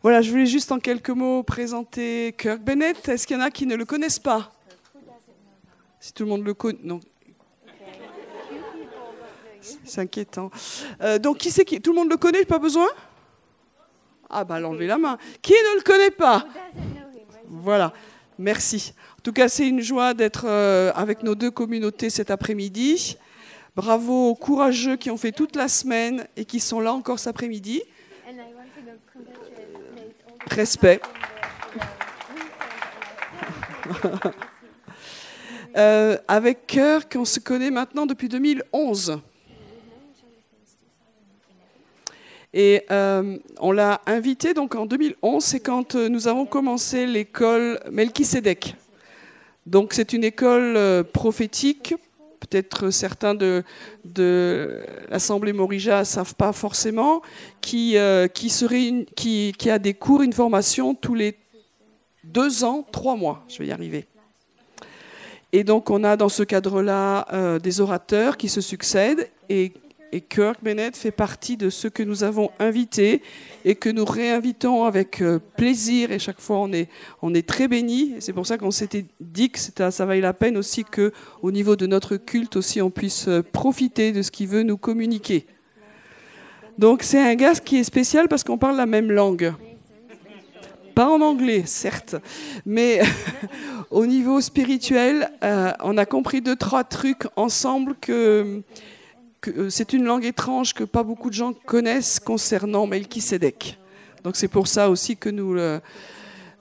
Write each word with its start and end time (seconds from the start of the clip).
Voilà, 0.00 0.22
je 0.22 0.30
voulais 0.30 0.46
juste 0.46 0.70
en 0.70 0.78
quelques 0.78 1.10
mots 1.10 1.42
présenter 1.42 2.32
Kirk 2.38 2.60
Bennett. 2.60 3.08
Est-ce 3.08 3.26
qu'il 3.26 3.36
y 3.36 3.40
en 3.40 3.42
a 3.42 3.50
qui 3.50 3.66
ne 3.66 3.74
le 3.74 3.84
connaissent 3.84 4.20
pas? 4.20 4.52
Si 5.98 6.12
tout 6.12 6.22
le 6.22 6.28
monde 6.28 6.44
le 6.44 6.54
connaît. 6.54 6.78
Non. 6.84 7.00
C'est 9.84 10.00
inquiétant. 10.00 10.52
Euh, 11.00 11.18
donc, 11.18 11.38
qui 11.38 11.50
c'est 11.50 11.64
qui 11.64 11.80
Tout 11.80 11.90
le 11.90 11.96
monde 11.96 12.10
le 12.10 12.16
connaît, 12.16 12.44
pas 12.44 12.60
besoin? 12.60 12.86
Ah, 14.30 14.44
bah, 14.44 14.60
l'enlever 14.60 14.86
la 14.86 14.98
main. 14.98 15.18
Qui 15.42 15.52
ne 15.52 15.78
le 15.78 15.82
connaît 15.82 16.12
pas? 16.12 16.46
Voilà, 17.48 17.92
merci. 18.38 18.92
En 19.18 19.22
tout 19.22 19.32
cas, 19.32 19.48
c'est 19.48 19.66
une 19.66 19.80
joie 19.80 20.14
d'être 20.14 20.44
euh, 20.46 20.92
avec 20.94 21.24
nos 21.24 21.34
deux 21.34 21.50
communautés 21.50 22.08
cet 22.08 22.30
après-midi. 22.30 23.16
Bravo 23.74 24.28
aux 24.28 24.34
courageux 24.36 24.96
qui 24.96 25.10
ont 25.10 25.16
fait 25.16 25.32
toute 25.32 25.56
la 25.56 25.66
semaine 25.66 26.28
et 26.36 26.44
qui 26.44 26.60
sont 26.60 26.78
là 26.78 26.92
encore 26.92 27.18
cet 27.18 27.28
après-midi. 27.28 27.82
Respect. 30.50 31.00
Euh, 35.76 36.16
avec 36.26 36.66
cœur 36.66 37.08
qu'on 37.08 37.24
se 37.24 37.38
connaît 37.38 37.70
maintenant 37.70 38.06
depuis 38.06 38.28
2011. 38.28 39.20
Et 42.52 42.82
euh, 42.90 43.36
on 43.60 43.70
l'a 43.70 44.00
invité 44.06 44.54
donc 44.54 44.74
en 44.74 44.86
2011, 44.86 45.44
c'est 45.44 45.60
quand 45.60 45.94
euh, 45.94 46.08
nous 46.08 46.26
avons 46.26 46.46
commencé 46.46 47.06
l'école 47.06 47.78
Melchisedec. 47.92 48.74
Donc 49.66 49.92
c'est 49.92 50.12
une 50.14 50.24
école 50.24 51.04
prophétique. 51.12 51.94
Peut-être 52.48 52.90
certains 52.90 53.34
de, 53.34 53.62
l'Assemblée 55.10 55.52
Morija 55.52 56.00
ne 56.00 56.04
savent 56.04 56.34
pas 56.34 56.52
forcément, 56.52 57.22
serait 57.62 59.06
qui, 59.14 59.54
qui 59.58 59.70
a 59.70 59.78
des 59.78 59.94
cours, 59.94 60.22
une 60.22 60.32
formation 60.32 60.94
tous 60.94 61.14
les 61.14 61.36
deux 62.24 62.64
ans, 62.64 62.86
trois 62.90 63.16
mois. 63.16 63.44
Je 63.48 63.58
vais 63.58 63.66
y 63.66 63.72
arriver. 63.72 64.06
Et 65.52 65.64
donc 65.64 65.90
on 65.90 66.04
a 66.04 66.16
dans 66.16 66.28
ce 66.28 66.42
cadre-là 66.42 67.26
euh, 67.32 67.58
des 67.58 67.80
orateurs 67.80 68.36
qui 68.36 68.48
se 68.48 68.60
succèdent 68.60 69.30
et, 69.48 69.72
Kirk 70.28 70.62
Bennett 70.62 70.96
fait 70.96 71.10
partie 71.10 71.56
de 71.56 71.70
ceux 71.70 71.90
que 71.90 72.02
nous 72.02 72.24
avons 72.24 72.50
invités 72.58 73.22
et 73.64 73.74
que 73.74 73.90
nous 73.90 74.04
réinvitons 74.04 74.84
avec 74.84 75.20
euh, 75.20 75.38
plaisir 75.56 76.10
et 76.12 76.18
chaque 76.18 76.40
fois 76.40 76.58
on 76.58 76.72
est, 76.72 76.88
on 77.22 77.34
est 77.34 77.46
très 77.46 77.68
bénis. 77.68 78.14
C'est 78.20 78.32
pour 78.32 78.46
ça 78.46 78.58
qu'on 78.58 78.70
s'était 78.70 79.04
dit 79.20 79.50
que 79.50 79.58
ça 79.58 80.06
vaille 80.06 80.20
la 80.20 80.32
peine 80.32 80.56
aussi 80.56 80.84
que 80.84 81.12
au 81.42 81.50
niveau 81.50 81.76
de 81.76 81.86
notre 81.86 82.16
culte 82.16 82.56
aussi 82.56 82.80
on 82.80 82.90
puisse 82.90 83.28
euh, 83.28 83.42
profiter 83.42 84.12
de 84.12 84.22
ce 84.22 84.30
qu'il 84.30 84.48
veut 84.48 84.62
nous 84.62 84.78
communiquer. 84.78 85.46
Donc 86.78 87.02
c'est 87.02 87.20
un 87.20 87.34
gars 87.34 87.54
qui 87.54 87.78
est 87.78 87.84
spécial 87.84 88.28
parce 88.28 88.44
qu'on 88.44 88.58
parle 88.58 88.76
la 88.76 88.86
même 88.86 89.10
langue. 89.10 89.52
Pas 90.94 91.08
en 91.08 91.20
anglais, 91.20 91.62
certes, 91.64 92.16
mais 92.66 93.00
au 93.90 94.04
niveau 94.04 94.40
spirituel, 94.40 95.30
euh, 95.44 95.70
on 95.80 95.96
a 95.96 96.06
compris 96.06 96.40
deux, 96.40 96.56
trois 96.56 96.82
trucs 96.82 97.26
ensemble 97.36 97.94
que 98.00 98.62
c'est 99.68 99.92
une 99.92 100.04
langue 100.04 100.24
étrange 100.24 100.74
que 100.74 100.84
pas 100.84 101.02
beaucoup 101.02 101.30
de 101.30 101.34
gens 101.34 101.52
connaissent 101.52 102.20
concernant 102.20 102.86
Melchisedec. 102.86 103.78
Donc 104.24 104.36
c'est 104.36 104.48
pour 104.48 104.66
ça 104.66 104.90
aussi 104.90 105.16
que 105.16 105.28
nous 105.28 105.54
le, 105.54 105.80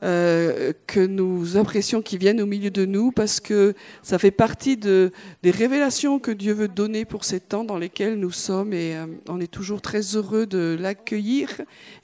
euh, 0.03 0.73
que 0.85 0.99
nous 0.99 1.57
apprécions 1.57 2.03
qui 2.03 2.19
viennent 2.19 2.39
au 2.39 2.45
milieu 2.45 2.69
de 2.69 2.85
nous 2.85 3.11
parce 3.11 3.39
que 3.39 3.73
ça 4.03 4.19
fait 4.19 4.29
partie 4.29 4.77
de, 4.77 5.11
des 5.41 5.49
révélations 5.49 6.19
que 6.19 6.29
Dieu 6.29 6.53
veut 6.53 6.67
donner 6.67 7.03
pour 7.03 7.23
ces 7.23 7.39
temps 7.39 7.63
dans 7.63 7.79
lesquels 7.79 8.19
nous 8.19 8.29
sommes 8.29 8.73
et 8.73 8.95
euh, 8.95 9.07
on 9.27 9.41
est 9.41 9.51
toujours 9.51 9.81
très 9.81 10.01
heureux 10.15 10.45
de 10.45 10.77
l'accueillir 10.79 11.49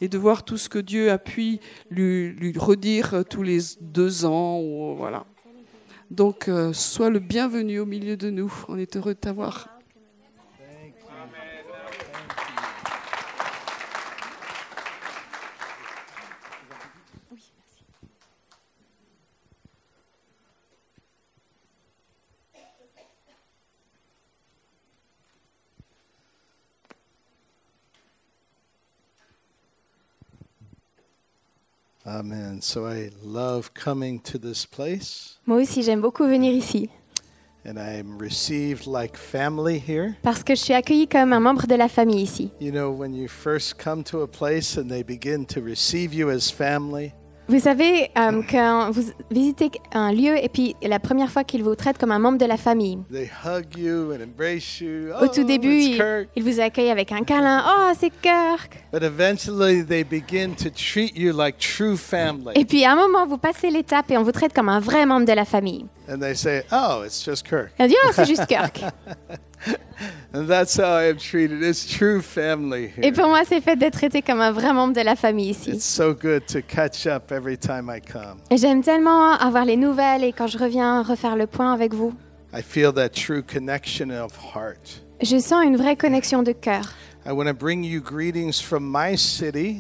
et 0.02 0.08
de 0.08 0.18
voir 0.18 0.44
tout 0.44 0.58
ce 0.58 0.70
que 0.70 0.80
Dieu 0.80 1.12
a 1.12 1.20
pu 1.20 1.60
lui, 1.92 2.32
lui 2.32 2.54
redire 2.58 3.24
tous 3.30 3.44
les 3.44 3.60
deux 3.80 4.26
ans. 4.26 4.60
Ou, 4.60 4.96
voilà. 4.96 5.28
Donc, 6.10 6.48
euh, 6.48 6.74
sois 6.74 7.12
le 7.12 7.20
bienvenu 7.20 7.80
au 7.80 7.86
milieu 7.86 8.18
de 8.18 8.32
nous. 8.32 8.52
On 8.70 8.78
est 8.80 8.96
heureux 8.96 9.14
de 9.14 9.20
t'avoir. 9.20 9.73
Amen. 32.14 32.62
So 32.62 32.86
I 32.86 33.10
love 33.24 33.74
coming 33.74 34.20
to 34.20 34.38
this 34.38 34.68
place. 34.68 35.40
Moi 35.48 35.62
aussi, 35.62 35.82
j'aime 35.82 36.00
beaucoup 36.02 36.28
venir 36.28 36.54
ici. 36.54 36.90
And 37.66 37.80
I'm 37.80 38.20
received 38.20 38.86
like 38.86 39.18
family 39.18 39.80
here. 39.80 40.16
Parce 40.22 40.44
que 40.44 40.54
je 40.54 40.62
suis 40.62 40.74
accueilli 40.76 41.08
comme 41.08 41.34
un 41.34 41.40
membre 41.40 41.66
de 41.66 41.76
la 41.76 41.88
famille 41.88 42.22
ici. 42.22 42.52
You 42.60 42.72
know, 42.72 42.92
when 42.92 43.16
you 43.16 43.28
first 43.28 43.80
come 43.80 44.04
to 44.04 44.22
a 44.22 44.28
place 44.28 44.78
and 44.78 44.90
they 44.90 45.02
begin 45.02 45.46
to 45.48 45.62
receive 45.62 46.14
you 46.14 46.30
as 46.30 46.52
family. 46.52 47.14
Vous 47.50 47.60
savez, 47.60 48.10
euh, 48.18 48.42
quand 48.50 48.90
vous 48.92 49.04
visitez 49.30 49.70
un 49.94 50.14
lieu 50.14 50.42
et 50.42 50.48
puis 50.48 50.78
la 50.82 51.00
première 51.00 51.30
fois 51.30 51.44
qu'ils 51.44 51.62
vous 51.62 51.76
traitent 51.76 51.98
comme 51.98 52.12
un 52.12 52.20
membre 52.20 52.38
de 52.38 52.46
la 52.46 52.56
famille, 52.56 53.00
au 55.22 55.28
tout 55.28 55.42
oh, 55.42 55.44
début, 55.44 55.78
ils, 55.78 56.28
ils, 56.38 56.44
vous 56.44 56.62
accueillent 56.62 56.90
avec 56.90 57.12
un 57.12 57.24
câlin. 57.24 57.62
Oh, 57.68 57.92
c'est 58.00 58.12
Kirk. 58.22 58.86
Et 62.56 62.66
puis 62.66 62.86
à 62.86 62.94
un 62.94 62.96
moment, 62.96 63.28
vous 63.28 63.38
passez 63.38 63.70
l'étape 63.70 64.10
et 64.12 64.18
on 64.18 64.24
vous 64.24 64.32
traite 64.32 64.54
comme 64.54 64.70
un 64.70 64.80
vrai 64.80 65.06
membre 65.06 65.26
de 65.26 65.34
la 65.34 65.46
famille. 65.46 65.86
And 66.10 66.20
they 66.20 66.36
say, 66.36 66.64
oh, 66.72 67.04
it's 67.06 67.24
just 67.24 67.46
Kirk. 67.48 67.72
Et 67.78 67.84
on 67.84 67.88
dit, 67.88 67.96
oh, 68.06 68.10
c'est 68.14 68.26
juste 68.26 68.46
Kirk. 68.46 68.82
And 70.34 70.48
that's 70.48 70.78
how 70.78 70.98
I 70.98 71.10
am 71.10 71.18
treated. 71.18 71.62
It's 71.62 71.86
true 71.86 72.22
family 72.22 72.88
here. 72.88 73.04
Et 73.04 73.12
pour 73.12 73.28
moi, 73.28 73.42
c'est 73.48 73.62
fait 73.62 73.76
d'être 73.76 73.94
traité 73.94 74.24
comme 74.24 74.42
un 74.42 74.52
vrai 74.52 74.74
membre 74.74 74.94
de 74.94 75.02
la 75.02 75.16
famille 75.16 75.52
ici. 75.52 75.70
It's 75.70 75.86
so 75.86 76.14
good 76.14 76.46
to 76.48 76.60
catch 76.62 77.06
up 77.06 77.32
every 77.32 77.58
time 77.58 77.90
I 77.90 78.02
come. 78.02 78.40
Et 78.50 78.58
j'aime 78.58 78.82
tellement 78.82 79.34
avoir 79.34 79.64
les 79.66 79.78
nouvelles 79.78 80.24
et 80.24 80.34
quand 80.34 80.48
je 80.48 80.58
reviens 80.58 81.04
refaire 81.04 81.36
le 81.36 81.46
point 81.46 81.72
avec 81.72 81.94
vous. 81.94 82.14
I 82.52 82.62
feel 82.62 82.92
that 82.94 83.10
true 83.10 83.44
connection 83.44 84.10
of 84.10 84.34
heart. 84.56 85.04
Je 85.22 85.38
sens 85.38 85.64
une 85.64 85.78
vraie 85.78 85.96
connexion 85.96 86.42
de 86.42 86.52
cœur. 86.52 86.94
I 87.26 87.32
want 87.32 87.46
to 87.46 87.54
bring 87.54 87.84
you 87.84 88.02
greetings 88.02 88.60
from 88.60 88.84
my 88.84 89.16
city. 89.16 89.78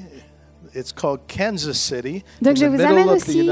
It's 0.75 0.91
called 0.91 1.21
Kansas 1.27 1.77
City, 1.77 2.23
Donc 2.41 2.57
je 2.57 2.65
vous 2.65 2.81
amène 2.81 3.09
aussi 3.09 3.47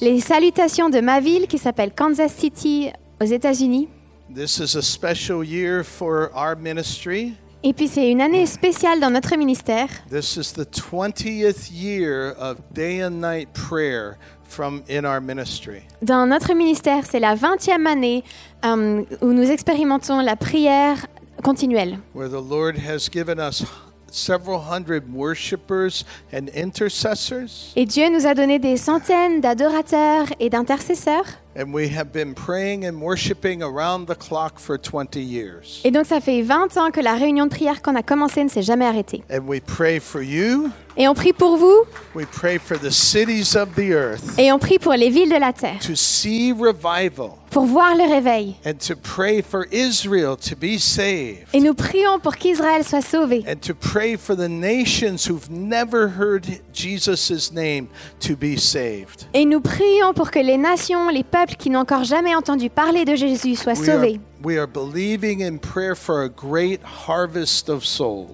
les 0.00 0.20
salutations 0.20 0.90
de 0.90 1.00
ma 1.00 1.20
ville 1.20 1.46
qui 1.46 1.58
s'appelle 1.58 1.92
Kansas 1.92 2.32
City 2.32 2.90
aux 3.20 3.24
États-Unis. 3.24 3.88
This 4.32 4.60
is 4.60 4.76
a 4.76 4.82
special 4.82 5.42
year 5.42 5.82
for 5.82 6.30
our 6.36 6.54
ministry. 6.54 7.34
Et 7.64 7.72
puis 7.72 7.88
c'est 7.88 8.12
une 8.12 8.20
année 8.20 8.46
spéciale 8.46 9.00
dans 9.00 9.10
notre 9.10 9.36
ministère. 9.36 9.88
This 10.08 10.36
is 10.36 10.52
the 10.52 10.64
20th 10.64 11.72
year 11.72 12.36
of 12.38 12.58
day 12.72 13.02
and 13.02 13.20
night 13.20 13.48
prayer 13.52 14.18
from 14.44 14.84
in 14.88 15.04
our 15.04 15.20
ministry. 15.20 15.82
Dans 16.00 16.26
notre 16.28 16.54
ministère, 16.54 17.06
c'est 17.10 17.18
la 17.18 17.34
20e 17.34 17.86
année 17.86 18.22
um, 18.62 19.04
où 19.20 19.32
nous 19.32 19.50
expérimentons 19.50 20.20
la 20.20 20.36
prière 20.36 21.08
continuelle. 21.42 21.98
Where 22.14 22.30
the 22.30 22.40
Lord 22.40 22.76
has 22.76 23.10
given 23.12 23.40
us 23.40 23.64
several 24.12 24.60
hundred 24.60 25.12
worshipers 25.12 26.04
and 26.32 26.48
intercessors. 26.54 27.72
Et 27.76 27.84
Dieu 27.84 28.08
nous 28.10 28.26
a 28.26 28.34
donné 28.34 28.58
des 28.58 28.76
centaines 28.76 29.40
d'adorateurs 29.40 30.26
et 30.38 30.50
d'intercesseurs. 30.50 31.26
And 31.60 31.74
we 31.74 31.90
have 31.90 32.10
been 32.10 32.32
praying 32.32 32.86
and 32.86 33.02
worshiping 33.02 33.62
around 33.62 34.06
the 34.06 34.14
clock 34.14 34.58
for 34.58 34.78
20 34.78 35.20
years. 35.20 35.82
Et 35.84 35.90
donc 35.90 36.06
ça 36.06 36.18
fait 36.18 36.40
20 36.40 36.78
ans 36.78 36.90
que 36.90 37.02
la 37.02 37.16
réunion 37.16 37.44
de 37.44 37.50
prière 37.50 37.82
qu'on 37.82 37.96
a 37.96 38.02
commencé 38.02 38.42
ne 38.42 38.48
s'est 38.48 38.62
jamais 38.62 38.86
arrêtée. 38.86 39.22
And 39.30 39.46
we 39.46 39.60
pray 39.60 40.00
for 40.00 40.22
you. 40.22 40.70
Et 40.96 41.06
on 41.06 41.14
prie 41.14 41.32
pour 41.32 41.56
vous. 41.56 41.84
We 42.14 42.26
pray 42.26 42.58
for 42.58 42.78
the 42.78 42.90
cities 42.90 43.56
of 43.56 43.74
the 43.74 43.92
earth. 43.92 44.38
Et 44.38 44.50
on 44.52 44.58
prie 44.58 44.78
pour 44.78 44.92
les 44.94 45.10
villes 45.10 45.30
de 45.30 45.38
la 45.38 45.52
terre. 45.52 45.78
To 45.86 45.94
see 45.94 46.52
revival. 46.52 47.32
Pour 47.50 47.64
voir 47.64 47.94
le 47.94 48.04
réveil. 48.04 48.54
And 48.64 48.74
to 48.86 48.94
pray 48.96 49.42
for 49.42 49.66
Israel 49.72 50.36
to 50.36 50.56
be 50.56 50.78
saved. 50.78 51.46
Et 51.52 51.60
nous 51.60 51.74
prions 51.74 52.18
pour 52.20 52.36
qu'Israël 52.36 52.84
soit 52.84 53.02
sauvé. 53.02 53.44
And 53.48 53.60
to 53.60 53.74
pray 53.74 54.16
for 54.16 54.36
the 54.36 54.48
nations 54.48 55.28
who've 55.28 55.50
never 55.50 56.08
heard 56.08 56.44
Jesus' 56.72 57.52
name 57.52 57.86
to 58.20 58.36
be 58.36 58.58
saved. 58.58 59.26
Et 59.32 59.44
nous 59.44 59.60
prions 59.60 60.12
pour 60.14 60.30
que 60.30 60.38
les 60.40 60.58
nations, 60.58 61.08
les 61.08 61.24
peuples 61.24 61.49
qui 61.56 61.70
n'ont 61.70 61.80
encore 61.80 62.04
jamais 62.04 62.34
entendu 62.34 62.70
parler 62.70 63.04
de 63.04 63.14
Jésus 63.14 63.56
soient 63.56 63.74
sauvés. 63.74 64.20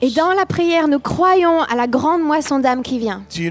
Et 0.00 0.10
dans 0.10 0.32
la 0.32 0.46
prière, 0.46 0.88
nous 0.88 1.00
croyons 1.00 1.62
à 1.62 1.74
la 1.74 1.86
grande 1.86 2.22
moisson 2.22 2.58
d'âmes 2.58 2.82
qui 2.82 2.98
vient. 2.98 3.22
Est-ce 3.28 3.50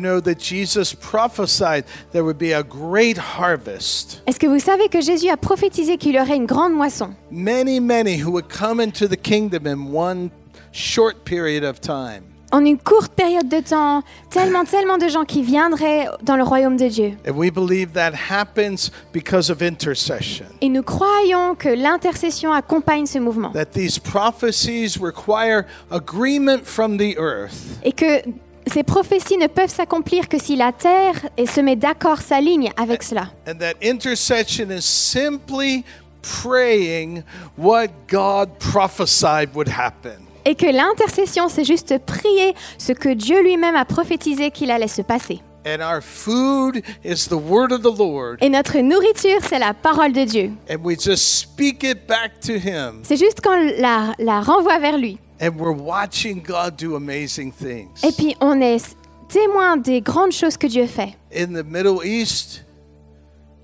que 4.40 4.48
vous 4.48 4.60
savez 4.60 4.90
que 4.90 5.02
Jésus 5.02 5.30
a 5.30 5.38
prophétisé 5.38 5.98
qu'il 5.98 6.16
y 6.16 6.20
aurait 6.20 6.38
une 6.38 6.46
grande 6.46 6.74
moisson? 6.74 7.10
Many, 7.32 7.80
many 7.80 8.22
who 8.22 8.32
would 8.32 8.48
come 8.48 8.80
into 8.80 9.08
the 9.08 9.18
kingdom 9.18 9.66
in 9.66 9.92
one 9.94 10.30
short 10.72 11.26
period 11.26 11.64
of 11.64 11.82
time. 11.82 12.35
En 12.56 12.64
une 12.64 12.78
courte 12.78 13.12
période 13.12 13.50
de 13.50 13.60
temps, 13.60 14.02
tellement, 14.30 14.64
tellement 14.64 14.98
de 14.98 15.10
gens 15.10 15.26
qui 15.26 15.44
viendraient 15.44 16.08
dans 16.24 16.38
le 16.38 16.44
royaume 16.44 16.78
de 16.78 16.88
Dieu. 16.88 17.18
And 17.28 17.34
we 17.34 17.52
believe 17.52 17.92
that 17.94 18.14
happens 18.30 18.92
because 19.14 19.50
of 19.50 19.62
intercession. 19.62 20.46
Et 20.62 20.70
nous 20.70 20.84
croyons 20.84 21.56
que 21.56 21.68
l'intercession 21.68 22.54
accompagne 22.54 23.08
ce 23.08 23.20
mouvement. 23.20 23.52
That 23.52 23.74
these 23.74 24.00
prophecies 24.00 24.98
require 24.98 25.66
agreement 25.92 26.64
from 26.64 26.98
the 26.98 27.18
earth. 27.18 27.82
Et 27.84 27.92
que 27.92 28.22
ces 28.68 28.84
prophéties 28.84 29.38
ne 29.38 29.48
peuvent 29.48 29.70
s'accomplir 29.70 30.30
que 30.30 30.40
si 30.40 30.56
la 30.56 30.72
terre 30.72 31.28
et 31.36 31.48
se 31.48 31.60
met 31.60 31.76
d'accord, 31.76 32.20
s'aligne 32.20 32.72
avec 32.78 33.04
cela. 33.04 33.28
And 33.46 33.56
that 33.60 33.74
intercession 33.84 34.72
is 34.72 34.86
simply 34.86 35.84
praying 36.22 37.24
what 37.58 37.88
God 38.08 38.50
prophesied 38.60 39.54
would 39.54 39.68
happen. 39.68 40.25
Et 40.46 40.56
que 40.56 40.68
l'intercession, 40.68 41.50
c'est 41.50 41.64
juste 41.64 41.98
prier 42.06 42.54
ce 42.78 42.92
que 42.92 43.10
Dieu 43.10 43.42
lui-même 43.42 43.76
a 43.76 43.86
prophétisé 43.86 44.52
qu'il 44.52 44.70
allait 44.72 44.88
se 44.88 45.02
passer. 45.02 45.42
And 45.68 45.82
our 45.82 46.00
food 46.04 46.84
is 47.04 47.28
the 47.28 47.34
word 47.34 47.72
of 47.72 47.82
the 47.82 47.98
Lord. 47.98 48.38
Et 48.42 48.50
notre 48.50 48.78
nourriture, 48.78 49.40
c'est 49.42 49.58
la 49.58 49.74
parole 49.74 50.14
de 50.14 50.24
Dieu. 50.24 50.52
And 50.70 50.78
we 50.84 50.96
just 51.00 51.40
speak 51.40 51.84
it 51.84 52.06
back 52.08 52.40
to 52.42 52.54
Him. 52.54 53.00
C'est 53.02 53.18
juste 53.18 53.42
qu'on 53.42 53.56
la, 53.80 54.14
la 54.20 54.42
renvoie 54.42 54.78
vers 54.78 54.98
lui. 55.00 55.18
And 55.42 55.58
we're 55.58 55.76
watching 55.76 56.44
God 56.44 56.76
do 56.78 56.96
amazing 56.96 57.52
things. 57.52 57.90
Et 58.08 58.12
puis, 58.12 58.36
on 58.42 58.62
est 58.62 58.96
témoin 59.28 59.76
des 59.78 60.02
grandes 60.02 60.32
choses 60.34 60.56
que 60.56 60.68
Dieu 60.68 60.86
fait. 60.86 61.18
In 61.36 61.48
the 61.48 61.66
Middle 61.66 62.06
East, 62.06 62.64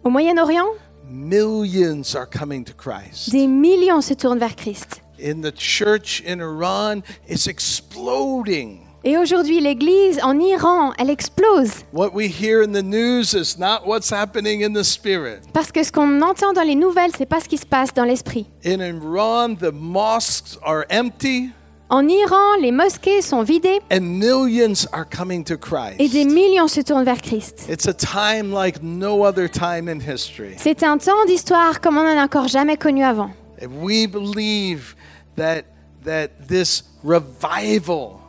Au 0.04 0.10
Moyen-Orient, 0.10 0.66
millions 1.08 2.16
are 2.16 2.26
coming 2.28 2.64
to 2.64 2.74
Christ. 2.74 3.30
des 3.32 3.46
millions 3.46 4.02
se 4.02 4.16
tournent 4.16 4.40
vers 4.40 4.56
Christ. 4.56 5.02
In 5.22 5.42
the 5.42 5.52
church 5.52 6.22
in 6.26 6.42
Iran, 6.42 7.04
it's 7.28 7.48
exploding. 7.48 8.88
Et 9.04 9.18
aujourd'hui, 9.18 9.60
l'Église 9.60 10.20
en 10.24 10.40
Iran, 10.40 10.94
elle 10.98 11.10
explose. 11.10 11.84
What 11.92 12.14
we 12.14 12.28
hear 12.28 12.64
in 12.64 12.72
the 12.72 12.84
news 12.84 13.34
is 13.34 13.58
not 13.58 13.88
what's 13.88 14.12
happening 14.12 14.64
in 14.64 14.74
the 14.74 14.84
spirit. 14.84 15.42
Parce 15.54 15.72
que 15.72 15.84
ce 15.84 15.92
qu'on 15.92 16.22
entend 16.22 16.54
dans 16.54 16.66
les 16.66 16.76
nouvelles, 16.76 17.12
c'est 17.18 17.26
pas 17.26 17.40
ce 17.40 17.48
qui 17.48 17.58
se 17.58 17.66
passe 17.66 17.94
dans 17.94 18.04
l'esprit. 18.04 18.48
In 18.66 18.80
Iran, 18.80 19.56
the 19.56 19.72
mosques 19.72 20.58
are 20.64 20.86
empty 20.92 21.52
En 21.94 22.08
Iran, 22.08 22.56
les 22.62 22.72
mosquées 22.72 23.22
sont 23.22 23.44
vidées 23.44 23.82
and 23.92 24.00
millions 24.00 24.88
are 24.94 25.06
coming 25.06 25.44
to 25.44 25.56
et 26.00 26.08
des 26.08 26.24
millions 26.24 26.70
se 26.70 26.80
tournent 26.80 27.04
vers 27.04 27.22
Christ. 27.22 27.68
It's 27.70 27.86
a 27.86 27.94
time 27.94 28.54
like 28.54 28.82
no 28.82 29.26
other 29.26 29.50
time 29.50 29.90
in 29.90 30.00
history. 30.00 30.56
C'est 30.58 30.84
un 30.84 30.98
temps 30.98 31.26
d'histoire 31.28 31.82
comme 31.82 31.98
on 31.98 32.04
n'en 32.04 32.18
a 32.18 32.24
encore 32.24 32.48
jamais 32.48 32.78
connu 32.78 33.04
avant. 33.04 33.32
And 33.62 33.84
we 33.84 34.08
believe 34.08 34.96
that 35.42 35.66
that 36.04 36.30
this 36.48 36.84
revival 37.04 38.20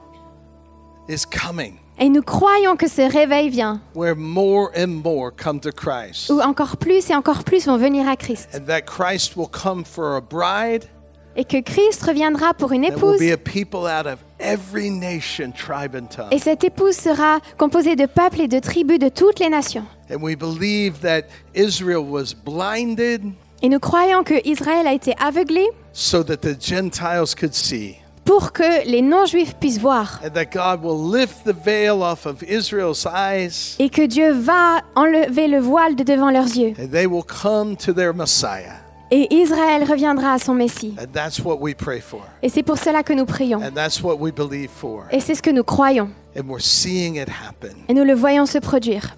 is 1.08 1.24
coming 1.24 1.78
Et 1.98 2.08
nous 2.08 2.22
croyons 2.22 2.74
que 2.76 2.88
ce 2.88 3.02
réveil 3.02 3.48
vient, 3.50 3.80
where 3.94 4.16
more 4.16 4.70
and 4.76 4.88
more 5.04 5.30
come 5.30 5.60
to 5.60 5.70
Christ. 5.70 6.30
où 6.30 6.40
encore 6.40 6.76
plus 6.78 7.10
et 7.10 7.14
encore 7.14 7.44
plus 7.44 7.66
vont 7.66 7.76
venir 7.76 8.08
à 8.08 8.16
Christ. 8.16 8.48
And 8.54 8.64
that 8.66 8.82
Christ 8.82 9.36
will 9.36 9.48
come 9.48 9.84
for 9.84 10.16
a 10.16 10.20
bride 10.20 10.86
Et 11.34 11.44
que 11.44 11.62
Christ 11.62 12.02
reviendra 12.02 12.52
pour 12.54 12.72
une 12.72 12.82
that 12.82 12.96
will 12.96 13.14
épouse. 13.14 13.18
be 13.20 13.32
a 13.32 13.38
people 13.38 13.86
out 13.86 14.06
of 14.06 14.18
every 14.38 14.90
nation, 14.90 15.50
tribe, 15.52 15.94
and 15.94 16.06
tongue. 16.06 16.28
Et 16.30 16.38
cette 16.38 16.64
épouse 16.64 16.96
sera 16.96 17.40
composée 17.56 17.96
de 17.96 18.06
peuples 18.06 18.40
et 18.42 18.48
de 18.48 18.58
tribus 18.58 18.98
de 18.98 19.08
toutes 19.08 19.38
les 19.38 19.48
nations. 19.48 19.84
And 20.10 20.22
we 20.22 20.34
believe 20.36 21.00
that 21.00 21.22
Israel 21.54 22.04
was 22.04 22.34
blinded 22.34 23.32
Et 23.62 23.68
nous 23.68 23.78
croyons 23.78 24.24
que 24.24 24.34
Israël 24.46 24.86
a 24.86 24.92
été 24.92 25.14
aveuglé 25.20 25.64
so 25.92 26.22
that 26.24 26.38
the 26.38 26.60
Gentiles 26.60 27.34
could 27.38 27.54
see. 27.54 27.96
pour 28.24 28.52
que 28.52 28.84
les 28.88 29.02
non-juifs 29.02 29.54
puissent 29.60 29.78
voir. 29.80 30.20
And 30.24 30.30
that 30.30 30.46
God 30.46 30.84
will 30.84 31.12
lift 31.12 31.44
the 31.44 31.54
veil 31.54 32.02
off 32.02 32.26
of 32.26 32.42
Israel's 32.42 33.06
eyes 33.06 33.76
Et 33.78 33.88
que 33.88 34.02
Dieu 34.06 34.32
va 34.32 34.80
enlever 34.96 35.48
le 35.48 35.58
voile 35.58 35.94
de 35.96 36.02
devant 36.04 36.30
leurs 36.30 36.56
yeux. 36.56 36.74
and 36.78 36.88
they 36.90 37.06
will 37.06 37.24
come 37.24 37.76
to 37.76 37.92
their 37.92 38.12
Messiah. 38.14 38.80
Et 39.10 39.28
Israël 39.34 39.84
reviendra 39.84 40.32
à 40.32 40.38
son 40.38 40.54
Messie. 40.54 40.94
And 40.98 41.06
that's 41.12 41.38
what 41.44 41.58
we 41.60 41.74
pray 41.74 42.00
for. 42.00 42.22
Et 42.42 42.48
c'est 42.48 42.62
pour 42.62 42.78
cela 42.78 43.02
que 43.02 43.12
nous 43.12 43.26
prions. 43.26 43.58
And 43.62 43.72
that's 43.74 44.02
what 44.02 44.16
we 44.18 44.32
believe 44.32 44.70
for. 44.70 45.04
Et 45.10 45.20
c'est 45.20 45.34
ce 45.34 45.42
que 45.42 45.50
nous 45.50 45.64
croyons. 45.64 46.08
And 46.34 46.48
we're 46.48 46.62
seeing 46.62 47.16
it 47.16 47.28
happen. 47.28 47.74
Et 47.88 47.94
nous 47.94 48.04
le 48.04 48.14
voyons 48.14 48.46
se 48.46 48.58
produire. 48.58 49.14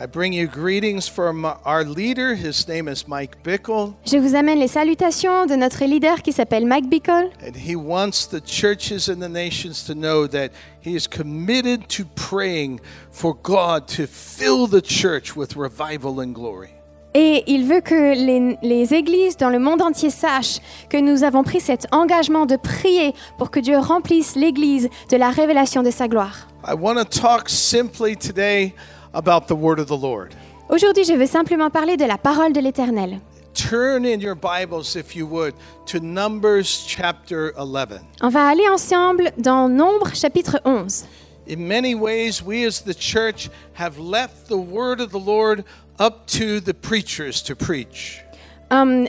I 0.00 0.06
bring 0.06 0.32
you 0.32 0.46
greetings 0.46 1.08
from 1.08 1.44
our 1.44 1.82
leader. 1.82 2.36
His 2.36 2.68
name 2.68 2.86
is 2.86 3.08
Mike 3.08 3.42
Bickle. 3.42 3.96
Je 4.06 4.16
vous 4.16 4.36
amène 4.36 4.60
les 4.60 4.68
salutations 4.68 5.44
de 5.44 5.56
notre 5.56 5.84
leader 5.86 6.22
qui 6.22 6.30
s'appelle 6.30 6.66
Mike 6.66 6.88
Bickle. 6.88 7.32
And 7.44 7.56
he 7.56 7.74
wants 7.74 8.28
the 8.28 8.40
churches 8.40 9.08
and 9.08 9.20
the 9.20 9.28
nations 9.28 9.82
to 9.86 9.96
know 9.96 10.28
that 10.28 10.52
he 10.80 10.94
is 10.94 11.08
committed 11.08 11.88
to 11.88 12.04
praying 12.14 12.78
for 13.10 13.34
God 13.42 13.88
to 13.96 14.06
fill 14.06 14.68
the 14.68 14.80
church 14.80 15.34
with 15.34 15.56
revival 15.56 16.20
and 16.20 16.32
glory. 16.32 16.68
Et 17.14 17.42
il 17.48 17.64
veut 17.64 17.80
que 17.80 18.14
les, 18.14 18.56
les 18.62 18.94
églises 18.94 19.36
dans 19.36 19.50
le 19.50 19.58
monde 19.58 19.82
entier 19.82 20.10
sachent 20.10 20.60
que 20.88 20.98
nous 20.98 21.24
avons 21.24 21.42
pris 21.42 21.58
cet 21.58 21.92
engagement 21.92 22.46
de 22.46 22.54
prier 22.54 23.14
pour 23.36 23.50
que 23.50 23.58
Dieu 23.58 23.76
remplisse 23.78 24.36
l'église 24.36 24.88
de 25.10 25.16
la 25.16 25.30
révélation 25.30 25.82
de 25.82 25.90
sa 25.90 26.06
gloire. 26.06 26.46
I 26.64 26.74
want 26.74 26.98
to 26.98 27.04
talk 27.04 27.48
simply 27.48 28.14
today 28.14 28.74
about 29.12 29.46
the 29.46 29.54
word 29.54 29.78
of 29.78 29.86
the 29.86 29.98
Lord. 30.00 30.34
Aujourd'hui, 30.68 31.04
je 31.04 31.14
veux 31.14 31.26
simplement 31.26 31.70
parler 31.70 31.96
de 31.96 32.04
la 32.04 32.18
parole 32.18 32.52
de 32.52 32.60
l'Éternel. 32.60 33.20
Turn 33.54 34.04
in 34.04 34.20
your 34.20 34.36
Bibles, 34.36 34.94
if 34.94 35.16
you 35.16 35.26
would, 35.26 35.54
to 35.86 35.98
Numbers 35.98 36.84
chapter 36.86 37.52
11. 37.56 38.00
On 38.20 38.28
va 38.28 38.46
aller 38.46 38.68
ensemble 38.68 39.32
dans 39.36 39.68
Nombre 39.68 40.14
chapitre 40.14 40.60
11. 40.64 41.06
In 41.48 41.66
many 41.66 41.94
ways, 41.94 42.42
we 42.44 42.66
as 42.66 42.82
the 42.82 42.94
church 42.94 43.48
have 43.74 43.98
left 43.98 44.48
the 44.48 44.58
word 44.58 45.00
of 45.00 45.10
the 45.10 45.18
Lord 45.18 45.64
up 45.98 46.26
to 46.26 46.60
the 46.60 46.74
preachers 46.74 47.42
to 47.42 47.56
preach. 47.56 48.22
Hum, 48.70 49.08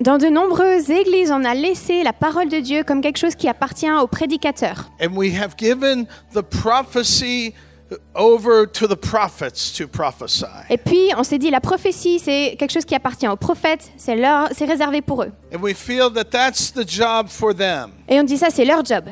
dans 0.00 0.18
de 0.18 0.28
nombreuses 0.28 0.90
églises, 0.90 1.30
on 1.30 1.44
a 1.44 1.54
laissé 1.54 2.02
la 2.02 2.14
parole 2.14 2.48
de 2.48 2.60
Dieu 2.60 2.82
comme 2.82 3.02
quelque 3.02 3.18
chose 3.18 3.34
qui 3.34 3.46
appartient 3.46 3.90
aux 3.90 4.06
prédicateurs. 4.06 4.90
And 5.00 5.14
we 5.16 5.34
have 5.38 5.56
given 5.58 6.06
the 6.32 6.42
prophecy 6.42 7.54
over 8.14 8.66
to 8.66 8.86
the 8.88 8.96
prophets 8.96 9.72
to 9.76 9.86
prophesy. 9.86 10.46
Et 10.70 10.76
puis, 10.76 11.10
on 11.16 11.22
s'est 11.22 11.38
dit, 11.38 11.50
la 11.50 11.60
prophétie, 11.60 12.18
c'est 12.18 12.56
quelque 12.58 12.72
chose 12.72 12.84
qui 12.84 12.94
appartient 12.94 13.28
aux 13.28 13.36
prophètes, 13.36 13.90
c'est 13.96 14.16
leur- 14.16 14.48
c'est 14.52 14.64
réservé 14.64 15.02
pour 15.02 15.22
eux. 15.22 15.30
And 15.54 15.58
we 15.62 15.74
feel 15.74 16.10
that 16.14 16.24
that's 16.24 16.72
the 16.72 16.88
job 16.88 17.28
for 17.28 17.54
them. 17.54 17.92
Et 18.08 18.18
on 18.18 18.24
dit 18.24 18.36
ça, 18.38 18.48
c'est 18.50 18.64
leur 18.64 18.84
job. 18.84 19.04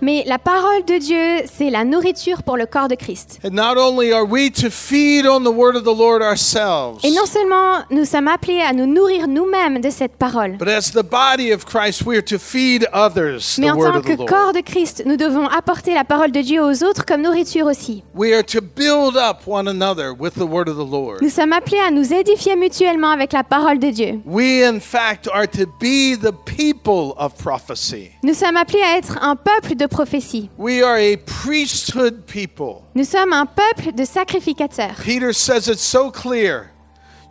Mais 0.00 0.24
la 0.26 0.38
parole 0.38 0.84
de 0.84 0.98
Dieu, 0.98 1.46
c'est 1.46 1.70
la 1.70 1.84
nourriture 1.84 2.42
pour 2.42 2.56
le 2.56 2.66
corps 2.66 2.88
de 2.88 2.94
Christ. 2.94 3.38
And 3.44 3.50
not 3.50 3.76
only 3.78 4.12
are 4.12 4.24
we 4.24 4.50
to 4.52 4.70
feed 4.70 5.26
on 5.26 5.42
the 5.44 5.54
word 5.54 5.76
of 5.76 5.84
the 5.84 5.96
Lord 5.96 6.22
ourselves, 6.22 7.04
Et 7.04 7.10
non 7.10 7.26
seulement 7.26 7.84
nous 7.90 8.04
sommes 8.04 8.28
appelés 8.28 8.60
à 8.60 8.72
nous 8.72 8.86
nourrir 8.86 9.28
nous-mêmes 9.28 9.80
de 9.80 9.90
cette 9.90 10.16
parole, 10.16 10.56
but 10.58 10.68
as 10.68 10.90
the 10.92 11.04
body 11.04 11.52
of 11.52 11.64
Christ, 11.64 12.04
we 12.06 12.16
are 12.16 12.24
to 12.24 12.38
feed 12.38 12.86
others 12.92 13.56
mais 13.58 13.68
the 13.68 13.72
en 13.72 13.76
word 13.76 13.92
tant 13.92 13.98
of 13.98 14.04
the 14.04 14.16
que 14.16 14.26
corps 14.26 14.52
de 14.52 14.60
Christ, 14.60 15.02
nous 15.06 15.16
devons 15.16 15.46
apporter 15.46 15.94
la 15.94 16.04
parole 16.04 16.32
de 16.32 16.40
Dieu 16.40 16.62
aux 16.62 16.82
autres 16.84 17.04
comme 17.04 17.22
nourriture 17.22 17.66
aussi. 17.66 18.02
We 18.14 18.32
are 18.34 18.44
to 18.44 18.60
build 18.60 19.16
up 19.16 19.46
one 19.46 19.68
another 19.68 20.12
with 20.12 20.34
the 20.34 20.48
word 20.48 20.68
of 20.68 20.76
the 20.76 20.90
Lord. 20.90 21.22
Nous 21.22 21.30
sommes 21.30 21.52
appelés 21.52 21.80
à 21.80 21.90
nous 21.90 22.12
édifier 22.12 22.56
mutuellement 22.56 23.10
avec 23.10 23.32
la 23.32 23.44
parole 23.44 23.78
de 23.78 23.90
Dieu. 23.90 24.20
We, 24.24 24.62
in 24.64 24.80
fact, 24.80 25.28
are 25.36 25.46
to 25.46 25.66
be 25.78 26.14
the 26.16 26.32
people 26.32 27.12
of 27.18 27.36
prophecy. 27.36 28.12
Nous 28.22 28.32
sommes 28.34 28.56
appelés 28.56 28.82
à 28.82 28.96
être 28.96 29.18
un 29.22 29.36
peuple 29.36 29.74
de 29.76 29.86
prophétie. 29.86 30.48
We 30.56 30.82
are 30.82 30.96
a 30.96 31.16
priesthood 31.42 32.24
people. 32.26 32.82
Nous 32.94 33.04
sommes 33.04 33.34
un 33.34 33.44
peuple 33.44 33.92
de 33.94 34.04
sacrificateurs. 34.06 34.94
Peter 35.04 35.32
says 35.34 35.68
it 35.68 35.78
so 35.78 36.10
clear. 36.10 36.70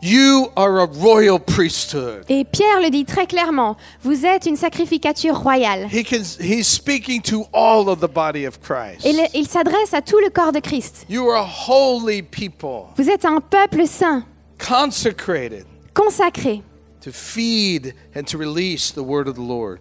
You 0.02 0.52
are 0.56 0.82
a 0.82 0.86
royal 0.86 1.40
priesthood. 1.40 2.26
Et 2.30 2.44
Pierre 2.46 2.80
le 2.80 2.92
dit 2.92 3.06
très 3.06 3.26
clairement, 3.26 3.76
vous 4.04 4.24
êtes 4.24 4.46
une 4.46 4.56
sacrificature 4.58 5.36
royale. 5.36 5.88
He 5.92 6.04
can, 6.04 6.22
he's 6.40 6.68
speaking 6.68 7.22
to 7.24 7.48
all 7.54 7.90
of 7.90 8.02
the 8.02 8.08
body 8.14 8.46
of 8.46 8.60
Christ. 8.60 9.04
Et 9.04 9.14
le- 9.14 9.28
il 9.34 9.48
s'adresse 9.48 9.96
à 9.96 10.02
tout 10.04 10.20
le 10.20 10.30
corps 10.30 10.52
de 10.52 10.60
Christ. 10.60 11.08
You 11.10 11.28
are 11.32 11.42
a 11.44 11.48
holy 11.68 12.22
people, 12.22 12.90
Vous 12.98 13.10
êtes 13.10 13.26
un 13.26 13.40
peuple 13.42 13.88
saint, 13.88 14.24
consecrated 14.60 15.66
consacré, 15.96 16.62
to 17.06 17.12
feed 17.12 17.94
and 18.16 18.26
to 18.28 18.38
release 18.38 18.92
the 18.92 19.04
word 19.04 19.28
of 19.28 19.36
the 19.36 19.42
Lord. 19.42 19.80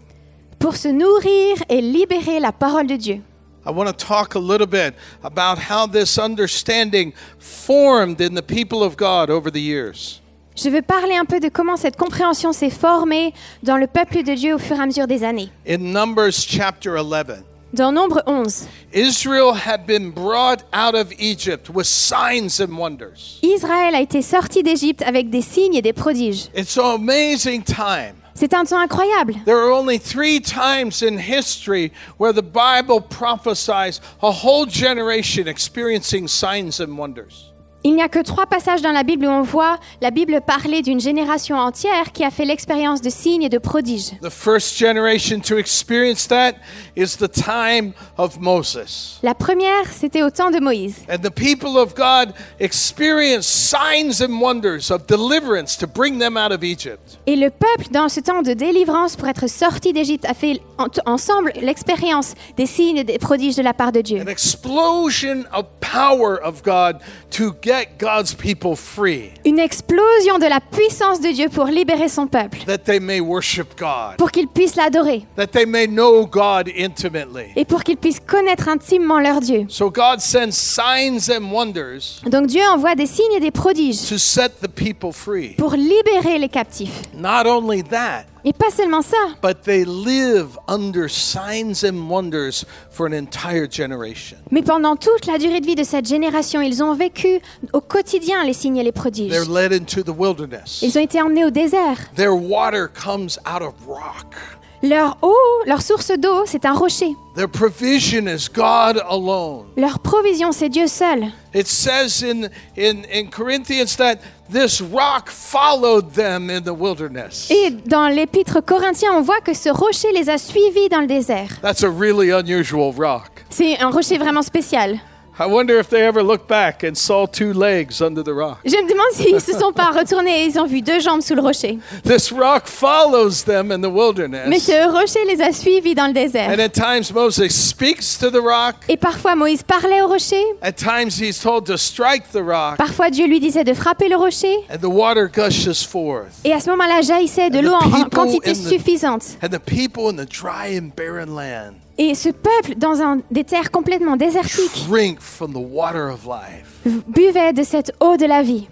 pour 0.59 0.77
se 0.77 0.89
nourrir 0.89 1.57
et 1.69 1.81
libérer 1.83 2.41
la 2.41 2.53
parole 2.53 2.87
de 2.87 2.97
Dieu. 2.97 3.21
I 3.67 3.71
want 3.71 3.87
to 3.87 3.93
talk 3.93 4.35
a 4.35 4.39
little 4.39 4.67
bit 4.67 4.95
about 5.23 5.59
how 5.59 5.87
this 5.87 6.19
understanding 6.19 7.13
formed 7.39 8.21
in 8.21 8.35
the 8.35 8.43
people 8.43 8.83
of 8.83 8.97
God 8.97 9.31
over 9.31 9.51
the 9.51 9.61
years. 9.61 10.21
Je 10.55 10.69
veux 10.69 10.83
parler 10.83 11.17
un 11.17 11.25
peu 11.25 11.41
de 11.41 11.49
comment 11.49 11.77
cette 11.77 11.97
compréhension 11.97 12.53
s'est 12.53 12.71
formée 12.71 13.35
dans 13.63 13.77
le 13.77 13.87
peuple 13.87 14.23
de 14.23 14.35
Dieu 14.35 14.55
au 14.55 14.59
fur 14.59 14.77
et 14.77 14.81
à 14.81 14.87
mesure 14.87 15.07
des 15.07 15.25
années. 15.25 15.51
In 15.67 15.93
Numbers 15.93 16.33
chapter 16.47 16.91
11, 16.97 17.43
Dans 17.75 17.91
Nombre 17.91 18.23
11, 18.29 18.69
Israel 18.93 19.53
had 19.53 19.85
been 19.85 20.13
brought 20.13 20.63
out 20.73 20.95
of 20.95 21.13
Egypt 21.19 21.69
with 21.69 21.89
signs 21.89 22.61
and 22.61 22.79
wonders. 22.79 23.41
Israël 23.43 23.97
a 23.97 24.01
été 24.01 24.23
sorti 24.23 24.63
d'Égypte 24.63 25.03
avec 25.03 25.29
des 25.29 25.43
signes 25.43 25.75
et 25.75 25.83
des 25.83 25.93
prodiges. 25.93 26.51
It's 26.55 26.79
an 26.79 26.95
amazing 26.95 27.65
time. 27.65 28.15
C'est 28.35 28.55
un 28.55 28.65
temps 28.65 28.79
incroyable. 28.79 29.35
There 29.45 29.59
are 29.59 29.73
only 29.73 29.99
three 29.99 30.39
times 30.39 31.03
in 31.03 31.19
history 31.19 31.91
where 32.17 32.33
the 32.33 32.45
Bible 32.45 33.01
prophesies 33.01 34.01
a 34.23 34.31
whole 34.31 34.67
generation 34.67 35.49
experiencing 35.49 36.29
signs 36.29 36.79
and 36.79 36.97
wonders. 36.97 37.54
Il 37.87 37.95
n'y 37.95 38.01
a 38.03 38.09
que 38.09 38.21
trois 38.21 38.47
passages 38.47 38.81
dans 38.81 38.93
la 38.93 39.03
Bible 39.03 39.27
où 39.27 39.29
on 39.29 39.43
voit 39.43 39.79
la 40.01 40.11
Bible 40.11 40.41
parler 40.41 40.81
d'une 40.81 41.01
génération 41.01 41.57
entière 41.59 42.13
qui 42.13 42.25
a 42.25 42.31
fait 42.31 42.47
l'expérience 42.47 43.03
de 43.03 43.11
signes 43.11 43.43
et 43.43 43.51
de 43.51 43.59
prodiges. 43.59 44.13
The 44.23 44.31
first 44.31 44.79
generation 44.79 45.39
to 45.41 45.59
experience 45.59 46.27
that 46.29 46.53
is 46.97 47.19
the 47.19 47.31
time 47.31 47.93
of 48.17 48.39
Moses. 48.41 49.19
La 49.23 49.35
première, 49.35 49.85
c'était 49.93 50.23
au 50.23 50.31
temps 50.31 50.51
de 50.51 50.61
Moïse. 50.61 50.95
And 51.11 51.19
the 51.19 51.31
people 51.31 51.77
of 51.77 51.95
God 51.95 52.33
experienced 52.59 53.51
signs 53.51 54.23
and 54.23 54.41
wonders 54.41 54.91
of 54.91 55.07
deliverance 55.07 55.77
to 55.77 55.87
bring 55.87 56.19
them 56.19 56.39
out 56.39 56.53
of 56.53 56.63
Egypt. 56.65 57.19
Et 57.27 57.37
le 57.37 57.51
peuple, 57.51 57.91
dans 57.91 58.09
ce 58.09 58.21
temps 58.21 58.41
de 58.41 58.55
délivrance 58.55 59.15
pour 59.15 59.29
être 59.29 59.47
sorti 59.47 59.93
d'Égypte, 59.93 60.25
a 60.25 60.33
fait 60.33 60.63
en- 60.79 60.87
ensemble 61.05 61.53
l'expérience 61.61 62.33
des 62.57 62.65
signes 62.65 62.97
et 62.97 63.05
des 63.05 63.19
prodiges 63.19 63.57
de 63.57 63.63
la 63.63 63.75
part 63.75 63.93
de 63.93 64.01
Dieu. 64.01 64.23
An 64.23 64.29
explosion 64.29 65.45
of 65.55 65.67
power 65.81 66.39
of 66.43 66.63
God 66.63 66.97
to 67.31 67.53
get 67.63 67.74
God's 67.99 68.35
people 68.35 68.77
free, 68.77 69.31
Une 69.45 69.59
explosion 69.59 70.39
de 70.39 70.47
la 70.47 70.61
puissance 70.61 71.21
de 71.21 71.29
Dieu 71.33 71.49
pour 71.49 71.67
libérer 71.67 72.09
son 72.09 72.27
peuple, 72.27 72.59
that 72.67 72.79
they 72.79 73.01
may 73.01 73.21
worship 73.21 73.79
God, 73.79 74.17
pour 74.19 74.31
qu'ils 74.31 74.49
puissent 74.49 74.77
l'adorer 74.77 75.25
that 75.37 75.49
they 75.49 75.67
may 75.67 75.87
know 75.87 76.27
God 76.27 76.69
intimately. 76.77 77.53
et 77.57 77.65
pour 77.65 77.83
qu'ils 77.83 77.97
puissent 77.97 78.21
connaître 78.21 78.69
intimement 78.69 79.21
leur 79.21 79.41
Dieu. 79.41 79.67
So 79.69 79.91
God 79.91 80.21
sends 80.21 80.53
signs 80.53 81.31
and 81.31 81.51
wonders 81.53 82.21
Donc 82.27 82.47
Dieu 82.47 82.63
envoie 82.73 82.95
des 82.95 83.07
signes 83.07 83.33
et 83.37 83.41
des 83.41 83.51
prodiges 83.51 84.09
to 84.09 84.19
set 84.19 84.61
the 84.61 84.69
people 84.69 85.13
free. 85.13 85.55
pour 85.57 85.73
libérer 85.75 86.39
les 86.39 86.49
captifs. 86.49 87.03
Not 87.15 87.47
only 87.47 87.83
that, 87.85 88.25
Et 88.47 88.53
pas 88.53 88.71
seulement 88.71 89.01
ça, 89.01 89.17
but 89.43 89.63
they 89.63 89.85
live 89.87 90.59
under 90.69 91.09
signs 91.09 91.83
and 91.83 92.11
wonders 92.11 92.67
for 92.91 93.07
an 93.07 93.13
entire 93.13 93.67
generation. 93.71 94.37
mais 94.51 94.63
pendant 94.63 94.97
toute 94.97 95.27
la 95.27 95.39
durée 95.39 95.61
de 95.61 95.67
vie 95.67 95.75
de 95.75 95.83
cette 95.83 96.07
génération, 96.07 96.61
ils 96.61 96.83
ont 96.83 96.95
vécu 96.95 97.41
au 97.73 97.81
quotidien 97.81 98.45
les 98.45 98.53
signes 98.53 98.77
et 98.77 98.83
les 98.83 98.93
prodiges. 98.93 99.31
They're 99.31 99.49
led 99.49 99.73
into 99.73 100.03
the 100.03 100.15
wilderness. 100.15 100.83
Ils 100.83 100.99
ont 100.99 101.03
été 101.03 101.23
emmenés 101.23 101.47
au 101.47 101.51
désert. 101.51 101.97
Their 102.17 102.35
water 102.35 102.89
comes 102.89 103.39
out 103.47 103.63
of 103.63 103.73
rock. 103.87 104.35
Leur 104.83 105.17
eau, 105.23 105.35
leur 105.65 105.81
source 105.81 106.11
d'eau, 106.11 106.45
c'est 106.45 106.67
un 106.67 106.75
rocher. 106.75 107.17
Their 107.35 107.49
provision 107.49 108.27
is 108.29 108.51
God 108.53 109.03
alone. 109.09 109.65
Leur 109.79 109.99
provision, 109.99 110.53
c'est 110.53 110.69
Dieu 110.69 110.87
seul. 110.87 111.33
It 111.55 111.67
says 111.67 112.23
in, 112.23 112.51
in, 112.77 113.05
in 113.11 113.31
Corinthians 113.31 113.97
that 113.97 114.17
this 114.51 114.81
rock 114.81 115.31
followed 115.31 116.13
them 116.13 116.51
in 116.51 116.63
the 116.63 116.73
wilderness. 116.73 117.51
Et 117.51 117.71
dans 117.71 118.09
l'épître 118.09 118.65
corinthien, 118.65 119.13
on 119.13 119.23
voit 119.23 119.41
que 119.41 119.55
ce 119.55 119.69
rocher 119.69 120.13
les 120.13 120.29
a 120.31 120.39
suivis 120.39 120.89
dans 120.91 121.01
le 121.01 121.07
désert. 121.07 121.61
That's 121.63 121.83
a 121.83 121.91
really 121.91 122.31
unusual 122.31 122.93
rock. 122.97 123.45
C'est 123.51 123.79
un 123.81 123.91
rocher 123.91 124.19
vraiment 124.19 124.43
spécial. 124.43 124.99
I 125.39 125.47
wonder 125.47 125.79
if 125.81 125.89
they 125.89 126.03
ever 126.07 126.23
looked 126.23 126.47
back 126.49 126.85
and 126.85 126.95
saw 126.95 127.27
two 127.27 127.53
legs 127.53 128.01
under 128.01 128.23
the 128.23 128.33
rock. 128.33 128.59
Je 128.65 128.77
me 128.77 128.89
demande 128.89 129.13
s'ils 129.15 129.41
se 129.41 129.53
sont 129.59 129.73
pas 129.73 129.91
retournés 129.91 130.43
et 130.43 130.47
ils 130.47 130.59
ont 130.61 130.67
vu 130.67 130.81
deux 130.81 131.01
jambes 131.01 131.23
sous 131.23 131.35
le 131.35 131.43
rocher. 131.43 131.79
This 132.05 132.31
rock 132.31 132.67
follows 132.69 133.43
them 133.45 133.73
in 133.73 133.79
the 133.79 133.89
Mais 133.89 133.89
wilderness. 133.89 134.63
ce 134.65 134.91
rocher 134.93 135.25
les 135.27 135.43
a 135.43 135.53
suivis 135.53 135.95
dans 135.97 136.07
le 136.07 136.13
désert. 136.13 136.49
And 136.51 136.61
at 136.61 136.69
times 136.71 137.13
Moses 137.13 137.51
speaks 137.53 138.17
to 138.21 138.31
the 138.31 138.41
rock. 138.41 138.77
Et 138.89 138.97
parfois 138.97 139.35
Moïse 139.35 139.63
parlait 139.65 140.03
au 140.03 140.07
rocher, 140.09 140.43
At 140.63 140.73
times 140.73 141.19
he's 141.21 141.41
told 141.41 141.67
to 141.67 141.77
strike 141.77 142.31
the 142.33 142.43
rock. 142.43 142.77
parfois 142.77 143.11
Dieu 143.11 143.27
lui 143.27 143.41
disait 143.41 143.65
de 143.65 143.75
frapper 143.75 144.09
le 144.09 144.17
rocher, 144.17 144.55
And 144.73 144.79
the 144.81 144.85
water 144.91 145.27
gushes 145.29 145.85
forth. 145.85 146.31
et 146.45 146.53
à 146.53 146.61
ce 146.61 146.71
moment-là 146.71 147.03
jaillissait 147.03 147.51
de 147.51 147.59
l'eau 147.59 147.73
en, 147.75 148.05
quantité 148.09 148.53
the- 148.53 148.69
suffisante. 148.69 149.37
And 149.43 149.49
the 149.49 149.59
people 149.59 150.09
in 150.09 150.15
the 150.17 150.29
dry 150.29 150.79
and 150.79 150.91
barren 150.97 151.35
land 151.35 151.75
Et 151.97 152.15
ce 152.15 152.29
peuple, 152.29 152.75
dans 152.77 153.01
un, 153.01 153.21
des 153.31 153.45
terres 153.45 153.71
complètement 153.71 154.17
désertiques, 154.17 154.87
drink 154.89 155.21
from 155.21 155.53
the 155.53 155.57
water 155.71 156.13
of 156.13 156.27
life. 156.27 156.93
buvait 157.07 157.53
de 157.53 157.63
cette 157.63 157.93
eau 158.01 158.17
de 158.17 158.27
la 158.27 158.43
vie. 158.43 158.67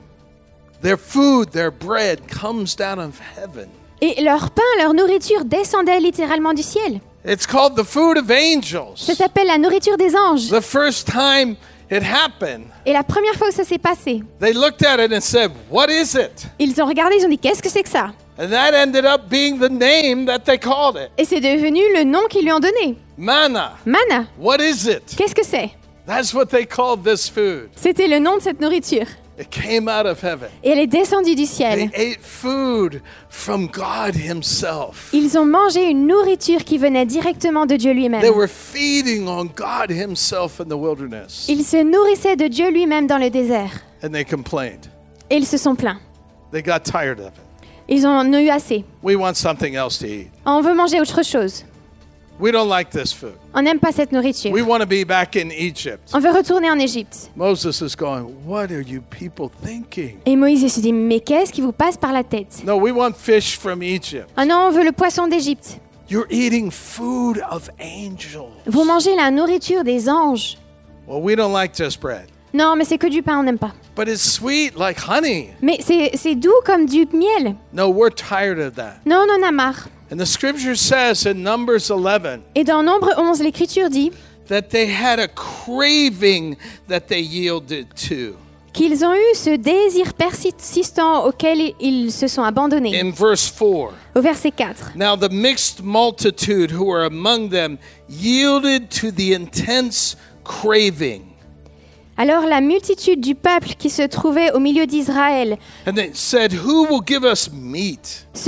Their 0.83 0.99
food, 0.99 1.50
their 1.52 1.71
bread 1.71 2.21
comes 2.29 2.75
down 2.76 2.99
of 2.99 3.21
heaven. 3.38 3.69
Et 4.00 4.21
leur 4.21 4.50
pain, 4.50 4.62
leur 4.81 4.95
nourriture 4.95 5.45
descendait 5.45 6.00
littéralement 6.00 6.52
du 6.55 6.62
ciel. 6.64 7.00
It's 7.25 7.47
called 7.47 7.76
the 7.76 7.85
food 7.85 8.19
of 8.19 8.29
angels. 8.33 8.97
Ça 8.97 9.14
s'appelle 9.14 9.47
la 9.47 9.59
nourriture 9.59 9.97
des 9.97 10.17
anges. 10.17 10.49
The 10.50 10.61
first 10.61 11.07
time 11.07 11.55
it 11.88 12.02
happened, 12.02 12.64
Et 12.85 12.93
la 12.93 13.05
première 13.05 13.35
fois 13.35 13.50
où 13.50 13.52
ça 13.52 13.62
s'est 13.62 13.79
passé, 13.79 14.25
they 14.41 14.52
looked 14.52 14.85
at 14.85 14.99
it 14.99 15.12
and 15.12 15.21
said, 15.21 15.52
What 15.71 15.87
is 15.88 16.17
it? 16.17 16.49
ils 16.59 16.83
ont 16.83 16.87
regardé, 16.87 17.14
ils 17.21 17.25
ont 17.25 17.29
dit 17.29 17.38
qu'est-ce 17.38 17.62
que 17.62 17.69
c'est 17.69 17.85
que 17.85 17.88
ça? 17.88 18.11
And 18.41 18.49
that 18.49 18.73
ended 18.75 19.05
up 19.05 19.29
being 19.31 19.61
the 19.61 19.71
name 19.71 20.26
that 20.26 20.41
they 20.41 20.59
called 20.59 20.97
it 20.97 21.11
Et 21.17 21.25
c'est 21.25 21.41
devenu 21.41 21.81
le 21.95 22.02
nom 22.02 22.23
qu'ils 22.29 22.43
lui 22.45 22.50
ont 22.52 22.59
donné. 22.59 22.97
Manna. 23.16 23.73
Manna, 23.85 24.28
What 24.38 24.59
is 24.61 24.87
it? 24.87 25.14
qu'est-ce 25.16 25.35
que 25.35 25.45
c'est? 25.45 25.71
That's 26.07 26.35
what 26.35 26.47
they 26.47 26.66
called 26.66 27.04
this 27.04 27.28
food. 27.28 27.71
C'était 27.76 28.09
le 28.09 28.19
nom 28.19 28.37
de 28.38 28.42
cette 28.42 28.61
nourriture. 28.61 29.07
It 29.38 29.49
came 29.50 29.88
out 29.88 30.04
of 30.04 30.23
heaven. 30.23 30.49
Et 30.62 30.71
elle 30.71 30.78
est 30.78 30.87
descendue 30.87 31.35
du 31.35 31.45
They 31.45 31.47
ciel. 31.47 31.90
ate 31.95 32.21
food 32.21 33.00
from 33.31 33.66
God 33.69 34.14
Himself. 34.14 35.09
Ils 35.12 35.38
ont 35.38 35.47
mangé 35.47 35.88
une 35.88 36.07
nourriture 36.07 36.64
qui 36.64 36.76
venait 36.76 37.07
directement 37.07 37.64
de 37.64 37.76
Dieu 37.76 37.92
lui-même. 37.92 38.21
They 38.21 38.31
were 38.31 38.49
feeding 38.49 39.26
on 39.28 39.47
God 39.47 39.90
Himself 39.90 40.61
in 40.61 40.66
the 40.66 40.75
wilderness. 40.76 41.47
Ils 41.49 41.64
se 41.64 41.83
nourrissaient 41.83 42.37
de 42.37 42.47
Dieu 42.49 42.71
lui-même 42.71 43.07
dans 43.07 43.19
le 43.19 43.31
désert. 43.31 43.71
And 44.04 44.11
they 44.11 44.25
complained. 44.25 44.90
Et 45.31 45.37
ils 45.37 45.47
se 45.47 45.57
sont 45.57 45.75
plaints. 45.76 45.99
They 46.52 46.62
got 46.62 46.81
tired 46.85 47.19
of 47.21 47.28
it. 47.28 47.69
Ils 47.88 48.07
en 48.07 48.26
ont 48.26 48.38
eu 48.38 48.50
assez. 48.50 48.85
We 49.02 49.16
want 49.16 49.35
something 49.35 49.75
else 49.75 49.99
to 50.00 50.07
eat. 50.07 50.28
On 50.45 50.61
veut 50.61 50.75
manger 50.75 51.00
autre 51.00 51.23
chose. 51.25 51.64
We 52.43 52.51
don't 52.51 52.69
like 52.69 52.91
this 52.91 53.13
food. 53.13 53.35
On 53.55 53.63
n'aime 53.63 53.79
pas 53.79 53.93
cette 53.93 54.11
nourriture. 54.11 54.51
We 54.51 54.65
want 54.65 54.81
to 54.81 54.87
be 54.87 55.05
back 55.07 55.37
in 55.37 55.51
Egypt. 55.57 56.11
On 56.13 56.19
veut 56.19 56.33
retourner 56.33 56.73
en 56.73 56.79
Égypte. 56.81 57.31
Moses 57.37 57.81
is 57.81 57.95
going, 57.97 58.35
What 58.45 58.73
are 58.73 58.83
you 58.83 59.01
people 59.01 59.49
thinking? 59.65 60.19
Et 60.27 60.35
Moïse 60.35 60.67
se 60.67 60.81
dit, 60.81 60.93
mais 60.93 61.21
qu'est-ce 61.21 61.53
qui 61.53 61.61
vous 61.61 61.71
passe 61.71 61.97
par 61.97 62.13
la 62.13 62.25
tête? 62.25 62.65
No, 62.67 62.75
we 62.81 62.93
want 62.93 63.13
fish 63.17 63.57
from 63.57 63.81
Egypt. 63.81 64.29
Ah 64.37 64.45
non, 64.45 64.67
on 64.67 64.71
veut 64.73 64.83
le 64.83 64.91
poisson 64.91 65.29
d'Égypte. 65.29 65.79
You're 66.11 66.27
eating 66.31 66.73
food 66.73 67.41
of 67.49 67.71
angels. 67.79 68.51
Vous 68.67 68.83
mangez 68.83 69.15
la 69.15 69.31
nourriture 69.31 69.85
des 69.85 70.09
anges. 70.09 70.59
Well, 71.07 71.23
we 71.23 71.37
don't 71.37 71.53
like 71.53 71.77
just 71.77 72.01
bread, 72.01 72.27
Non, 72.53 72.75
mais 72.75 72.85
c'est 72.85 72.99
que 72.99 73.07
du 73.07 73.23
pain, 73.23 73.39
on 73.39 73.45
n'aime 73.45 73.59
pas. 73.59 73.71
but 73.95 74.09
it's 74.09 74.21
sweet 74.21 74.77
like 74.77 74.99
honey. 74.99 75.51
Mais 75.63 75.79
c'est 75.81 76.11
c'est 76.17 76.35
doux 76.35 76.51
comme 76.67 76.87
du 76.87 77.07
miel. 77.13 77.55
No, 77.73 77.89
we're 77.89 78.11
tired 78.13 78.59
of 78.59 78.75
that. 78.75 78.97
Non, 79.07 79.27
on 79.29 79.41
en 79.41 79.47
a 79.47 79.53
marre. 79.53 79.87
And 80.12 80.21
the 80.21 80.26
scripture 80.26 80.76
says 80.76 81.25
in 81.25 81.42
Numbers 81.42 81.90
11 81.90 82.42
Et 82.54 82.64
dans 82.64 82.83
Nombre 82.83 83.14
11, 83.16 83.42
l'Écriture 83.42 83.88
dit 83.88 84.12
that 84.47 84.69
they 84.69 84.87
had 84.87 85.19
a 85.19 85.26
craving 85.26 86.59
that 86.88 87.09
they 87.09 87.23
yielded 87.23 87.87
to. 88.09 88.37
qu'ils 88.75 89.07
ont 89.07 89.14
eu 89.14 89.35
ce 89.35 89.57
désir 89.57 90.12
persistant 90.12 91.25
auquel 91.25 91.73
ils 91.81 92.12
se 92.12 92.28
sont 92.28 92.42
abandonnés. 92.42 93.00
In 93.00 93.11
verse 93.11 93.50
4, 93.50 93.95
Au 94.14 94.21
verset 94.21 94.52
4. 94.54 94.92
now 94.97 95.16
the 95.16 95.31
mixed 95.31 95.83
multitude 95.83 96.71
who 96.71 96.85
were 96.85 97.07
among 97.07 97.49
them 97.49 97.78
yielded 98.11 98.90
to 98.90 99.11
the 99.12 99.33
intense 99.33 100.16
craving. 100.45 101.32
Alors 102.19 102.45
la 102.47 102.61
multitude 102.61 103.21
du 103.21 103.35
peuple 103.35 103.71
qui 103.78 103.88
se 103.88 104.02
trouvait 104.02 104.52
au 104.52 104.59
milieu 104.59 104.87
d'Israël 104.87 105.57
se 105.87 106.37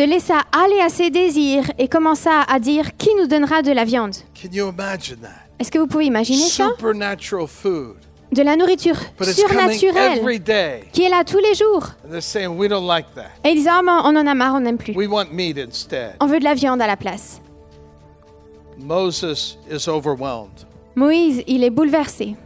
laissa 0.07 0.41
aller 0.53 0.81
à 0.81 0.91
ses 0.91 1.09
désirs 1.11 1.65
et 1.79 1.89
commença 1.89 2.43
à 2.43 2.61
dire 2.61 2.97
Qui 2.99 3.09
nous 3.19 3.27
donnera 3.27 3.63
de 3.63 3.73
la 3.73 3.85
viande? 3.85 4.15
Can 4.41 4.51
you 4.53 4.71
imagine 4.71 5.17
that? 5.23 5.31
Est-ce 5.59 5.71
que 5.71 5.79
vous 5.79 5.87
pouvez 5.87 6.05
imaginer 6.07 6.45
ça? 6.45 6.69
Food. 7.47 7.97
De 8.33 8.43
la 8.43 8.57
nourriture 8.57 8.97
surnaturelle 9.23 10.19
every 10.19 10.41
day. 10.41 10.83
qui 10.93 11.05
est 11.05 11.09
là 11.09 11.23
tous 11.25 11.39
les 11.39 11.55
jours. 11.55 11.87
Saying, 12.21 12.59
We 12.59 12.69
don't 12.69 12.87
like 12.87 13.07
that. 13.15 13.31
Et 13.45 13.51
ils 13.51 13.57
disent 13.57 13.67
mais 13.67 13.91
on 13.91 14.17
en 14.17 14.27
a 14.27 14.35
marre, 14.35 14.57
on 14.57 14.61
n'aime 14.61 14.77
plus. 14.77 14.95
We 14.95 15.09
want 15.09 15.27
meat 15.33 15.57
instead. 15.59 16.17
On 16.21 16.27
veut 16.27 16.39
de 16.39 16.45
la 16.45 16.55
viande 16.55 16.83
à 16.83 16.87
la 16.87 16.97
place. 16.97 17.41
Moses 18.79 19.57
is 19.71 19.89
overwhelmed. 19.89 20.67
Moïse, 20.97 21.43
il 21.47 21.65
est 21.65 21.71
bouleversé. 21.71 22.37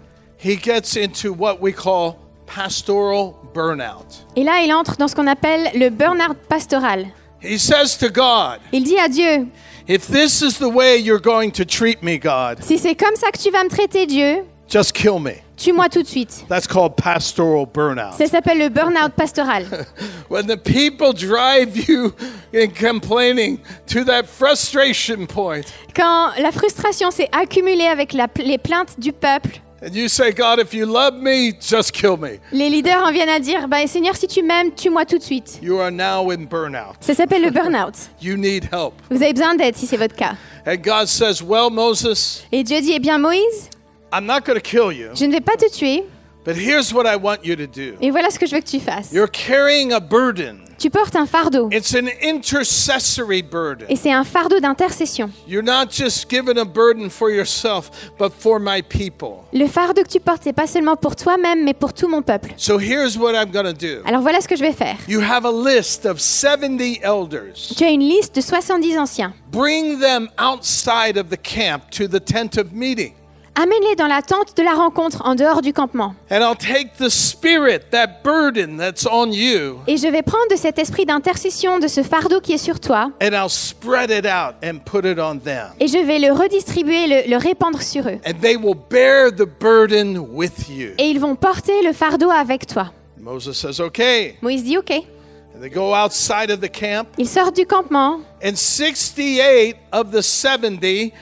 He 0.43 0.57
gets 0.57 0.97
into 0.97 1.33
what 1.33 1.59
we 1.61 1.73
call 1.73 2.17
pastoral 2.47 3.35
burnout. 3.55 4.25
Et 4.37 4.45
là, 4.45 4.61
il 4.63 4.73
entre 4.73 4.97
dans 4.97 5.09
ce 5.09 5.15
qu'on 5.15 5.27
appelle 5.27 5.71
le 5.75 5.91
burn-out 5.91 6.37
pastoral. 6.49 7.07
He 7.43 7.59
says 7.59 7.97
to 7.99 8.09
God, 8.09 8.59
Il 8.73 8.85
dit 8.85 8.99
à 8.99 9.09
Dieu 9.09 9.47
If 9.89 10.07
this 10.09 10.43
is 10.43 10.59
the 10.59 10.69
way 10.73 10.99
you're 10.99 11.21
going 11.21 11.51
to 11.53 11.65
treat 11.65 12.03
me, 12.03 12.19
God, 12.19 12.63
Si 12.63 12.79
c'est 12.79 12.95
comme 12.95 13.17
ça 13.17 13.31
que 13.31 13.39
tu 13.39 13.51
vas 13.51 13.65
me 13.65 13.69
traiter, 13.71 14.07
Dieu, 14.07 14.45
just 14.69 14.93
kill 14.93 15.19
me. 15.21 15.33
tue-moi 15.57 15.89
tout 15.89 16.03
de 16.03 16.07
suite. 16.09 16.45
That's 16.49 16.67
called 16.67 16.95
pastoral 16.97 17.67
burnout. 17.67 18.13
Ça 18.19 18.27
s'appelle 18.27 18.59
le 18.59 18.69
burn-out 18.69 19.13
pastoral. 19.17 19.65
When 20.31 20.47
the 20.47 20.57
people 20.57 21.13
drive 21.13 21.77
you 21.89 22.13
in 22.53 22.69
complaining 22.71 23.59
to 23.89 24.05
that 24.05 24.25
frustration 24.27 25.27
point, 25.27 25.63
Quand 25.97 26.31
la 26.41 26.53
frustration 26.53 27.11
s'est 27.11 27.29
accumulée 27.33 27.87
avec 27.89 28.13
la- 28.13 28.29
les 28.37 28.59
plaintes 28.59 28.99
du 29.01 29.13
peuple, 29.13 29.61
and 29.81 29.95
you 29.95 30.09
say, 30.09 30.33
God, 30.33 30.59
if 30.59 30.75
you 30.75 30.87
love 30.87 31.15
me, 31.15 31.53
just 31.53 31.93
kill 31.93 32.17
me. 32.17 32.39
les 32.53 32.69
leaders 32.71 33.03
en 33.05 33.13
viennent 33.13 33.29
à 33.29 33.39
dire 33.41 33.69
bah, 33.69 33.87
Seigneur, 33.87 34.17
si 34.17 34.27
tu 34.27 34.43
m'aimes, 34.43 34.73
tue-moi 34.75 35.05
tout 35.05 35.19
de 35.19 35.23
suite. 35.23 35.59
You 35.63 35.79
are 35.79 35.91
now 35.91 36.31
in 36.31 36.45
burnout. 36.47 36.97
Ça 37.01 37.15
s'appelle 37.15 37.43
le 37.43 37.51
burn-out. 37.51 37.95
You 38.21 38.37
need 38.37 38.65
help. 38.73 38.95
Vous 39.11 39.23
avez 39.23 39.33
besoin 39.33 39.55
d'aide 39.55 39.77
si 39.77 39.87
c'est 39.87 39.97
votre 39.97 40.17
cas. 40.17 40.35
And 40.67 40.83
God 40.83 41.07
says, 41.07 41.43
Well, 41.43 41.71
Moses, 41.71 42.45
Et 42.53 42.65
Dieu 42.65 42.81
dit 42.81 42.93
Eh 42.95 42.99
bien, 42.99 43.19
Moïse, 43.19 43.71
I'm 44.13 44.27
not 44.27 44.41
going 44.45 44.57
to 44.59 44.63
kill 44.63 44.91
you, 44.93 45.11
je 45.15 45.25
ne 45.27 45.33
vais 45.33 45.41
pas 45.41 45.57
te 45.57 45.69
tuer, 45.71 46.05
but 46.45 46.57
here's 46.57 46.93
what 46.93 47.05
I 47.07 47.17
want 47.17 47.45
you 47.45 47.55
to 47.57 47.67
do. 47.67 47.95
et 48.01 48.11
voilà 48.11 48.31
ce 48.31 48.39
que 48.39 48.47
je 48.47 48.55
veux 48.55 48.61
que 48.61 48.67
tu 48.69 48.81
fasses. 48.81 49.13
You're 49.13 49.31
carrying 49.31 49.93
a 49.93 50.01
burden. 50.01 50.65
Tu 50.79 50.91
portes 50.91 51.17
un 51.17 51.27
fardeau, 51.27 51.69
It's 51.73 51.93
an 51.95 52.07
intercessory 52.23 53.43
burden. 53.43 53.87
et 53.89 53.97
c'est 53.97 54.13
un 54.13 54.23
fardeau 54.25 54.61
d'intercession. 54.61 55.31
You're 55.49 55.65
not 55.65 55.91
just 55.91 56.31
given 56.31 56.57
a 56.57 56.65
burden 56.65 57.11
for 57.11 57.31
yourself, 57.31 57.91
but 58.19 58.31
for 58.39 58.61
my 58.61 58.81
people. 58.83 59.45
Le 59.53 59.67
fardeau 59.67 60.03
que 60.05 60.09
tu 60.09 60.21
portes, 60.21 60.43
c'est 60.45 60.53
pas 60.53 60.69
seulement 60.69 60.97
pour 60.97 61.17
toi-même, 61.17 61.65
mais 61.65 61.75
pour 61.75 61.93
tout 61.93 62.09
mon 62.09 62.23
peuple. 62.23 62.55
So 62.57 62.79
here's 62.79 63.17
what 63.17 63.33
I'm 63.35 63.51
do. 63.51 64.03
Alors 64.07 64.23
voilà 64.23 64.41
ce 64.41 64.47
que 64.49 64.57
je 64.57 64.63
vais 64.63 64.73
faire. 64.73 64.97
You 65.09 65.21
have 65.21 65.45
a 65.45 65.51
list 65.53 66.07
of 66.07 66.21
70 66.21 67.01
elders. 67.03 67.75
Tu 67.77 67.85
as 67.85 67.91
une 67.91 68.09
liste 68.09 68.37
de 68.37 68.41
70 68.41 68.99
anciens. 68.99 69.35
Bring 69.51 69.99
them 69.99 70.29
outside 70.39 71.17
of 71.17 71.29
the 71.31 71.41
camp 71.43 71.91
to 71.91 72.07
the 72.07 72.21
tent 72.21 72.57
of 72.57 72.73
meeting. 72.73 73.15
Amène-les 73.55 73.97
dans 73.97 74.07
la 74.07 74.23
tente 74.23 74.57
de 74.57 74.63
la 74.63 74.75
rencontre 74.75 75.23
en 75.25 75.35
dehors 75.35 75.63
du 75.63 75.73
campement. 75.73 76.15
And 76.31 76.37
I'll 76.41 76.57
take 76.57 76.91
the 76.99 77.09
spirit, 77.09 77.91
that 77.91 78.23
burden 78.23 78.77
that's 78.79 79.05
on 79.11 79.33
you, 79.33 79.79
Et 79.89 79.97
je 79.97 80.07
vais 80.07 80.23
prendre 80.23 80.49
de 80.51 80.57
cet 80.57 80.79
esprit 80.79 81.07
d'intercession, 81.07 81.79
de 81.81 81.89
ce 81.89 82.03
fardeau 82.05 82.41
qui 82.41 82.53
est 82.53 82.59
sur 82.59 82.79
toi, 82.79 83.11
and 83.21 83.31
I'll 83.33 83.51
spread 83.51 84.11
it 84.11 84.27
out 84.27 84.55
and 84.63 84.79
put 84.85 85.05
it 85.05 85.19
on 85.19 85.39
them. 85.39 85.71
et 85.81 85.89
je 85.89 85.99
vais 85.99 86.21
le 86.21 86.33
redistribuer, 86.33 87.07
le, 87.09 87.31
le 87.31 87.37
répandre 87.37 87.83
sur 87.83 88.07
eux. 88.07 88.19
And 88.25 88.35
they 88.41 88.57
will 88.57 88.77
bear 88.89 89.31
the 89.35 89.47
burden 89.61 90.19
with 90.33 90.69
you. 90.69 90.91
Et 90.99 91.09
ils 91.11 91.19
vont 91.19 91.35
porter 91.35 91.83
le 91.83 91.93
fardeau 91.93 92.31
avec 92.31 92.67
toi. 92.67 92.93
Moses 93.21 93.53
says, 93.55 93.81
Okay. 93.81 94.37
Moïse 94.41 94.63
dit 94.63 94.79
OK. 94.79 94.93
And 94.93 95.61
they 95.61 95.69
go 95.71 95.93
outside 95.93 96.53
of 96.53 96.61
the 96.61 96.71
camp, 96.71 97.09
Ils 97.19 97.29
sortent 97.29 97.57
du 97.57 97.67
campement. 97.67 98.21
and 98.45 98.55
68 98.55 99.75
of 99.93 100.13
the 100.13 100.23
70 100.23 101.13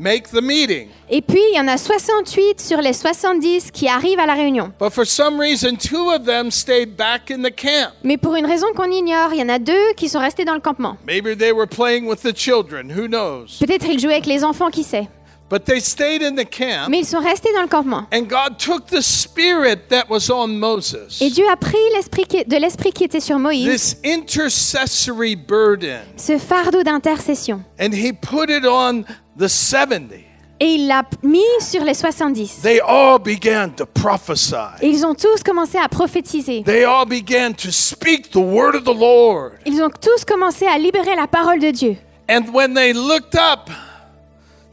make 0.00 0.30
the 0.30 0.42
meeting. 0.42 0.88
Et 1.10 1.20
puis, 1.20 1.40
il 1.52 1.56
y 1.56 1.60
en 1.60 1.68
a 1.68 1.76
68 1.76 2.60
sur 2.60 2.80
les 2.80 2.92
70 2.92 3.70
qui 3.70 3.86
arrivent 3.88 4.18
à 4.18 4.26
la 4.26 4.34
réunion. 4.34 4.72
But 4.80 4.90
for 4.92 5.06
some 5.06 5.38
reason, 5.38 5.76
two 5.76 6.10
of 6.10 6.24
them 6.24 6.50
stayed 6.50 6.96
back 6.96 7.30
in 7.30 7.42
the 7.42 7.54
camp. 7.54 7.92
Mais 8.02 8.16
pour 8.16 8.34
une 8.36 8.46
raison 8.46 8.68
qu'on 8.74 8.90
ignore, 8.90 9.32
il 9.34 9.40
y 9.40 9.42
en 9.42 9.48
a 9.48 9.58
deux 9.58 9.92
qui 9.96 10.08
sont 10.08 10.20
restés 10.20 10.44
dans 10.44 10.54
le 10.54 10.60
campement. 10.60 10.96
Maybe 11.06 11.36
they 11.36 11.52
were 11.52 11.68
playing 11.68 12.06
with 12.06 12.22
the 12.22 12.34
children, 12.34 12.90
who 12.90 13.06
knows? 13.06 13.58
Peut-être 13.60 13.86
ils 13.88 14.00
jouaient 14.00 14.14
avec 14.14 14.26
les 14.26 14.42
enfants, 14.42 14.70
qui 14.70 14.82
sait. 14.82 15.08
But 15.50 15.64
they 15.64 15.80
stayed 15.80 16.22
in 16.22 16.36
the 16.36 16.48
camp, 16.48 16.88
Mais 16.88 17.00
ils 17.00 17.04
sont 17.06 17.18
restés 17.18 17.52
dans 17.52 17.62
le 17.62 17.66
campement. 17.66 18.06
and 18.14 18.28
God 18.28 18.56
took 18.56 18.86
the 18.86 19.00
spirit 19.02 19.88
that 19.88 20.04
was 20.08 20.30
on 20.30 20.46
Moses, 20.46 21.20
Et 21.20 21.28
Dieu 21.28 21.44
a 21.50 21.56
pris 21.56 21.76
l'esprit 21.96 22.24
de 22.46 22.56
l'esprit 22.56 22.92
qui 22.92 23.02
était 23.02 23.18
sur 23.18 23.36
Moïse, 23.40 23.68
this 23.68 23.96
intercessory 24.04 25.34
burden, 25.34 26.02
ce 26.16 26.38
fardeau 26.38 26.84
d'intercession, 26.84 27.64
and 27.80 27.92
He 27.92 28.12
put 28.12 28.48
it 28.48 28.64
on 28.64 29.04
the 29.40 29.48
70. 29.48 30.26
et 30.60 30.74
il 30.74 30.86
l'a 30.86 31.02
mis 31.22 31.40
sur 31.60 31.82
les 31.82 31.94
70. 31.94 32.60
They 32.62 32.80
all 32.80 33.18
began 33.18 33.70
to 33.76 33.86
prophesy. 33.86 34.54
Et 34.82 34.88
ils 34.88 35.06
ont 35.06 35.14
tous 35.14 35.42
commencé 35.42 35.78
à 35.78 35.88
prophétiser. 35.88 36.62
They 36.64 36.84
all 36.84 37.06
began 37.06 37.54
to 37.54 37.70
speak 37.70 38.30
the 38.30 38.36
word 38.36 38.74
of 38.76 38.84
the 38.84 38.94
Lord. 38.94 39.52
Ils 39.64 39.82
ont 39.82 39.88
tous 39.88 40.24
commencé 40.26 40.66
à 40.66 40.76
libérer 40.76 41.16
la 41.16 41.26
parole 41.26 41.60
de 41.60 41.70
Dieu. 41.70 41.96
And 42.28 42.52
when 42.52 42.74
they 42.74 42.92
looked 42.92 43.34
up, 43.34 43.70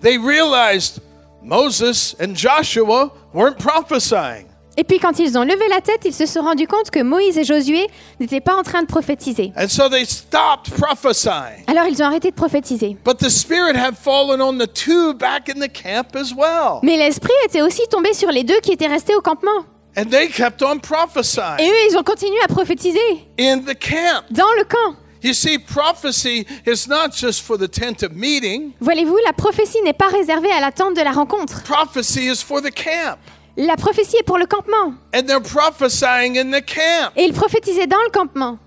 they 0.02 0.18
realized 0.18 1.02
Moses 1.42 2.16
and 2.20 2.36
Joshua 2.36 3.10
weren't 3.34 3.58
prophesying. 3.58 4.48
Et 4.80 4.84
puis 4.84 5.00
quand 5.00 5.18
ils 5.18 5.38
ont 5.40 5.44
levé 5.44 5.68
la 5.70 5.82
tête, 5.82 6.02
ils 6.06 6.14
se 6.14 6.28
sont 6.28 6.42
rendus 6.42 6.68
compte 6.68 6.92
que 6.92 7.02
Moïse 7.02 7.38
et 7.40 7.44
Josué 7.44 7.88
n'étaient 8.20 8.42
pas 8.42 8.56
en 8.56 8.62
train 8.62 8.84
de 8.84 8.88
prophétiser. 8.88 9.52
And 9.58 9.68
so 9.70 9.90
they 9.90 10.06
stopped 10.06 10.72
prophesying. 10.78 11.64
Alors 11.66 11.86
ils 11.88 12.02
ont 12.04 12.06
arrêté 12.06 12.30
de 12.30 12.36
prophétiser. 12.36 12.96
But 13.04 13.18
the 13.18 13.30
Spirit 13.30 13.76
had 13.76 13.96
fallen 13.96 14.40
on 14.40 14.58
the 14.60 14.72
two 14.72 15.14
back 15.16 15.50
in 15.50 15.60
the 15.60 15.72
camp 15.72 16.16
as 16.16 16.32
well. 16.38 16.80
Mais 16.84 16.96
l'esprit 16.96 17.34
était 17.46 17.64
aussi 17.64 17.82
tombé 17.90 18.14
sur 18.14 18.30
les 18.32 18.44
deux 18.44 18.60
qui 18.60 18.72
étaient 18.72 18.88
restés 18.88 19.16
au 19.16 19.22
campement. 19.22 19.66
And 19.98 20.06
they 20.12 20.30
kept 20.30 20.62
on 20.62 20.76
Et 20.76 20.80
prophesying 20.80 21.56
eux, 21.60 21.76
ils 21.90 21.98
ont 21.98 22.04
continué 22.04 22.38
à 22.44 22.48
prophétiser 22.48 23.00
in 23.40 23.58
the 23.60 23.74
camp. 23.74 24.24
dans 24.30 24.52
le 24.60 24.64
camp. 24.64 24.96
You 25.24 25.34
see, 25.34 25.58
prophecy 25.58 26.46
is 26.68 26.88
not 26.88 27.10
just 27.12 27.42
for 27.42 27.58
the 27.58 27.68
tent 27.68 28.04
of 28.04 28.12
meeting, 28.14 28.74
Voyez-vous, 28.80 29.18
la 29.26 29.34
prophétie 29.34 29.82
n'est 29.84 29.94
pas 29.94 30.10
réservée 30.10 30.52
à 30.52 30.60
l'attente 30.62 30.96
de 30.96 31.02
la 31.02 31.12
rencontre. 31.12 31.64
prophecy 31.64 32.28
is 32.28 32.44
for 32.44 32.62
the 32.62 32.70
camp. 32.72 33.18
La 33.58 33.76
prophétie 33.76 34.18
est 34.18 34.24
pour 34.24 34.38
le 34.38 34.46
campement. 34.46 34.94
And 35.16 35.24
they're 35.26 35.42
prophesying 35.42 36.38
in 36.38 36.52
the 36.52 36.64
camp. 36.64 37.12
Et 37.16 37.24
ils 37.24 37.34
prophétisaient 37.34 37.88
dans 37.88 38.02
le 38.06 38.12
campement. 38.12 38.60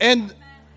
And 0.00 0.28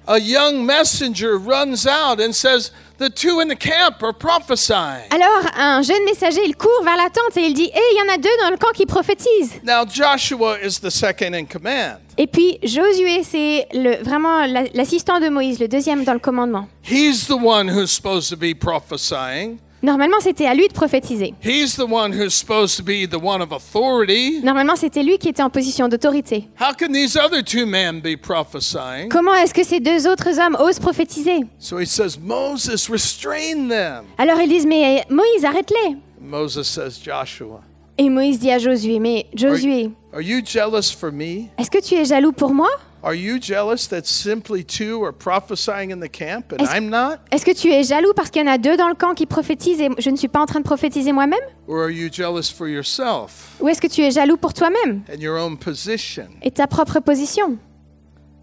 a 0.08 0.18
young 0.20 0.66
messenger 0.66 1.38
runs 1.38 1.86
out 1.88 2.20
and 2.20 2.34
says, 2.34 2.72
The 3.00 3.10
two 3.10 3.40
in 3.40 3.48
the 3.48 3.56
camp 3.56 4.02
are 4.02 4.12
prophesying. 4.14 5.06
Alors, 5.12 5.46
un 5.56 5.82
jeune 5.84 6.04
messager, 6.06 6.42
il 6.46 6.56
court 6.56 6.84
vers 6.84 6.98
la 6.98 7.10
tente 7.12 7.38
et 7.38 7.46
il 7.46 7.54
dit 7.54 7.66
Hé, 7.74 7.80
il 7.94 7.98
y 8.00 8.02
en 8.10 8.14
a 8.14 8.18
deux 8.18 8.30
dans 8.42 8.50
le 8.50 8.58
camp 8.58 8.72
qui 8.74 8.86
prophétisent. 8.86 9.62
Now, 9.64 9.86
Joshua 9.88 10.58
is 10.64 10.80
the 10.82 10.90
second 10.90 11.34
in 11.36 11.46
command. 11.46 12.00
Et 12.18 12.26
puis, 12.28 12.58
Josué, 12.64 13.22
c'est 13.24 13.68
le, 13.74 14.04
vraiment 14.04 14.46
la- 14.48 14.64
l'assistant 14.74 15.20
de 15.20 15.30
Moïse, 15.30 15.60
le 15.60 15.68
deuxième 15.68 16.04
dans 16.04 16.14
le 16.14 16.20
commandement. 16.20 16.68
He's 16.84 17.28
the 17.28 17.38
one 17.40 17.70
who's 17.70 17.92
supposed 17.92 18.30
to 18.32 18.36
be 18.36 18.56
prophesying. 18.58 19.60
Normalement, 19.84 20.18
c'était 20.20 20.48
à 20.48 20.56
lui 20.56 20.68
de 20.68 20.74
prophétiser. 20.74 21.34
He's 21.44 21.76
the 21.76 21.86
one 21.90 22.12
who's 22.12 22.34
supposed 22.34 22.78
to 22.78 22.84
be 22.84 23.08
the 23.08 23.22
one 23.22 23.42
of 23.42 23.52
authority. 23.52 24.42
Normalement, 24.44 24.76
c'était 24.76 25.04
lui 25.04 25.18
qui 25.20 25.30
était 25.30 25.44
en 25.44 25.50
position 25.52 25.88
d'autorité. 25.88 26.48
How 26.60 26.74
can 26.74 26.92
these 26.94 27.16
other 27.16 27.44
two 27.44 27.66
men 27.68 28.02
be 28.02 28.16
prophesying? 28.20 29.10
Comment 29.10 29.36
est-ce 29.36 29.54
que 29.54 29.64
ces 29.64 29.80
deux 29.80 30.08
autres 30.08 30.40
hommes 30.40 30.58
osent 30.60 30.80
prophétiser? 30.80 31.42
So 31.60 31.78
he 31.80 31.86
says, 31.86 32.18
Moses, 32.20 32.90
restrain 32.90 33.68
them. 33.70 34.06
Alors 34.18 34.42
ils 34.42 34.50
disent 34.50 34.66
Mais 34.66 35.04
Moïse, 35.10 35.46
arrête-les. 35.46 35.96
Moses 36.20 36.64
says, 36.64 37.00
Joshua, 37.04 37.62
Et 38.00 38.10
Moïse 38.10 38.40
dit 38.40 38.50
à 38.52 38.58
Josué 38.58 39.00
Mais 39.00 39.28
Josué, 39.36 39.92
are 40.12 40.22
you 40.22 40.42
jealous 40.44 40.92
for 40.92 41.12
me? 41.12 41.50
est-ce 41.60 41.70
que 41.70 41.82
tu 41.82 41.94
es 41.94 42.06
jaloux 42.06 42.32
pour 42.32 42.54
moi? 42.54 42.70
Are 43.04 43.14
you 43.14 43.38
jealous 43.40 43.88
that 43.90 44.06
simply 44.06 44.64
two 44.64 45.04
are 45.04 45.14
prophesying 45.14 45.92
in 45.92 46.00
the 46.00 46.10
camp 46.10 46.52
and 46.52 46.62
I'm 46.68 46.90
not? 46.90 47.20
Est-ce 47.32 47.46
que 47.46 47.54
tu 47.54 47.70
es 47.72 47.84
jaloux 47.84 48.12
parce 48.16 48.32
qu'il 48.32 48.42
y 48.42 48.46
en 48.50 48.52
a 48.52 48.58
deux 48.58 48.76
dans 48.76 48.90
le 48.90 48.96
camp 48.96 49.14
qui 49.14 49.26
prophétisent 49.28 49.80
et 49.82 49.90
je 50.00 50.10
ne 50.10 50.16
suis 50.16 50.28
pas 50.28 50.40
en 50.42 50.46
train 50.48 50.60
de 50.60 50.66
prophétiser 50.66 51.12
moi-même? 51.14 51.40
Or 51.68 51.84
are 51.84 51.92
you 51.92 52.10
jealous 52.12 52.52
for 52.52 52.68
yourself 52.68 53.56
Ou 53.62 53.68
est-ce 53.70 53.80
que 53.82 53.88
tu 53.88 54.02
es 54.02 54.10
jaloux 54.12 54.38
pour 54.38 54.54
toi-même? 54.54 55.04
and 55.14 55.20
your 55.20 55.38
own 55.38 55.58
position? 55.58 56.28
et 56.42 56.50
ta 56.52 56.66
propre 56.66 57.00
position 57.00 57.58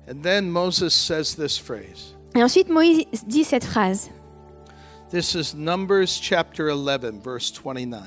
And 0.08 0.22
then 0.22 0.48
Moses 0.50 0.94
says 0.94 1.34
this 1.36 1.58
phrase. 1.58 2.14
Et 2.36 2.42
ensuite 2.42 2.68
Moïse 2.68 3.04
dit 3.26 3.44
cette 3.44 3.64
phrase. 3.64 4.10
This 5.10 5.34
is 5.34 5.54
Numbers 5.56 6.08
chapter 6.20 6.70
11, 6.70 7.20
verse 7.24 7.52
29. 7.64 8.00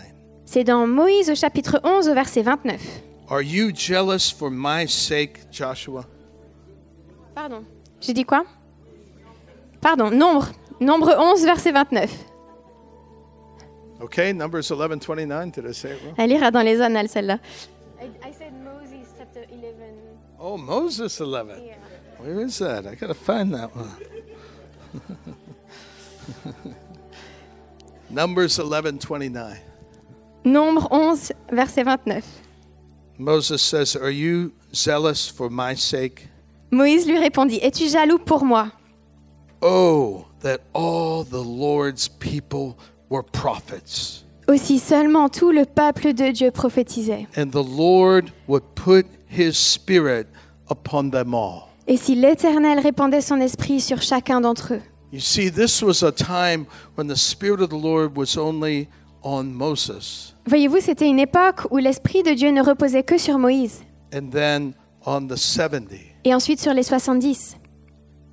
C'est 0.46 0.64
dans 0.64 0.88
Moïse 0.88 1.30
au 1.30 1.36
chapitre 1.36 1.82
11 1.84 2.08
au 2.08 2.14
verset 2.14 2.42
29. 2.42 2.80
Are 3.30 3.42
you 3.42 3.72
jealous 3.76 4.32
for 4.32 4.50
my 4.50 4.88
sake, 4.88 5.42
Joshua? 5.52 6.06
Pardon. 7.38 7.64
J'ai 8.02 8.14
dit 8.14 8.26
quoi? 8.26 8.46
Pardon, 9.80 10.10
nombre. 10.10 10.48
Nombre 10.80 11.16
11 11.20 11.46
verset 11.46 11.72
29. 11.72 12.12
Okay, 14.02 14.34
Numbers 14.34 14.72
11, 14.72 15.00
29. 15.00 15.52
Did 15.52 15.68
I 15.68 15.72
say 15.72 15.92
it 15.92 16.04
wrong? 16.04 16.16
Elle 16.18 16.32
ira 16.32 16.50
dans 16.50 16.64
les 16.64 16.82
annales 16.82 17.08
celle-là. 17.08 17.38
I, 18.02 18.34
said 18.34 18.54
Moses 18.64 19.14
chapter 19.20 19.46
11. 19.52 19.70
Oh, 20.40 20.58
Moses 20.58 21.20
11. 21.22 21.62
Where 22.18 22.40
is 22.44 22.58
that? 22.58 22.88
I 22.88 22.96
got 22.96 23.10
to 23.10 23.14
find 23.14 23.54
that 23.54 23.70
one. 23.76 23.92
Numbers 28.10 28.58
11, 28.58 28.98
29. 28.98 29.60
Nombre 30.44 30.88
11 30.90 31.34
verset 31.52 31.84
29. 31.84 32.24
Moses 33.20 33.62
says, 33.62 33.96
Are 33.96 34.10
you 34.10 34.54
zealous 34.74 35.30
for 35.30 35.52
my 35.52 35.76
sake? 35.76 36.30
Moïse 36.72 37.08
lui 37.08 37.18
répondit 37.18 37.60
Es-tu 37.62 37.88
jaloux 37.88 38.20
pour 38.20 38.44
moi? 38.44 38.68
Oh, 39.62 40.26
that 40.42 40.60
all 40.74 41.24
the 41.26 41.44
Lord's 41.44 42.08
people 42.08 42.76
were 43.10 43.24
prophets, 43.24 44.24
Aussi 44.48 44.80
seulement 44.80 45.30
tout 45.30 45.52
le 45.52 45.66
peuple 45.66 46.14
de 46.14 46.32
Dieu 46.32 46.52
prophétisait. 46.52 47.28
and 47.38 47.48
the 47.52 47.56
Lord 47.66 48.32
would 48.48 48.64
put 48.76 49.06
his 49.30 49.54
spirit 49.54 50.28
upon 50.70 51.10
them 51.10 51.34
all. 51.34 51.64
Et 51.88 51.98
si 51.98 52.16
l'Éternel 52.16 52.80
répandait 52.80 53.22
son 53.22 53.40
esprit 53.40 53.80
sur 53.80 54.02
chacun 54.02 54.42
d'entre 54.42 54.74
eux. 54.74 54.82
You 55.12 55.22
see, 55.22 55.50
this 55.50 55.82
was 55.82 56.04
a 56.04 56.12
time 56.12 56.66
when 56.98 57.08
the 57.08 57.16
Spirit 57.16 57.62
of 57.62 57.70
the 57.70 57.82
Lord 57.82 58.18
was 58.18 58.38
only 58.38 58.90
on 59.24 59.46
Moses 59.46 60.36
Voyez-vous, 60.46 60.82
c'était 60.82 61.08
une 61.08 61.20
époque 61.20 61.62
où 61.72 61.78
l'Esprit 61.78 62.24
de 62.24 62.32
Dieu 62.34 62.52
ne 62.52 62.62
reposait 62.62 63.04
que 63.04 63.18
sur 63.18 63.38
Moïse 63.40 63.84
and 64.14 64.30
then 64.32 64.74
on 65.06 65.28
the 65.28 65.38
70. 65.38 66.07
Et 66.24 66.34
ensuite 66.34 66.60
sur 66.60 66.74
les 66.74 66.84
70. 66.84 67.58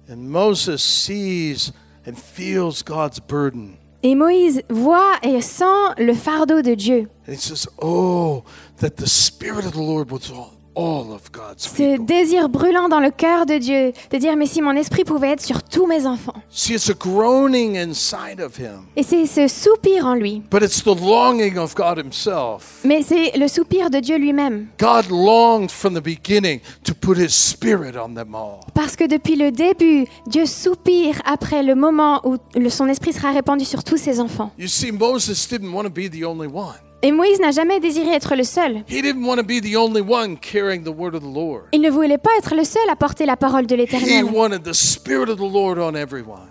And 0.08 0.28
Moses 0.28 0.82
sees 0.82 1.72
and 2.06 2.14
feels 2.16 2.82
God's 2.82 3.20
burden. 3.20 3.76
Et 4.02 4.14
Moïse 4.14 4.62
voit 4.68 5.16
et 5.22 5.40
sent 5.40 5.94
le 5.96 6.12
fardeau 6.12 6.60
de 6.60 6.74
Dieu. 6.74 7.08
And 7.26 7.32
he 7.32 7.38
says, 7.38 7.66
Oh, 7.80 8.44
that 8.80 8.96
the 8.96 9.06
Spirit 9.06 9.64
of 9.64 9.72
the 9.72 9.80
Lord 9.80 10.10
was 10.10 10.30
on 10.76 10.84
all 11.04 11.12
of 11.12 11.30
God's 11.32 11.62
Ce 11.76 11.98
désir 11.98 12.48
brûlant 12.48 12.88
dans 12.88 13.00
le 13.00 13.10
cœur 13.10 13.46
de 13.46 13.58
Dieu 13.58 13.92
de 14.10 14.18
dire 14.18 14.36
mais 14.36 14.46
si 14.46 14.60
mon 14.62 14.72
esprit 14.72 15.04
pouvait 15.04 15.30
être 15.32 15.40
sur 15.42 15.62
tous 15.62 15.86
mes 15.86 16.06
enfants. 16.06 16.34
See, 16.50 16.74
it's 16.74 16.88
a 16.90 16.94
groaning 16.94 17.76
inside 17.76 18.40
of 18.40 18.58
him, 18.58 18.84
Et 18.96 19.02
c'est 19.02 19.26
ce 19.26 19.48
soupir 19.48 20.06
en 20.06 20.14
lui. 20.14 20.42
but 20.50 20.62
it's 20.62 20.82
the 20.82 20.94
longing 21.00 21.58
of 21.58 21.74
God 21.74 21.98
Himself. 21.98 22.80
Mais 22.84 23.02
c'est 23.02 23.36
le 23.36 23.48
soupir 23.48 23.90
de 23.90 23.98
Dieu 24.00 24.16
lui-même. 24.16 24.66
God 24.78 25.08
longed 25.10 25.70
from 25.70 25.94
the 25.94 26.02
beginning 26.02 26.60
to 26.84 26.94
put 26.94 27.16
His 27.18 27.30
Spirit 27.30 27.96
on 27.96 28.14
them 28.14 28.34
all. 28.34 28.60
Parce 28.74 28.96
que 28.96 29.04
depuis 29.04 29.36
le 29.36 29.50
début, 29.52 30.06
Dieu 30.26 30.46
soupire 30.46 31.20
après 31.24 31.62
le 31.62 31.74
moment 31.74 32.20
où 32.24 32.36
son 32.68 32.88
esprit 32.88 33.12
sera 33.12 33.30
répandu 33.32 33.64
sur 33.64 33.84
tous 33.84 33.96
ses 33.96 34.20
enfants. 34.20 34.50
You 34.58 34.68
see, 34.68 34.90
Moses 34.92 35.46
didn't 35.48 35.72
want 35.72 35.84
to 35.84 35.90
be 35.90 36.08
the 36.10 36.24
only 36.24 36.48
one. 36.48 36.74
Et 37.02 37.12
Moïse 37.12 37.38
n'a 37.38 37.50
jamais 37.50 37.80
désiré 37.80 38.14
être 38.14 38.34
le 38.34 38.44
seul. 38.44 38.82
He 38.88 39.02
didn't 39.02 39.22
want 39.26 39.36
to 39.36 39.42
be 39.42 39.60
the 39.60 39.76
only 39.76 40.00
one 40.00 40.38
carrying 40.38 40.82
the 40.84 40.88
word 40.88 41.14
of 41.14 41.20
the 41.20 41.34
Lord. 41.34 41.64
Il 41.72 41.82
ne 41.82 41.90
voulait 41.90 42.16
pas 42.16 42.30
être 42.38 42.54
le 42.54 42.64
seul 42.64 42.88
à 42.90 42.96
porter 42.96 43.26
la 43.26 43.36
parole 43.36 43.66
de 43.66 43.76
l'Éternel. 43.76 44.24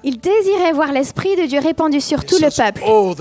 Il 0.04 0.18
désirait 0.20 0.72
voir 0.74 0.92
l'esprit 0.92 1.36
de 1.36 1.48
Dieu 1.48 1.60
répandu 1.60 2.00
sur 2.00 2.24
tout 2.24 2.38
le 2.40 2.56
peuple. 2.56 2.84
Oh. 2.88 3.16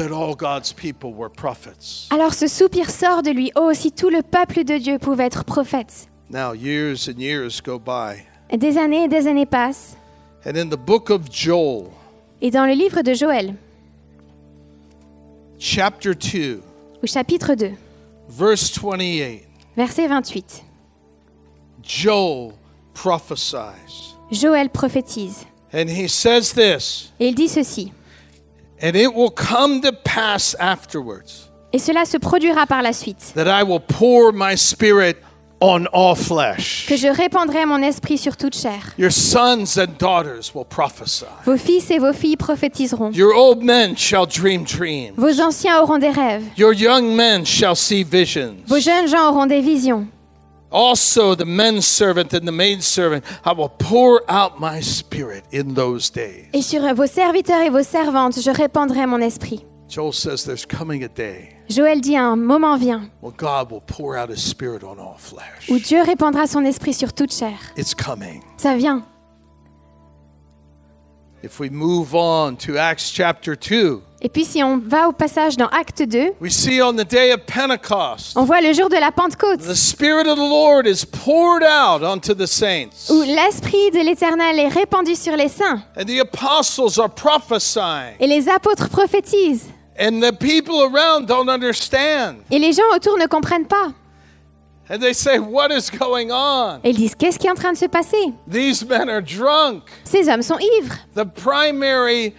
Alors 2.10 2.34
ce 2.34 2.46
soupir 2.46 2.90
sort 2.90 3.22
de 3.22 3.30
lui. 3.30 3.50
Oh, 3.56 3.70
si 3.72 3.92
tout 3.92 4.10
le 4.10 4.20
peuple 4.20 4.64
de 4.64 4.76
Dieu 4.76 4.98
pouvait 4.98 5.24
être 5.24 5.44
prophète. 5.44 6.08
Now, 6.30 6.54
years 6.54 7.08
and 7.08 7.18
years 7.18 7.62
go 7.62 7.78
by. 7.78 8.22
Et 8.50 8.58
Des 8.58 8.76
années 8.76 9.04
et 9.04 9.08
des 9.08 9.26
années 9.26 9.46
passent. 9.46 9.96
And 10.44 10.56
in 10.56 10.68
the 10.68 10.78
book 10.78 11.08
of 11.10 11.22
Joel, 11.30 11.84
Et 12.40 12.50
dans 12.50 12.66
le 12.66 12.72
livre 12.72 13.02
de 13.02 13.14
Joël, 13.14 13.54
chapter 15.58 16.14
2, 16.14 16.60
au 17.02 17.06
chapitre 17.06 17.54
2, 17.54 17.72
verse 18.28 18.70
28, 18.78 19.42
verset 19.76 20.06
28, 20.08 20.64
Joel 21.82 22.52
prophesies. 22.94 24.14
Joël 24.30 24.70
prophétise. 24.70 25.46
And 25.74 25.88
he 25.88 26.08
says 26.08 26.52
this, 26.54 27.12
Et 27.18 27.28
il 27.28 27.34
dit 27.34 27.48
ceci. 27.48 27.92
and 28.82 28.94
it 28.94 29.14
will 29.14 29.30
come 29.30 29.80
to 29.80 29.92
pass 30.04 30.54
afterwards 30.58 31.48
Et 31.72 31.78
cela 31.78 32.04
se 32.04 32.18
produira 32.18 32.66
par 32.66 32.82
la 32.82 32.92
suite, 32.92 33.32
that 33.34 33.46
I 33.48 33.62
will 33.62 33.80
pour 33.80 34.32
my 34.32 34.56
spirit 34.56 35.16
on 35.62 35.86
all 35.92 36.16
flesh. 36.16 36.86
que 36.88 36.96
je 36.96 37.06
répandrai 37.06 37.64
mon 37.64 37.82
esprit 37.82 38.18
sur 38.18 38.36
toute 38.36 38.56
chair. 38.56 38.92
Your 38.98 39.12
sons 39.12 39.78
and 39.78 39.96
daughters 39.98 40.52
will 40.54 40.64
prophesy. 40.64 41.26
Vos 41.46 41.56
fils 41.56 41.90
et 41.90 41.98
vos 41.98 42.12
filles 42.12 42.36
prophétiseront. 42.36 43.12
Your 43.12 43.32
old 43.32 43.62
men 43.62 43.96
shall 43.96 44.26
dream 44.26 44.64
dreams. 44.64 45.14
Vos 45.16 45.40
anciens 45.40 45.80
auront 45.80 45.98
des 45.98 46.10
rêves. 46.10 46.42
Your 46.58 46.74
young 46.74 47.14
men 47.14 47.44
shall 47.44 47.76
see 47.76 48.02
visions. 48.02 48.64
Vos 48.66 48.80
jeunes 48.80 49.08
gens 49.08 49.30
auront 49.30 49.46
des 49.46 49.60
visions. 49.60 50.08
Also, 50.72 51.34
the 51.34 51.44
men 51.44 51.82
servant 51.82 52.32
and 52.32 52.46
the 52.46 52.52
maid 52.52 52.82
servant, 52.82 53.22
I 53.44 53.52
will 53.52 53.68
pour 53.68 54.22
out 54.28 54.58
my 54.58 54.80
spirit 54.80 55.44
in 55.52 55.74
those 55.74 56.10
days. 56.10 56.46
Et 56.54 56.62
sur 56.62 56.80
vos 56.94 57.06
serviteurs 57.06 57.60
et 57.60 57.70
vos 57.70 57.82
servantes, 57.82 58.40
je 58.40 58.50
répandrai 58.50 59.06
mon 59.06 59.20
esprit. 59.20 59.64
Joel 59.88 60.12
says 60.14 60.44
there's 60.44 60.64
coming 60.64 61.04
a 61.04 61.08
day 61.08 61.50
Joël 61.68 62.00
dit 62.00 62.16
un 62.16 62.36
moment 62.36 62.76
vient 62.76 63.08
when 63.22 63.32
God 63.36 63.70
will 63.70 63.80
pour 63.86 64.16
out 64.16 64.28
his 64.30 64.40
spirit 64.40 64.82
on 64.84 64.98
all 64.98 65.16
flesh. 65.18 65.68
où 65.70 65.78
Dieu 65.78 66.02
répandra 66.02 66.46
son 66.46 66.64
esprit 66.64 66.92
sur 66.94 67.12
toute 67.12 67.32
chair. 67.32 67.54
It's 67.76 67.94
coming. 67.94 68.42
Ça 68.56 68.74
vient. 68.76 69.02
If 71.44 71.58
we 71.58 71.70
move 71.72 72.14
on 72.14 72.54
to 72.66 72.76
Acts 72.78 73.10
chapter 73.12 73.56
2, 73.56 74.00
Et 74.24 74.28
puis 74.28 74.44
si 74.44 74.62
on 74.62 74.78
va 74.78 75.08
au 75.08 75.12
passage 75.12 75.56
dans 75.56 75.66
Acte 75.66 76.02
2, 76.02 76.34
we 76.40 76.52
see 76.52 76.80
on 76.80 76.92
the 76.92 77.04
day 77.04 77.32
of 77.32 77.40
Pentecost, 77.46 78.36
on 78.36 78.44
voit 78.44 78.60
le 78.60 78.72
jour 78.72 78.88
de 78.88 78.94
la 78.94 79.10
Pentecôte 79.10 79.58
the 79.58 79.74
Spirit 79.74 80.28
of 80.28 80.36
the 80.36 80.48
Lord 80.48 80.86
is 80.86 81.04
poured 81.04 81.64
out 81.64 82.04
onto 82.04 82.32
the 82.32 82.46
saints. 82.46 83.10
où 83.10 83.22
l'esprit 83.22 83.90
de 83.90 84.04
l'Éternel 84.04 84.56
est 84.60 84.68
répandu 84.68 85.16
sur 85.16 85.36
les 85.36 85.48
saints 85.48 85.82
And 85.98 86.04
the 86.04 86.20
apostles 86.20 87.00
are 87.00 87.10
prophesying. 87.10 88.14
et 88.20 88.28
les 88.28 88.48
apôtres 88.48 88.88
prophétisent 88.88 89.66
And 89.98 90.22
the 90.22 90.32
people 90.32 90.84
around 90.84 91.26
don't 91.26 91.48
understand. 91.48 92.38
et 92.50 92.58
les 92.58 92.72
gens 92.72 92.88
autour 92.94 93.18
ne 93.18 93.26
comprennent 93.26 93.66
pas. 93.66 93.92
And 94.88 94.98
they 95.00 95.12
say, 95.12 95.38
What 95.38 95.70
is 95.70 95.90
going 95.90 96.30
on? 96.30 96.80
Et 96.82 96.90
ils 96.90 96.96
disent 96.96 97.14
qu'est-ce 97.14 97.38
qui 97.38 97.46
est 97.46 97.50
en 97.50 97.54
train 97.54 97.72
de 97.72 97.78
se 97.78 97.86
passer 97.86 98.32
These 98.50 98.84
men 98.84 99.08
are 99.08 99.22
drunk. 99.22 99.84
Ces 100.04 100.28
hommes 100.28 100.42
sont 100.42 100.58
ivres. 100.58 100.96
The 101.14 101.24
primary 101.24 102.34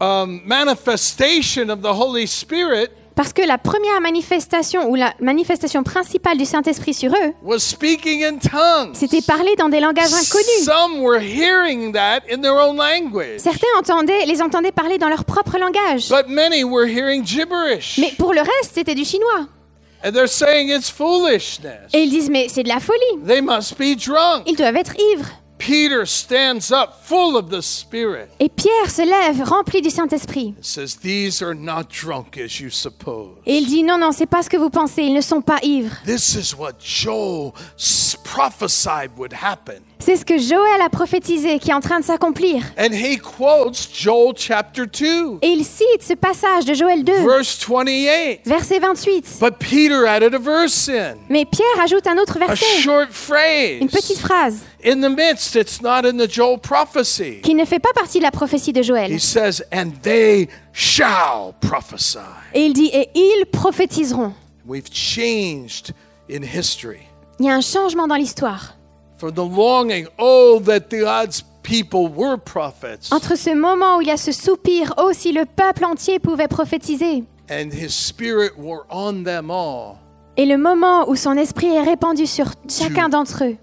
um, 0.00 0.42
manifestation 0.46 1.70
of 1.70 1.82
the 1.82 1.92
Holy 1.94 2.26
Spirit 2.26 2.90
Parce 3.20 3.34
que 3.34 3.42
la 3.42 3.58
première 3.58 4.00
manifestation 4.00 4.88
ou 4.88 4.94
la 4.94 5.12
manifestation 5.20 5.82
principale 5.82 6.38
du 6.38 6.46
Saint-Esprit 6.46 6.94
sur 6.94 7.12
eux, 7.12 7.34
c'était 8.94 9.20
parler 9.20 9.54
dans 9.58 9.68
des 9.68 9.78
langages 9.78 10.14
inconnus. 10.14 10.64
Certains 13.36 13.66
entendaient, 13.78 14.24
les 14.24 14.40
entendaient 14.40 14.72
parler 14.72 14.96
dans 14.96 15.10
leur 15.10 15.26
propre 15.26 15.58
langage. 15.58 16.08
but 16.08 16.28
many 16.28 16.64
were 16.64 16.86
hearing 16.86 17.22
gibberish. 17.22 17.98
Mais 17.98 18.14
pour 18.16 18.32
le 18.32 18.40
reste, 18.40 18.72
c'était 18.72 18.94
du 18.94 19.04
chinois. 19.04 19.48
And 20.02 20.12
they're 20.12 20.26
saying 20.26 20.70
it's 20.70 20.88
foolishness. 20.88 21.92
Et 21.92 22.04
ils 22.04 22.10
disent, 22.10 22.30
mais 22.30 22.46
c'est 22.48 22.62
de 22.62 22.68
la 22.68 22.80
folie. 22.80 23.26
They 23.26 23.42
must 23.42 23.76
be 23.76 23.94
drunk. 24.02 24.44
Ils 24.46 24.56
doivent 24.56 24.76
être 24.76 24.94
ivres. 25.12 25.28
Peter 25.60 26.06
stands 26.06 26.72
up 26.72 26.94
full 27.02 27.36
of 27.36 27.50
the 27.50 27.60
Spirit 27.60 28.28
Et 28.40 28.48
Pierre 28.48 28.90
se 28.90 29.02
lève, 29.02 29.42
rempli 29.46 29.82
du 29.82 29.90
Saint-Esprit. 29.90 30.54
says, 30.62 30.96
These 30.96 31.42
are 31.42 31.54
not 31.54 31.84
drunk 31.90 32.38
as 32.38 32.58
you 32.60 32.70
suppose. 32.70 33.36
Et 33.46 33.58
il 33.58 33.66
dit, 33.66 33.82
non, 33.82 33.98
non, 33.98 34.10
c'est 34.10 34.26
pas 34.26 34.42
ce 34.42 34.48
que 34.48 34.56
vous 34.56 34.70
pensez, 34.70 35.02
ils 35.02 35.12
ne 35.14 35.20
sont 35.20 35.42
pas 35.42 35.58
ivres. 35.62 35.94
This 36.06 36.34
is 36.34 36.54
what 36.56 36.72
Joel 36.80 37.52
s- 37.78 38.09
prophesied 38.09 38.09
would 38.09 38.09
happen. 38.09 38.09
C'est 39.98 40.16
ce 40.16 40.24
que 40.24 40.38
Joël 40.38 40.80
a 40.82 40.88
prophétisé 40.88 41.58
qui 41.58 41.70
est 41.70 41.74
en 41.74 41.80
train 41.80 42.00
de 42.00 42.04
s'accomplir. 42.04 42.62
And 42.78 42.92
he 42.92 43.18
quotes 43.18 43.88
Joel 43.92 44.32
chapter 44.36 44.86
2, 44.86 45.38
Et 45.42 45.48
il 45.48 45.64
cite 45.64 46.02
ce 46.02 46.14
passage 46.14 46.64
de 46.64 46.72
Joël 46.74 47.04
2, 47.04 47.12
verse 47.26 47.58
28. 47.68 48.40
verset 48.46 48.78
28. 48.78 49.38
But 49.40 49.58
Peter 49.58 50.06
added 50.06 50.34
a 50.34 50.38
verse 50.38 50.88
in, 50.88 51.16
Mais 51.28 51.44
Pierre 51.44 51.82
ajoute 51.84 52.06
un 52.06 52.16
autre 52.18 52.36
a 52.40 52.46
verset, 52.46 52.64
short 52.80 53.10
phrase. 53.10 53.80
une 53.80 53.88
petite 53.90 54.18
phrase, 54.18 54.60
In 54.84 55.00
the 55.02 55.10
midst, 55.10 55.54
it's 55.56 55.82
not 55.82 56.06
in 56.06 56.16
the 56.16 56.30
Joel 56.30 56.58
prophecy. 56.58 57.40
qui 57.42 57.54
ne 57.54 57.64
fait 57.66 57.80
pas 57.80 57.92
partie 57.94 58.18
de 58.18 58.22
la 58.24 58.30
prophétie 58.30 58.72
de 58.72 58.82
Joël. 58.82 59.12
He 59.12 59.20
says, 59.20 59.62
And 59.72 59.90
they 60.02 60.48
shall 60.72 61.52
prophesy. 61.60 62.18
Et 62.54 62.62
il 62.64 62.72
dit, 62.72 62.90
et 62.92 63.10
ils 63.14 63.44
prophétiseront. 63.52 64.32
We've 64.66 64.88
changed 64.92 65.92
in 66.30 66.42
history 66.42 67.00
Il 67.40 67.46
y 67.46 67.48
a 67.48 67.54
un 67.54 67.62
changement 67.62 68.06
dans 68.06 68.16
l'histoire. 68.16 68.74
oh, 69.22 70.60
Entre 73.10 73.34
ce 73.34 73.54
moment 73.54 73.96
où 73.96 74.02
il 74.02 74.08
y 74.08 74.10
a 74.10 74.18
ce 74.18 74.30
soupir, 74.30 74.92
oh 74.98 75.12
si 75.14 75.32
le 75.32 75.46
peuple 75.46 75.86
entier 75.86 76.18
pouvait 76.18 76.48
prophétiser, 76.48 77.24
and 77.50 77.70
his 77.72 77.88
spirit 77.94 78.50
were 78.58 78.82
on 78.90 79.22
them 79.24 79.50
all, 79.50 79.96
et 80.36 80.44
le 80.44 80.58
moment 80.58 81.08
où 81.08 81.16
son 81.16 81.38
esprit 81.38 81.68
est 81.68 81.80
répandu 81.82 82.26
sur 82.26 82.52
chacun 82.68 83.08
d'entre 83.08 83.44
eux. 83.44 83.56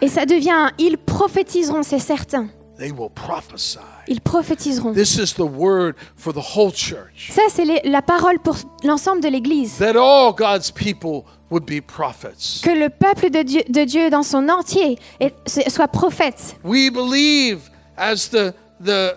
Et 0.00 0.08
ça 0.08 0.26
devient 0.26 0.50
un 0.52 0.70
ils 0.78 0.96
prophétiseront, 0.96 1.82
c'est 1.82 1.98
certain. 1.98 2.46
They 2.76 2.90
will 2.90 3.10
prophesy. 3.10 3.78
Ils 4.08 4.20
prophétiseront. 4.20 4.92
This 4.94 5.16
is 5.16 5.34
the 5.34 5.46
word 5.46 5.94
for 6.16 6.32
the 6.32 6.42
whole 6.56 6.72
church. 6.72 7.30
Ça, 7.30 7.42
c'est 7.48 7.64
la 7.84 8.02
parole 8.02 8.40
pour 8.40 8.56
l'ensemble 8.82 9.20
de 9.20 9.28
l'Église. 9.28 9.78
That 9.78 9.96
all 9.96 10.32
God's 10.32 10.72
people 10.72 11.24
would 11.50 11.64
be 11.64 11.80
prophets. 11.80 12.60
Que 12.64 12.70
le 12.70 12.90
peuple 12.90 13.30
de 13.30 13.42
Dieu, 13.42 13.62
de 13.68 13.84
Dieu 13.84 14.10
dans 14.10 14.24
son 14.24 14.48
entier 14.48 14.98
soit 15.46 15.88
prophète. 15.88 16.56
We 16.64 16.90
believe 16.90 17.70
as 17.96 18.28
the 18.30 18.52
the 18.80 19.14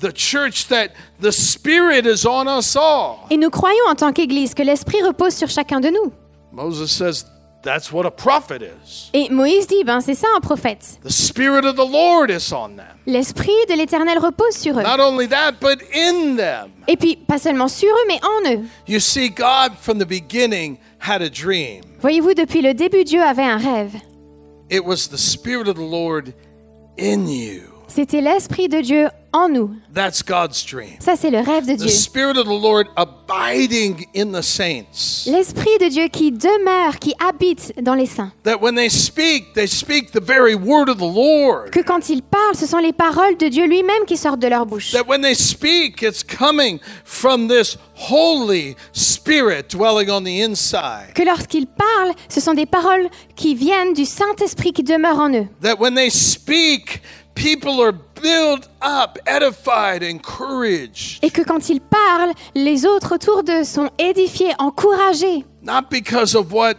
the 0.00 0.12
church 0.14 0.68
that 0.68 0.90
the 1.20 1.32
spirit 1.32 2.06
is 2.06 2.24
on 2.24 2.46
us 2.46 2.76
all. 2.76 3.26
Et 3.30 3.36
nous 3.36 3.50
croyons 3.50 3.88
en 3.88 3.96
tant 3.96 4.12
qu'Église 4.12 4.54
que 4.54 4.62
l'Esprit 4.62 5.02
repose 5.02 5.34
sur 5.34 5.48
chacun 5.48 5.80
de 5.80 5.88
nous. 5.88 6.12
Moses 6.52 6.90
says 6.90 7.24
that's 7.62 7.92
what 7.92 8.06
a 8.06 8.10
prophet 8.10 8.62
is. 8.62 9.10
Et 9.12 9.28
Moïse 9.30 9.66
dit, 9.66 9.84
ben 9.84 10.00
c'est 10.00 10.14
ça 10.14 10.26
un 10.36 10.40
prophète. 10.40 10.98
The 11.04 11.10
spirit 11.10 11.64
of 11.64 11.76
the 11.76 11.90
Lord 11.90 12.30
is 12.30 12.52
on 12.52 12.76
them. 12.76 12.86
L'Esprit 13.06 13.52
de 13.68 13.74
l'Éternel 13.74 14.18
repose 14.18 14.54
sur 14.54 14.78
eux. 14.78 14.82
Not 14.82 15.00
only 15.00 15.28
that, 15.28 15.52
but 15.60 15.80
in 15.94 16.36
them. 16.36 16.70
Et 16.86 16.96
puis, 16.96 17.16
pas 17.16 17.38
seulement 17.38 17.68
sur 17.68 17.88
eux, 17.88 18.06
mais 18.08 18.20
en 18.22 18.54
eux. 18.54 18.64
You 18.88 19.00
see, 19.00 19.30
God 19.30 19.72
from 19.80 19.98
the 19.98 20.06
beginning 20.06 20.78
had 20.98 21.22
a 21.22 21.28
dream. 21.28 21.82
Voyez-vous, 22.00 22.34
depuis 22.34 22.62
le 22.62 22.74
début, 22.74 23.04
Dieu 23.04 23.22
avait 23.22 23.44
un 23.44 23.58
rêve. 23.58 23.94
It 24.70 24.84
was 24.84 25.08
the 25.08 25.18
spirit 25.18 25.68
of 25.68 25.74
the 25.74 25.90
Lord 25.90 26.32
in 26.98 27.26
you. 27.26 27.62
C'était 27.88 28.20
l'Esprit 28.20 28.68
de 28.68 28.80
Dieu 28.80 29.08
en 29.32 29.48
nous. 29.48 29.70
That's 29.94 30.22
God's 30.22 30.64
dream. 30.64 30.96
Ça, 31.00 31.14
c'est 31.16 31.30
le 31.30 31.38
rêve 31.38 31.66
de 31.66 31.74
The 31.74 31.78
Dieu. 31.78 31.88
Spirit 31.88 32.38
of 32.38 32.44
the 32.46 32.62
Lord 32.62 32.86
abiding 32.96 34.06
in 34.14 34.32
the 34.32 34.42
saints. 34.42 35.26
L'Esprit 35.26 35.78
de 35.80 35.88
Dieu 35.88 36.08
qui 36.08 36.32
demeure, 36.32 36.98
qui 36.98 37.14
habite 37.18 37.72
dans 37.80 37.94
les 37.94 38.06
saints. 38.06 38.32
That 38.44 38.60
when 38.60 38.74
they 38.74 38.88
speak, 38.88 39.52
they 39.54 39.66
speak 39.66 40.12
the 40.12 40.22
very 40.22 40.54
word 40.54 40.88
of 40.88 40.98
the 40.98 41.02
Lord. 41.02 41.70
Que 41.70 41.82
quand 41.82 42.08
ils 42.08 42.22
parlent, 42.22 42.56
ce 42.56 42.66
sont 42.66 42.78
les 42.78 42.92
paroles 42.92 43.36
de 43.36 43.48
Dieu 43.48 43.66
lui-même 43.66 44.04
qui 44.06 44.16
sortent 44.16 44.40
de 44.40 44.48
leur 44.48 44.66
bouche. 44.66 44.92
That 44.92 45.06
when 45.08 45.22
they 45.22 45.34
speak, 45.34 46.02
it's 46.02 46.22
coming 46.24 46.78
from 47.04 47.48
this 47.48 47.76
Holy 47.94 48.76
Spirit 48.92 49.68
dwelling 49.70 50.10
on 50.10 50.22
the 50.22 50.42
inside. 50.42 51.12
Que 51.14 51.22
lorsqu'ils 51.24 51.66
parlent, 51.66 52.14
ce 52.28 52.40
sont 52.40 52.54
des 52.54 52.66
paroles 52.66 53.08
qui 53.36 53.54
viennent 53.54 53.92
du 53.92 54.04
Saint-Esprit 54.04 54.72
qui 54.72 54.82
demeure 54.82 55.18
en 55.18 55.30
eux. 55.30 55.46
That 55.62 55.76
when 55.78 55.94
they 55.94 56.10
speak, 56.10 57.02
people 57.34 57.80
are 57.80 57.92
built 58.20 58.68
up, 58.82 59.18
edified, 59.26 60.02
encouraged. 60.02 61.18
Et 61.22 61.30
que 61.30 61.42
quand 61.42 61.68
ils 61.68 61.80
parlent, 61.80 62.32
les 62.54 62.86
autres 62.86 63.14
autour 63.14 63.42
d'eux 63.42 63.64
sont 63.64 63.90
édifiés, 63.98 64.52
encouragés. 64.58 65.44
Not 65.62 65.90
because 65.90 66.34
of 66.34 66.52
what 66.52 66.74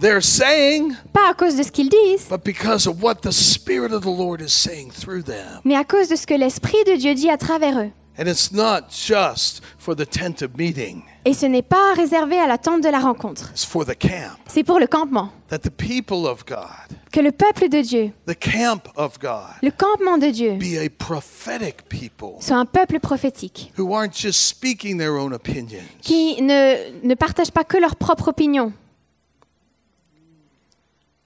they're 0.00 0.22
saying, 0.22 0.94
Pas 1.12 1.30
à 1.30 1.34
cause 1.34 1.56
de 1.56 1.62
ce 1.62 1.70
qu'ils 1.72 1.88
disent, 1.88 2.28
but 2.30 2.44
because 2.44 2.86
of 2.86 3.02
what 3.02 3.16
the 3.22 3.32
Spirit 3.32 3.92
of 3.92 4.02
the 4.02 4.06
Lord 4.16 4.40
is 4.40 4.52
saying 4.52 4.90
through 4.92 5.22
them. 5.24 5.60
mais 5.64 5.76
à 5.76 5.84
cause 5.84 6.08
de 6.08 6.16
ce 6.16 6.26
que 6.26 6.34
l'Esprit 6.34 6.84
de 6.86 6.96
Dieu 6.96 7.14
dit 7.14 7.30
à 7.30 7.36
travers 7.36 7.78
eux. 7.78 7.90
And 8.20 8.26
it's 8.26 8.50
not 8.52 8.90
just 8.90 9.62
for 9.78 9.94
the 9.94 10.04
tent 10.04 10.42
of 10.42 10.56
meeting, 10.58 11.04
Et 11.24 11.34
ce 11.34 11.46
n'est 11.46 11.62
pas 11.62 11.94
réservé 11.94 12.40
à 12.40 12.46
la 12.48 12.58
tente 12.58 12.82
de 12.82 12.88
la 12.88 12.98
rencontre. 12.98 13.50
it's 13.52 13.64
for 13.64 13.84
the 13.86 13.96
camp. 13.96 14.36
C'est 14.48 14.64
pour 14.64 14.80
le 14.80 14.86
campement. 14.88 15.30
That 15.50 15.60
the 15.60 15.70
people 15.70 16.26
of 16.26 16.44
God, 16.44 16.98
Que 17.12 17.20
le 17.20 17.30
peuple 17.30 17.68
de 17.68 17.80
Dieu, 17.80 18.12
the 18.26 18.34
camp 18.38 18.88
of 18.96 19.18
God, 19.20 19.54
le 19.62 19.70
campement 19.70 20.18
de 20.18 20.30
Dieu, 20.30 20.54
be 20.56 20.76
a 20.78 20.88
prophetic 20.90 21.88
people 21.88 22.40
soit 22.40 22.56
un 22.56 22.66
peuple 22.66 22.98
prophétique, 22.98 23.72
who 23.78 23.94
aren't 23.94 24.14
just 24.14 24.40
speaking 24.48 24.98
their 24.98 25.12
own 25.16 25.32
opinions, 25.32 25.84
qui 26.02 26.42
ne, 26.42 27.06
ne 27.06 27.14
partage 27.14 27.50
pas 27.52 27.62
que 27.64 27.76
leur 27.78 27.94
propre 27.96 28.28
opinion. 28.28 28.72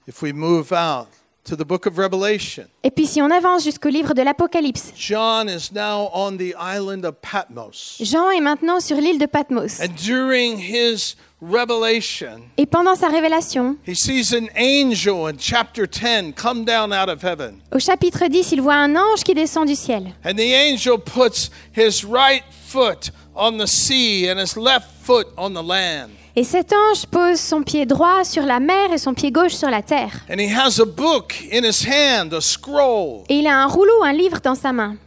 If 0.07 0.21
we 0.21 0.31
move 0.33 0.71
out 0.73 1.07
to 1.45 1.55
the 1.57 1.65
book 1.65 1.85
of 1.85 1.97
Revelation, 1.97 2.63
Et 2.83 2.91
puis 2.91 3.05
si 3.05 3.21
on 3.21 3.29
avance 3.29 3.63
jusqu'au 3.63 3.89
livre 3.89 4.13
de 4.13 4.21
l'Apocalypse, 4.21 4.93
John 4.95 5.49
is 5.49 5.71
now 5.73 6.09
on 6.13 6.37
the 6.37 6.55
island 6.57 7.03
of 7.05 7.15
Patmos. 7.21 7.97
Jean 8.01 8.29
est 8.31 8.39
maintenant 8.41 8.79
sur 8.79 8.95
l'île 8.97 9.19
de 9.19 9.25
Patmos. 9.25 9.81
And 9.81 9.93
during 10.01 10.57
his 10.57 11.15
revelation, 11.41 12.41
Et 12.57 12.65
pendant 12.65 12.95
sa 12.95 13.09
révélation, 13.09 13.75
he 13.85 13.93
sees 13.95 14.33
an 14.33 14.47
angel 14.55 15.27
in 15.27 15.37
chapter 15.37 15.85
10 15.85 16.33
come 16.33 16.63
down 16.63 16.93
out 16.93 17.09
of 17.09 17.21
heaven. 17.23 17.59
au 17.73 17.79
chapitre 17.79 18.27
10, 18.27 18.53
il 18.53 18.61
voit 18.61 18.75
un 18.75 18.95
ange 18.95 19.23
qui 19.25 19.33
descend 19.33 19.67
du 19.67 19.75
ciel. 19.75 20.13
And 20.25 20.35
the 20.35 20.53
angel 20.53 20.97
puts 20.97 21.49
his 21.75 22.05
right 22.05 22.43
foot 22.67 23.11
on 23.35 23.57
the 23.57 23.67
sea 23.67 24.29
and 24.29 24.39
his 24.39 24.55
left 24.55 24.87
foot 25.03 25.27
on 25.37 25.49
the 25.53 25.61
land. 25.63 26.11
Et 26.35 26.43
cet 26.43 26.73
ange 26.73 27.05
pose 27.05 27.39
son 27.39 27.61
pied 27.61 27.85
droit 27.85 28.23
sur 28.23 28.43
la 28.43 28.59
mer 28.59 28.91
et 28.91 28.97
son 28.97 29.13
pied 29.13 29.31
gauche 29.31 29.53
sur 29.53 29.69
la 29.69 29.83
terre. 29.83 30.25
And 30.31 30.39
he 30.39 30.51
has 30.51 30.79
a 30.79 30.85
book 30.85 31.35
in 31.51 31.63
his 31.63 31.85
hand, 31.85 32.33
a 32.33 32.41
scroll. 32.41 33.23
Et 33.29 33.35
il 33.35 33.47
a 33.47 33.55
un 33.55 33.67
rouleau, 33.67 34.03
un 34.03 34.13
livre 34.13 34.39
dans 34.41 34.55
sa 34.55 34.73
main. 34.73 34.97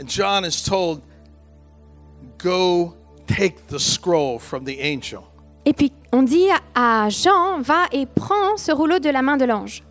And 0.00 0.08
John 0.08 0.44
is 0.46 0.62
told, 0.62 1.02
Go 2.42 2.94
take 3.26 3.66
the 3.68 3.78
scroll 3.78 4.38
from 4.38 4.64
the 4.64 4.78
angel. 4.80 5.24
Et 5.66 5.74
puis 5.74 5.92
on 6.12 6.22
dit 6.22 6.48
à 6.74 7.08
Jean, 7.10 7.60
va 7.60 7.86
et 7.92 8.06
prends 8.06 8.56
ce 8.56 8.72
rouleau 8.72 8.98
de 8.98 9.10
la 9.10 9.20
main 9.20 9.36
de 9.36 9.44
l'ange. 9.44 9.82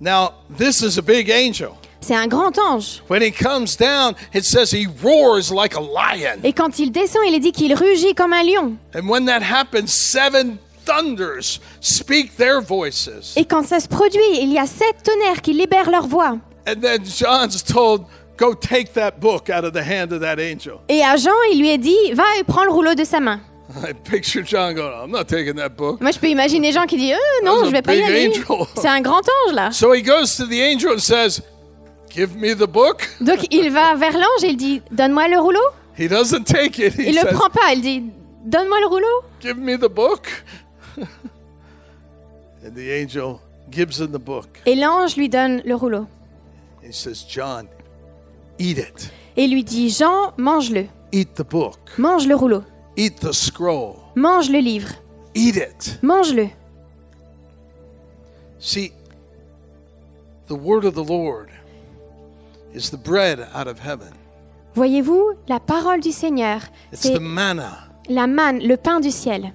Now, 0.00 0.34
this 0.56 0.82
is 0.82 0.98
a 0.98 1.02
big 1.02 1.30
angel. 1.30 1.72
C'est 2.06 2.14
un 2.14 2.26
grand 2.26 2.58
ange. 2.58 3.02
When 3.08 3.22
he 3.22 3.32
comes 3.32 3.78
down, 3.78 4.14
it 4.34 4.44
says 4.44 4.70
he 4.70 4.86
roars 5.02 5.50
like 5.50 5.74
a 5.74 5.80
lion. 5.80 6.40
Et 6.44 6.52
quand 6.52 6.78
il 6.78 6.92
descend, 6.92 7.22
il 7.26 7.34
est 7.34 7.40
dit 7.40 7.52
qu'il 7.52 7.74
rugit 7.74 8.14
comme 8.14 8.34
un 8.34 8.42
lion. 8.42 8.76
And 8.94 9.08
when 9.08 9.24
that 9.24 9.40
happens, 9.40 9.86
seven 9.86 10.58
thunders 10.84 11.60
speak 11.80 12.36
their 12.36 12.60
voices. 12.60 13.32
Et 13.36 13.46
quand 13.46 13.66
ça 13.66 13.80
se 13.80 13.88
produit, 13.88 14.20
il 14.38 14.52
y 14.52 14.58
a 14.58 14.66
sept 14.66 15.02
tonnerres 15.02 15.40
qui 15.40 15.54
libèrent 15.54 15.90
leur 15.90 16.06
voix. 16.06 16.36
And 16.66 16.80
then 16.82 17.02
John's 17.06 17.62
told, 17.62 18.02
Go 18.36 18.52
take 18.52 18.92
that 18.94 19.20
book 19.20 19.48
out 19.48 19.64
of 19.64 19.72
the 19.72 19.82
hand 19.82 20.12
of 20.12 20.20
that 20.20 20.38
angel. 20.38 20.80
Et 20.90 21.02
à 21.02 21.16
Jean, 21.16 21.30
il 21.52 21.58
lui 21.60 21.70
est 21.70 21.78
dit, 21.78 22.12
va 22.12 22.24
et 22.38 22.44
prends 22.44 22.64
le 22.64 22.70
rouleau 22.70 22.94
de 22.94 23.04
sa 23.04 23.20
main. 23.20 23.40
I 23.82 23.92
picture 23.94 24.42
John 24.44 24.74
going, 24.74 24.92
I'm 24.92 25.10
not 25.10 25.24
taking 25.24 25.54
that 25.54 25.70
book. 25.70 26.00
Moi, 26.00 26.10
je 26.10 26.18
peux 26.18 26.28
imaginer 26.28 26.70
Jean 26.70 26.84
qui 26.84 26.96
dit, 26.96 27.12
euh, 27.12 27.16
non, 27.44 27.64
je 27.64 27.70
vais 27.70 27.80
pas 27.80 27.94
y 27.94 28.02
aller. 28.02 28.30
C'est 28.76 28.88
un 28.88 29.00
grand 29.00 29.22
ange 29.46 29.54
là. 29.54 29.70
So 29.72 29.94
he 29.94 30.02
goes 30.02 30.36
to 30.36 30.46
the 30.46 30.60
angel 30.60 30.92
and 30.92 30.98
says, 30.98 31.42
Give 32.14 32.36
me 32.36 32.54
the 32.54 32.68
book. 32.68 33.08
Donc 33.20 33.52
il 33.52 33.70
va 33.72 33.96
vers 33.96 34.12
l'ange 34.12 34.44
et 34.44 34.50
il 34.50 34.56
dit, 34.56 34.82
donne-moi 34.92 35.26
le 35.28 35.40
rouleau. 35.40 35.64
He 35.98 36.08
doesn't 36.08 36.44
take 36.44 36.78
it. 36.78 36.94
He 36.94 37.08
Il 37.08 37.14
le 37.16 37.22
says, 37.22 37.32
prend 37.32 37.50
pas, 37.50 37.72
il 37.72 37.80
dit, 37.80 38.04
donne-moi 38.44 38.80
le 38.80 38.86
rouleau. 38.86 39.22
Give 39.40 39.56
me 39.56 39.76
the 39.76 39.88
book. 39.92 40.28
and 40.96 42.72
the 42.74 42.92
angel 42.92 43.40
gives 43.68 43.98
him 43.98 44.12
the 44.12 44.20
book. 44.20 44.60
Et 44.64 44.76
l'ange 44.76 45.16
lui 45.16 45.28
donne 45.28 45.60
le 45.64 45.74
rouleau. 45.74 46.06
He 46.84 46.92
says, 46.92 47.24
John, 47.28 47.66
eat 48.60 48.78
it. 48.78 49.10
Et 49.36 49.48
lui 49.48 49.64
dit, 49.64 49.90
Jean, 49.90 50.32
mange-le. 50.36 50.86
Eat 51.10 51.34
the 51.34 51.42
book. 51.42 51.78
Mange 51.98 52.28
le 52.28 52.36
rouleau. 52.36 52.62
Eat 52.96 53.16
the 53.20 53.32
scroll. 53.32 53.96
Mange 54.14 54.50
le 54.50 54.60
livre. 54.60 54.90
Eat 55.34 55.56
it. 55.56 55.98
Mange-le. 56.02 56.48
See, 58.60 58.92
the 60.46 60.54
word 60.54 60.84
of 60.84 60.94
the 60.94 61.02
Lord 61.02 61.50
Voyez-vous, 64.74 65.30
la 65.48 65.60
parole 65.60 66.00
du 66.00 66.10
Seigneur, 66.12 66.60
It's 66.92 67.02
c'est 67.02 67.14
the 67.14 67.20
manna. 67.20 67.78
la 68.08 68.26
manne, 68.26 68.58
le 68.60 68.76
pain 68.76 69.00
du 69.00 69.10
ciel. 69.10 69.52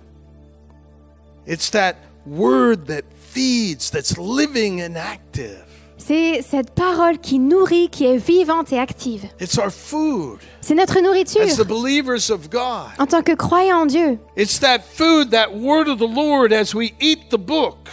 It's 1.46 1.70
that 1.72 1.96
word 2.26 2.86
that 2.88 3.04
feeds, 3.34 3.90
that's 3.92 4.18
living 4.18 4.82
and 4.82 4.96
active. 4.96 5.66
C'est 5.98 6.42
cette 6.42 6.72
parole 6.72 7.18
qui 7.20 7.40
nourrit, 7.40 7.90
qui 7.90 8.06
est 8.06 8.18
vivante 8.18 8.72
et 8.72 8.80
active. 8.80 9.26
It's 9.42 9.58
our 9.58 9.70
food 9.70 10.40
C'est 10.62 10.74
notre 10.74 11.02
nourriture 11.02 11.42
as 11.42 11.58
the 11.58 11.68
believers 11.68 12.30
of 12.32 12.50
God. 12.50 12.88
en 12.98 13.06
tant 13.06 13.22
que 13.22 13.34
croyants 13.36 13.82
en 13.82 13.86
Dieu. 13.86 14.18
It's 14.38 14.60
that 14.62 14.80
food, 14.80 15.32
that 15.32 15.54
word 15.54 15.90
of 15.90 16.00
the 16.00 16.08
Lord 16.08 16.54
as 16.54 16.74
we 16.74 16.94
eat 17.02 17.30
the 17.30 17.38
book, 17.38 17.90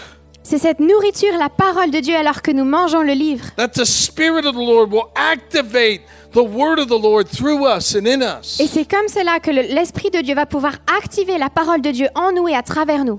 C'est 0.49 0.59
cette 0.59 0.79
nourriture, 0.79 1.37
la 1.41 1.49
parole 1.49 1.91
de 1.91 1.99
Dieu, 1.99 2.15
alors 2.15 2.41
que 2.41 2.53
nous 2.53 2.65
mangeons 2.65 3.03
le 3.03 3.15
livre. 3.15 3.47
that 3.57 3.71
the 3.71 3.85
Spirit 3.85 4.47
of 4.47 4.55
the 4.55 4.59
Lord 4.65 4.93
will 4.93 5.09
activate 5.17 6.03
the 6.35 6.37
word 6.37 6.79
of 6.79 6.87
the 6.87 6.97
Lord 7.03 7.27
through 7.27 7.67
us 7.67 7.97
and 7.97 8.07
in 8.07 8.21
us. 8.23 8.61
Et 8.61 8.69
c'est 8.69 8.85
comme 8.89 9.09
cela 9.09 9.41
que 9.41 9.51
le- 9.51 9.63
l'Esprit 9.75 10.11
de 10.13 10.21
Dieu 10.21 10.37
va 10.37 10.47
pouvoir 10.47 10.75
activer 11.03 11.37
la 11.39 11.51
parole 11.51 11.81
de 11.81 11.91
Dieu 11.91 12.07
en 12.15 12.31
nous 12.31 12.47
et 12.47 12.55
à 12.55 12.63
travers 12.63 13.05
nous. 13.05 13.19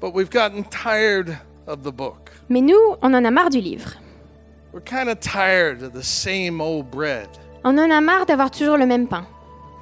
But 0.00 0.14
we've 0.14 0.30
gotten 0.30 0.62
tired 0.62 1.36
of 1.66 1.82
the 1.82 1.90
book. 1.92 2.30
Mais 2.48 2.60
nous, 2.60 2.78
on 3.02 3.12
en 3.14 3.24
a 3.24 3.30
marre 3.32 3.50
du 3.50 3.58
livre. 3.60 3.90
We're 4.72 4.84
kind 4.84 5.08
of 5.08 5.18
tired 5.18 5.82
of 5.82 5.92
the 5.92 6.04
same 6.04 6.60
old 6.60 6.86
bread. 6.88 7.26
On 7.64 7.76
en 7.78 7.90
a 7.90 8.00
marre 8.00 8.26
d'avoir 8.26 8.52
toujours 8.52 8.76
le 8.76 8.86
même 8.86 9.08
pain. 9.08 9.26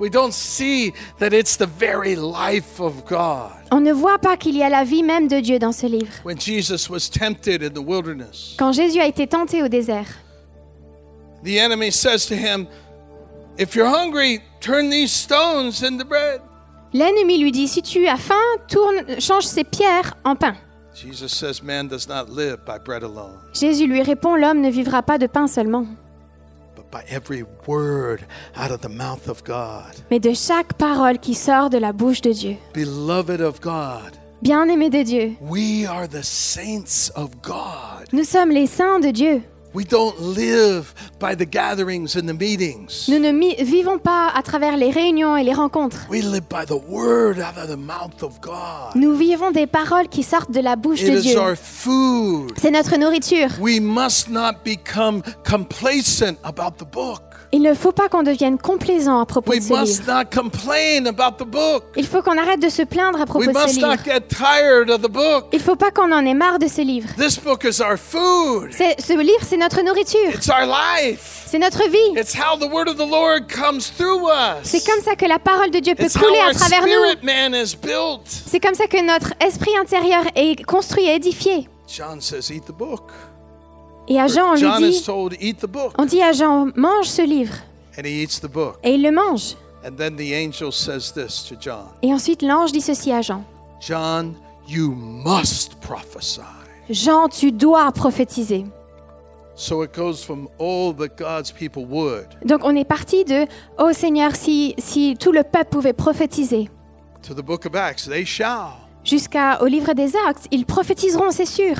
We 0.01 0.09
don't 0.09 0.33
see 0.33 0.93
that 1.19 1.35
it's 1.35 1.57
the 1.57 1.67
very 1.67 2.17
life 2.17 2.81
of 2.81 3.05
God. 3.05 3.53
On 3.71 3.81
ne 3.81 3.93
voit 3.93 4.19
pas 4.19 4.37
qu'il 4.37 4.57
y 4.57 4.63
a 4.63 4.71
la 4.71 4.83
vie 4.83 5.03
même 5.03 5.29
de 5.29 5.41
Dieu 5.41 5.59
dans 5.59 5.73
ce 5.73 5.87
livre. 5.87 6.11
When 6.25 6.41
Jesus 6.41 6.89
was 6.89 7.11
tempted 7.11 7.63
in 7.63 7.75
the 7.75 7.85
wilderness, 7.87 8.57
Quand 8.59 8.73
Jésus 8.73 8.99
a 8.99 9.07
été 9.07 9.27
tenté 9.27 9.63
au 9.63 9.69
désert, 9.69 10.07
the 11.45 11.59
enemy 11.59 11.91
says 11.91 12.27
to 12.27 12.35
him, 12.35 12.67
If 13.59 13.75
you're 13.75 13.89
hungry, 13.89 14.41
turn 14.61 14.89
these 14.91 15.13
stones 15.13 15.83
into 15.83 16.05
bread. 16.05 16.41
l'ennemi 16.95 17.39
lui 17.39 17.53
dit, 17.53 17.69
si 17.69 17.83
tu 17.83 18.07
as 18.09 18.17
faim, 18.17 18.35
tourne, 18.69 19.21
change 19.21 19.45
ces 19.45 19.65
pierres 19.65 20.15
en 20.25 20.35
pain. 20.35 20.57
Jesus 20.95 21.29
says, 21.29 21.63
Man 21.63 21.87
does 21.89 22.09
not 22.09 22.31
live 22.31 22.59
by 22.67 22.79
bread 22.83 23.03
alone, 23.03 23.39
Jésus 23.53 23.87
lui 23.87 24.03
répond, 24.03 24.35
l'homme 24.35 24.61
ne 24.63 24.71
vivra 24.71 25.03
pas 25.03 25.19
de 25.19 25.27
pain 25.27 25.47
seulement, 25.47 25.85
mais 30.11 30.20
de 30.20 30.33
chaque 30.35 30.72
parole 30.74 31.18
qui 31.18 31.35
sort 31.35 31.70
de 31.70 31.79
la 31.79 31.92
bouche 31.92 32.20
de 32.20 32.33
Dieu. 32.33 32.57
Beloved 32.74 33.40
of 33.40 33.61
God, 33.61 34.16
Bien-aimé 34.42 34.88
de 34.90 35.03
Dieu, 35.03 35.33
we 35.40 35.87
are 35.87 36.09
the 36.09 36.22
saints 36.22 37.11
of 37.14 37.31
God. 37.42 38.07
nous 38.12 38.24
sommes 38.24 38.50
les 38.50 38.66
saints 38.66 39.00
de 39.00 39.11
Dieu. 39.11 39.42
We 39.72 39.85
don't 39.85 40.18
live 40.20 40.92
by 41.20 41.37
the 41.37 41.44
gatherings 41.46 42.16
and 42.16 42.26
the 42.26 42.33
meetings. 42.35 43.06
Nous 43.09 43.20
ne 43.20 43.30
vivons 43.62 43.98
pas 43.98 44.28
à 44.35 44.42
travers 44.42 44.76
les 44.76 44.90
réunions 44.90 45.37
et 45.37 45.44
les 45.44 45.54
rencontres. 45.54 46.06
We 46.11 46.22
live 46.24 46.48
by 46.48 46.64
the 46.66 46.80
word 46.88 47.38
out 47.38 47.56
of 47.56 47.68
the 47.68 47.76
mouth 47.76 48.20
of 48.22 48.40
God. 48.40 48.96
Nous 48.96 49.14
vivons 49.14 49.52
des 49.52 49.68
paroles 49.68 50.09
qui 50.09 50.24
sortent 50.24 50.50
de 50.50 50.61
la 50.61 50.74
bouche 50.74 51.02
It 51.02 51.12
de 51.12 51.18
is 51.18 51.22
Dieu. 51.22 51.38
our 51.38 51.54
food. 51.56 52.52
C'est 52.61 52.72
notre 52.72 52.96
nourriture. 52.96 53.48
We 53.61 53.78
must 53.80 54.28
not 54.28 54.64
become 54.64 55.22
complacent 55.44 56.37
about 56.42 56.78
the 56.78 56.85
book. 56.90 57.22
Il 57.53 57.63
ne 57.63 57.75
faut 57.75 57.91
pas 57.91 58.09
qu'on 58.09 58.23
devienne 58.23 58.59
complaisant 58.59 59.19
à 59.21 59.27
propos 59.27 59.51
We 59.51 59.59
de 59.61 59.65
ce 59.65 59.73
must 59.81 60.01
livre. 60.03 60.13
not 60.15 60.25
complain 60.33 61.07
about 61.07 61.43
the 61.45 61.49
book. 61.49 61.83
Il 61.97 62.07
faut 62.07 62.23
qu'on 62.23 62.39
arrête 62.39 62.61
de 62.63 62.69
se 62.69 62.83
plaindre 62.83 63.21
à 63.21 63.27
propos 63.27 63.45
We 63.45 63.53
de 63.53 63.59
ce 63.69 63.75
livre. 63.77 63.89
not 63.89 63.97
get 64.05 64.21
tired 64.29 64.89
of 64.89 65.03
the 65.03 65.11
book. 65.11 65.47
Il 65.53 65.59
faut 65.61 65.75
pas 65.75 65.91
qu'on 65.91 66.13
en 66.13 66.25
ait 66.25 66.35
marre 66.35 66.61
de 66.61 66.69
ce 66.69 66.81
livre. 66.81 67.09
This 67.19 67.39
book 67.41 67.65
is 67.65 67.81
our 67.83 67.97
food. 67.99 68.71
C'est- 68.73 68.95
Ce 69.01 69.15
livre, 69.15 69.41
c'est 69.43 69.57
notre 69.57 69.83
nourriture. 69.83 70.31
It's 70.33 70.49
our 70.49 70.65
life. 70.65 71.43
C'est 71.47 71.59
notre 71.59 71.83
vie. 71.91 72.21
It's 72.21 72.35
how 72.37 72.57
the 72.57 72.71
word 72.73 72.89
of 72.89 72.97
the 72.97 73.11
Lord 73.11 73.49
comes 73.53 73.81
through 73.99 74.29
us. 74.29 74.61
C'est 74.63 74.87
comme 74.87 75.03
ça 75.03 75.17
que 75.17 75.27
la 75.27 75.41
parole 75.41 75.73
de 75.73 75.81
Dieu 75.81 75.97
peut 75.97 76.07
couler 76.09 76.39
à 76.49 76.53
travers 76.55 76.83
nous. 76.87 77.19
C'est 78.47 78.61
comme 78.61 78.75
ça 78.75 78.87
que 78.87 79.05
notre 79.05 79.33
esprit 79.45 79.77
intérieur 79.77 80.23
est 80.37 80.63
construit 80.65 81.07
et 81.07 81.17
édifié. 81.17 81.69
John 81.89 82.21
says, 82.21 82.53
eat 82.55 82.65
the 82.67 82.73
book. 82.73 83.11
Et 84.11 84.18
à 84.18 84.27
Jean, 84.27 84.51
on 84.51 84.55
lui 84.55 84.90
dit, 84.90 85.07
on 85.96 86.05
dit 86.05 86.20
à 86.20 86.33
Jean, 86.33 86.66
mange 86.75 87.07
ce 87.07 87.23
livre. 87.23 87.55
And 87.96 88.05
he 88.05 88.25
eats 88.25 88.40
the 88.40 88.51
book. 88.51 88.77
Et 88.83 88.94
il 88.94 89.03
le 89.03 89.12
mange. 89.12 89.55
And 89.87 89.92
then 89.96 90.16
the 90.16 90.35
angel 90.35 90.73
says 90.73 91.12
this 91.12 91.44
to 91.49 91.55
John 91.61 91.87
Et 92.03 92.12
ensuite, 92.12 92.42
l'ange 92.42 92.73
dit 92.73 92.81
ceci 92.81 93.12
à 93.12 93.23
Jean. 93.23 93.44
John, 93.81 94.35
you 94.66 94.90
must 94.90 95.77
prophesy. 95.81 96.40
Jean, 96.90 97.29
tu 97.29 97.53
dois 97.53 97.92
prophétiser. 97.92 98.64
So 99.55 99.85
it 99.85 99.94
goes 99.94 100.25
from 100.25 100.49
all 100.59 100.92
that 100.96 101.16
God's 101.16 101.53
people 101.53 101.85
would 101.85 102.27
Donc 102.44 102.64
on 102.64 102.75
est 102.75 102.85
parti 102.85 103.25
de 103.25 103.46
Oh 103.79 103.92
Seigneur, 103.92 104.35
si, 104.35 104.75
si 104.79 105.16
tout 105.20 105.31
le 105.31 105.44
peuple 105.44 105.70
pouvait 105.70 105.92
prophétiser, 105.92 106.68
to 107.23 107.33
the 107.33 107.44
book 107.44 107.64
of 107.64 107.77
Acts. 107.77 108.09
They 108.09 108.25
shall. 108.25 108.73
jusqu'au 109.05 109.66
livre 109.66 109.92
des 109.92 110.16
actes, 110.29 110.49
ils 110.51 110.66
prophétiseront, 110.66 111.31
c'est 111.31 111.46
sûr. 111.46 111.77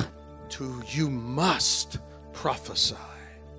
To 0.51 0.65
you 0.95 1.09
must. 1.09 1.99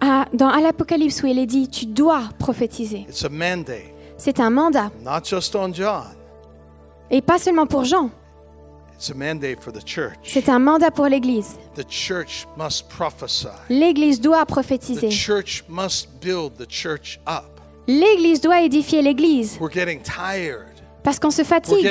À, 0.01 0.27
dans, 0.33 0.49
à 0.49 0.61
l'Apocalypse 0.61 1.23
où 1.23 1.27
il 1.27 1.39
est 1.39 1.47
dit 1.47 1.69
Tu 1.69 1.87
dois 1.87 2.23
prophétiser. 2.39 3.07
It's 3.09 3.25
a 3.25 3.29
mandate, 3.29 3.93
C'est 4.17 4.41
un 4.41 4.51
mandat. 4.51 4.91
not 5.05 5.21
just 5.25 5.55
on 5.55 5.73
John. 5.73 6.07
Et 7.11 7.21
pas 7.23 7.39
seulement 7.39 7.67
pour 7.67 7.85
Jean, 7.85 8.11
It's 8.97 9.11
a 9.11 9.15
mandate 9.15 9.61
for 9.61 9.73
the 9.73 9.85
church. 9.87 10.15
c'est 10.25 10.49
un 10.49 10.59
mandat 10.59 10.91
pour 10.91 11.07
l'Église. 11.07 11.57
The 11.75 11.85
church 11.89 12.47
must 12.57 12.89
prophesy. 12.89 13.49
L'Église 13.69 14.21
doit 14.21 14.45
The 14.45 14.49
prophétiser. 14.49 15.11
church 15.11 15.65
must 15.69 16.09
build 16.21 16.57
the 16.57 16.67
church 16.69 17.19
up. 17.29 17.61
L'Église 17.89 18.41
doit 18.41 18.61
édifier 18.63 19.03
l'Église. 19.03 19.59
Parce 21.03 21.19
qu'on 21.19 21.31
se 21.31 21.43
fatigue, 21.43 21.85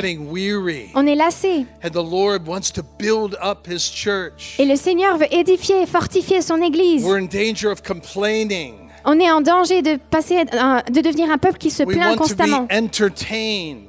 on 0.95 1.06
est 1.06 1.15
lassé. 1.15 1.65
And 1.84 1.89
the 1.89 1.95
Lord 1.95 2.47
wants 2.47 2.71
to 2.74 2.82
build 2.97 3.38
up 3.43 3.67
his 3.67 3.91
church. 3.93 4.56
Et 4.58 4.65
le 4.65 4.76
Seigneur 4.78 5.17
veut 5.17 5.34
édifier 5.34 5.82
et 5.82 5.86
fortifier 5.86 6.41
son 6.41 6.62
Église. 6.62 7.04
We're 7.04 7.17
in 7.21 7.26
danger 7.26 7.67
of 7.67 7.82
complaining. 7.84 8.76
On 9.04 9.19
est 9.19 9.32
en 9.32 9.41
danger 9.41 9.82
de, 9.82 9.97
passer, 9.97 10.38
un- 10.54 10.84
de 10.89 11.02
devenir 11.02 11.32
un 11.32 11.39
peuple 11.39 11.58
qui 11.58 11.71
se 11.71 11.82
plaint 11.84 12.15
constamment, 12.17 12.67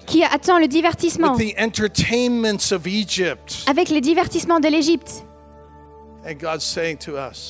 qui 0.06 0.24
attend 0.24 0.58
le 0.58 0.66
divertissement, 0.68 1.34
with 1.36 1.54
the 1.54 1.60
entertainments 1.60 2.72
of 2.72 2.86
Egypt. 2.86 3.64
avec 3.66 3.90
les 3.90 4.00
divertissements 4.00 4.58
de 4.58 4.68
l'Égypte. 4.68 5.24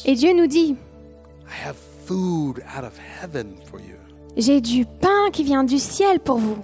Et 0.04 0.14
Dieu 0.14 0.32
nous 0.35 0.46
dit, 0.48 0.74
j'ai 4.37 4.61
du 4.61 4.85
pain 4.85 5.30
qui 5.32 5.44
vient 5.44 5.62
du 5.64 5.78
ciel 5.78 6.18
pour 6.20 6.38
vous. 6.38 6.58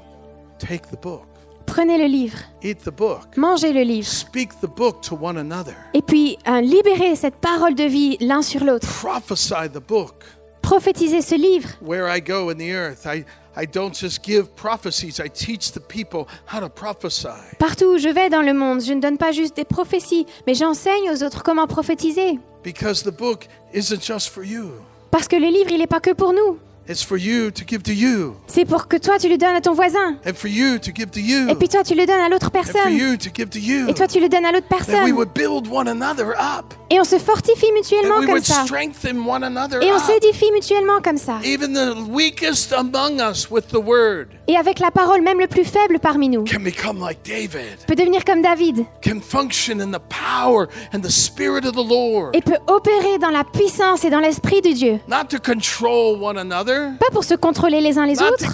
Take 0.59 0.89
the 0.91 1.01
book, 1.01 1.23
Prenez 1.67 1.99
le 1.99 2.07
livre, 2.07 2.39
eat 2.63 2.79
the 2.85 2.91
book, 2.91 3.37
mangez 3.37 3.73
le 3.73 3.83
livre. 3.83 4.07
speak 4.09 4.51
the 4.61 4.67
book 4.67 5.01
to 5.03 5.15
one 5.21 5.37
another, 5.39 5.75
Et 5.95 6.03
puis, 6.03 6.39
euh, 6.49 6.61
libérez 6.61 7.15
cette 7.17 7.37
parole 7.37 7.75
de 7.75 7.85
vie 7.85 8.17
l'un 8.21 8.43
sur 8.43 8.65
l'autre. 8.65 8.89
prophesy 8.89 9.69
the 9.73 9.79
book. 9.87 10.25
Prophétisez 10.63 11.23
ce 11.23 11.35
livre. 11.35 11.69
Where 11.81 12.09
I 12.15 12.21
go 12.21 12.51
in 12.51 12.57
the 12.57 12.71
earth, 12.73 13.07
I, 13.07 13.25
I 13.57 13.67
don't 13.67 13.95
just 13.95 14.23
give 14.25 14.49
prophecies, 14.57 15.19
I 15.19 15.29
teach 15.31 15.73
the 15.73 15.81
people 15.81 16.27
how 16.53 16.61
to 16.61 16.69
prophesy. 16.69 17.29
Partout 17.59 17.95
où 17.95 17.99
je 17.99 18.09
vais 18.09 18.29
dans 18.29 18.43
le 18.43 18.53
monde, 18.53 18.81
je 18.83 18.93
ne 18.93 19.01
donne 19.01 19.17
pas 19.19 19.33
juste 19.33 19.57
des 19.57 19.65
prophéties, 19.65 20.27
mais 20.47 20.55
j'enseigne 20.55 21.11
aux 21.11 21.23
autres 21.23 21.43
comment 21.43 21.67
prophétiser. 21.67 22.39
Because 22.65 23.03
the 23.03 23.11
book 23.17 23.47
isn't 23.73 24.03
just 24.03 24.29
for 24.31 24.45
you, 24.45 24.73
Parce 25.11 25.29
que 25.29 25.37
le 25.37 25.47
livre, 25.47 25.71
il 25.71 25.79
n'est 25.79 25.87
pas 25.87 26.01
que 26.01 26.13
pour 26.13 26.33
nous. 26.35 26.59
It's 26.89 27.03
for 27.05 27.19
you 27.19 27.51
to 27.51 27.65
give 27.67 27.83
to 27.83 27.93
you, 27.93 28.37
C'est 28.47 28.65
pour 28.65 28.89
que 28.89 28.97
toi, 28.97 29.19
tu 29.19 29.29
le 29.29 29.37
donnes 29.37 29.55
à 29.57 29.61
ton 29.61 29.75
voisin. 29.75 30.17
and 30.27 30.35
for 30.35 30.49
you 30.49 30.79
to 30.79 30.91
give 30.95 31.11
to 31.11 31.21
you, 31.21 31.49
Et 31.49 31.55
puis 31.55 31.69
toi, 31.69 31.83
tu 31.85 31.95
le 31.95 32.07
donnes 32.07 32.21
à 32.21 32.29
l'autre 32.29 32.47
and 32.55 32.63
for 32.63 32.73
personne. 32.73 32.93
you 32.97 33.17
to 33.17 33.29
give 33.35 33.49
to 33.51 33.59
you. 33.59 33.89
Et 33.89 33.95
toi, 33.95 34.07
tu 34.07 34.21
le 34.21 34.29
donnes 34.29 34.45
à 34.47 34.53
l'autre 34.53 34.69
personne. 34.69 35.13
would 35.13 35.33
build 35.35 35.67
one 35.71 35.89
another 35.89 36.31
up, 36.39 36.75
Et 36.91 36.99
on 36.99 37.05
se 37.05 37.19
fortifie 37.19 37.71
mutuellement 37.73 38.21
comme 38.21 38.31
would 38.31 38.45
ça. 38.45 38.65
strengthen 38.65 39.19
one 39.27 39.45
another 39.45 39.83
Et 39.83 39.93
on 39.93 39.99
s'édifie 39.99 40.51
mutuellement 40.53 41.01
comme 41.03 41.19
ça. 41.19 41.39
Even 41.45 41.75
the 41.75 41.95
weakest 42.11 42.73
among 42.73 43.21
us 43.21 43.51
with 43.51 43.69
the 43.69 43.75
word 43.79 44.29
Et 44.47 44.57
avec 44.57 44.79
la 44.79 44.91
parole, 44.91 45.21
même 45.21 45.39
le 45.39 45.47
plus 45.47 45.65
faible 45.65 45.99
parmi 45.99 46.29
nous 46.31 46.45
can 46.45 46.61
become 46.61 46.99
like 47.01 47.19
David, 47.25 47.77
peut 47.87 47.95
devenir 47.95 48.25
comme 48.25 48.41
David 48.41 48.87
can 49.05 49.21
function 49.21 49.81
in 49.81 49.91
the 49.91 50.01
power 50.09 50.69
and 50.95 51.01
the 51.03 51.11
spirit 51.11 51.67
of 51.67 51.73
the 51.75 51.87
Lord, 51.87 52.31
et 52.33 52.41
peut 52.41 52.57
opérer 52.67 53.19
dans 53.21 53.29
la 53.31 53.45
puissance 53.45 54.05
et 54.05 54.11
dans 54.11 54.21
l'esprit 54.21 54.63
de 54.63 54.73
Dieu. 54.73 55.01
not 55.07 55.27
to 55.29 55.39
control 55.39 56.19
one 56.19 56.39
another, 56.39 56.78
Pas 56.99 57.11
pour 57.13 57.25
se 57.25 57.35
contrôler 57.35 57.81
les 57.81 57.99
uns 57.99 58.07
les 58.07 58.21
autres, 58.21 58.45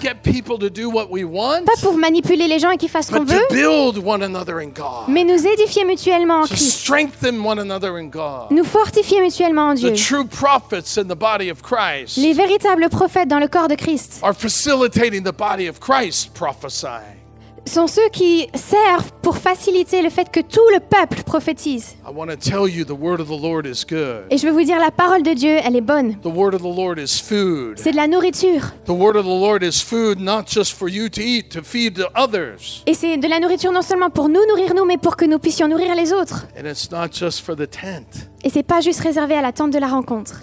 pas 1.65 1.81
pour 1.81 1.97
manipuler 1.97 2.47
les 2.47 2.59
gens 2.59 2.71
et 2.71 2.77
qu'ils 2.77 2.89
fassent 2.89 3.07
ce 3.07 3.11
qu'on 3.11 3.23
veut, 3.23 3.39
to 3.49 3.53
build 3.53 4.05
one 4.05 4.23
another 4.23 4.59
in 4.59 4.67
God, 4.67 5.07
mais 5.07 5.23
nous 5.23 5.45
édifier 5.45 5.85
mutuellement 5.85 6.41
en 6.41 6.45
Christ. 6.45 6.79
strengthen 6.79 7.45
one 7.45 7.59
another 7.59 7.97
in 7.97 8.07
God. 8.07 8.51
Nous 8.51 8.63
fortifier 8.63 9.21
mutuellement 9.21 9.69
en 9.69 9.73
Dieu. 9.73 9.91
The 9.91 10.07
true 10.07 10.25
prophets 10.25 10.97
in 10.97 11.05
the 11.05 11.17
body 11.17 11.49
of 11.49 11.61
Christ 11.61 12.17
Les 12.17 12.33
véritables 12.33 12.89
prophètes 12.89 13.27
dans 13.27 13.39
le 13.39 13.47
corps 13.47 13.67
de 13.67 13.75
Christ 13.75 14.19
are 14.23 14.33
facilitating 14.33 15.23
the 15.23 15.35
body 15.35 15.67
of 15.67 15.79
Christ 15.79 16.33
prophesying. 16.33 17.24
Sont 17.67 17.87
ceux 17.87 18.09
qui 18.09 18.47
servent 18.53 19.11
pour 19.21 19.37
faciliter 19.37 20.01
le 20.01 20.09
fait 20.09 20.29
que 20.29 20.39
tout 20.39 20.67
le 20.73 20.79
peuple 20.79 21.23
prophétise. 21.23 21.95
I 22.07 22.11
want 22.13 22.27
to 22.27 22.35
tell 22.35 22.69
you 22.69 22.85
the 22.85 22.91
word 22.91 23.19
of 23.19 23.27
the 23.27 23.41
Lord 23.41 23.65
is 23.65 23.83
good. 23.87 24.25
Et 24.29 24.37
je 24.37 24.45
veux 24.47 24.53
vous 24.53 24.63
dire, 24.63 24.79
la 24.79 24.91
parole 24.91 25.23
de 25.23 25.33
Dieu, 25.33 25.57
elle 25.63 25.75
est 25.75 25.81
bonne. 25.81 26.15
The 26.21 26.27
word 26.27 26.53
of 26.53 26.61
the 26.61 26.75
Lord 26.75 26.99
is 26.99 27.21
food. 27.21 27.77
C'est 27.77 27.91
de 27.91 27.95
la 27.97 28.07
nourriture. 28.07 28.73
The 28.85 28.91
word 28.91 29.15
of 29.15 29.25
the 29.25 29.39
Lord 29.39 29.63
is 29.63 29.81
food 29.83 30.19
not 30.19 30.43
just 30.47 30.73
for 30.73 30.89
you 30.89 31.09
to 31.09 31.21
eat, 31.21 31.49
to 31.49 31.63
feed 31.63 31.95
the 31.95 32.09
others. 32.15 32.83
Et 32.85 32.93
c'est 32.93 33.17
de 33.17 33.27
la 33.27 33.39
nourriture 33.39 33.71
non 33.71 33.81
seulement 33.81 34.09
pour 34.09 34.29
nous 34.29 34.45
nourrir 34.47 34.73
nous, 34.75 34.85
mais 34.85 34.97
pour 34.97 35.15
que 35.15 35.25
nous 35.25 35.39
puissions 35.39 35.67
nourrir 35.67 35.95
les 35.95 36.13
autres. 36.13 36.47
And 36.57 36.67
it's 36.69 36.91
not 36.91 37.07
just 37.11 37.41
for 37.41 37.55
the 37.55 37.69
tent, 37.69 38.29
Et 38.43 38.49
c'est 38.49 38.63
pas 38.63 38.81
juste 38.81 38.99
réservé 38.99 39.35
à 39.35 39.41
la 39.41 39.51
tente 39.51 39.71
de 39.71 39.79
la 39.79 39.87
rencontre. 39.87 40.41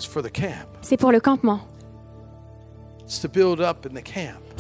C'est 0.83 0.97
pour 0.97 1.13
le 1.13 1.21
campement. 1.21 1.61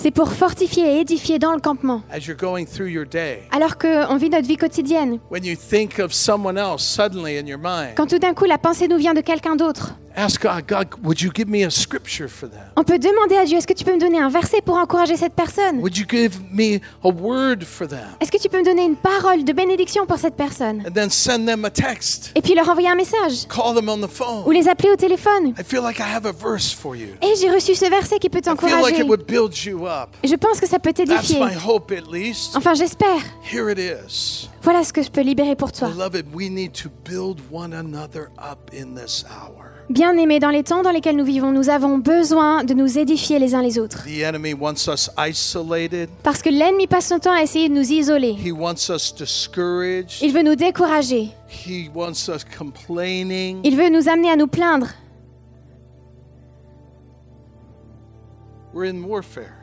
C'est 0.02 0.10
pour 0.10 0.32
fortifier 0.32 0.96
et 0.96 1.00
édifier 1.02 1.38
dans 1.38 1.52
le 1.52 1.60
campement. 1.60 2.02
As 2.12 2.26
you're 2.26 2.36
going 2.36 2.64
through 2.64 2.90
your 2.90 3.06
day, 3.06 3.44
Alors 3.52 3.78
qu'on 3.78 4.16
vit 4.16 4.30
notre 4.30 4.48
vie 4.48 4.56
quotidienne, 4.56 5.20
when 5.30 5.44
you 5.44 5.54
think 5.54 6.00
of 6.00 6.12
someone 6.12 6.58
else 6.58 6.82
suddenly 6.82 7.38
in 7.38 7.46
your 7.46 7.60
mind, 7.62 7.94
quand 7.94 8.08
tout 8.08 8.18
d'un 8.18 8.34
coup 8.34 8.46
la 8.46 8.58
pensée 8.58 8.88
nous 8.88 8.96
vient 8.96 9.14
de 9.14 9.20
quelqu'un 9.20 9.54
d'autre, 9.54 9.94
ask 10.16 10.42
God, 10.42 10.66
God, 10.66 10.88
would 11.04 11.20
you 11.20 11.30
give 11.32 11.48
me 11.48 11.64
a 11.64 11.70
scripture 11.70 12.28
for 12.28 12.48
them? 12.50 12.64
on 12.76 12.82
peut 12.82 12.98
demander 12.98 13.36
à 13.36 13.44
Dieu, 13.44 13.58
est-ce 13.58 13.66
que 13.66 13.72
tu 13.74 13.84
peux 13.84 13.94
me 13.94 14.00
donner 14.00 14.18
un 14.18 14.28
verset 14.28 14.60
pour 14.60 14.76
encourager 14.76 15.16
cette 15.16 15.34
personne? 15.34 15.78
Would 15.78 15.96
you 15.96 16.04
give 16.08 16.40
me 16.50 16.80
a 17.04 17.08
word 17.08 17.62
for 17.62 17.86
them? 17.86 18.08
Est-ce 18.20 18.32
que 18.32 18.38
tu 18.38 18.48
peux 18.48 18.58
me 18.58 18.64
donner 18.64 18.84
une 18.84 18.96
parole 18.96 19.44
de 19.44 19.52
bénédiction 19.52 20.04
pour 20.06 20.18
cette 20.18 20.34
personne? 20.34 20.82
And 20.84 20.90
then 20.92 21.10
send 21.10 21.46
them 21.46 21.64
a 21.64 21.70
text. 21.70 22.32
Et 22.34 22.42
puis 22.42 22.54
leur 22.54 22.68
envoyer 22.68 22.88
un 22.88 22.96
message 22.96 23.46
Call 23.48 23.76
them 23.76 23.88
on 23.88 23.98
the 23.98 24.10
ou 24.46 24.50
les 24.50 24.68
appeler 24.68 24.90
au 24.90 24.96
téléphone. 24.96 25.54
I 25.58 25.62
feel 25.64 25.82
like 25.82 26.00
I 26.00 26.12
have 26.12 26.26
a 26.26 26.32
verse 26.32 26.72
for 26.72 26.96
you. 26.96 27.08
Et 27.22 27.34
j'ai 27.40 27.50
reçu 27.50 27.76
ce 27.76 27.88
verset 27.88 28.18
qui 28.18 28.28
peut 28.28 28.38
I 28.38 28.42
feel 28.42 28.52
like 28.52 28.60
t'encourager. 28.60 29.00
it 29.02 29.08
would 29.08 29.26
build 29.26 29.56
you 29.64 29.86
up. 29.86 29.91
Je 30.24 30.34
pense 30.34 30.60
que 30.60 30.68
ça 30.68 30.78
peut 30.78 30.92
t'édifier. 30.92 31.40
Enfin, 32.54 32.74
j'espère. 32.74 33.20
Here 33.52 33.70
it 33.70 33.78
is. 33.78 34.48
Voilà 34.62 34.84
ce 34.84 34.92
que 34.92 35.02
je 35.02 35.10
peux 35.10 35.22
libérer 35.22 35.56
pour 35.56 35.72
toi. 35.72 35.90
Bien 39.90 40.16
aimés 40.16 40.38
dans 40.38 40.50
les 40.50 40.62
temps 40.62 40.82
dans 40.82 40.90
lesquels 40.90 41.16
nous 41.16 41.24
vivons, 41.24 41.50
nous 41.50 41.68
avons 41.68 41.98
besoin 41.98 42.64
de 42.64 42.72
nous 42.72 42.98
édifier 42.98 43.38
les 43.38 43.54
uns 43.54 43.62
les 43.62 43.78
autres. 43.78 44.04
The 44.04 44.22
enemy 44.22 44.54
wants 44.54 44.88
us 44.88 45.10
isolated. 45.18 46.08
Parce 46.22 46.40
que 46.40 46.48
l'ennemi 46.48 46.86
passe 46.86 47.08
son 47.08 47.18
temps 47.18 47.32
à 47.32 47.42
essayer 47.42 47.68
de 47.68 47.74
nous 47.74 47.92
isoler. 47.92 48.36
He 48.42 48.52
wants 48.52 48.88
us 48.88 49.12
discouraged. 49.14 50.22
Il 50.22 50.32
veut 50.32 50.42
nous 50.42 50.54
décourager. 50.54 51.30
He 51.66 51.90
wants 51.92 52.28
us 52.28 52.44
complaining. 52.56 53.60
Il 53.64 53.76
veut 53.76 53.90
nous 53.90 54.08
amener 54.08 54.30
à 54.30 54.36
nous 54.36 54.46
plaindre. 54.46 54.86
We're 58.72 58.88
in 58.88 59.02
warfare. 59.02 59.61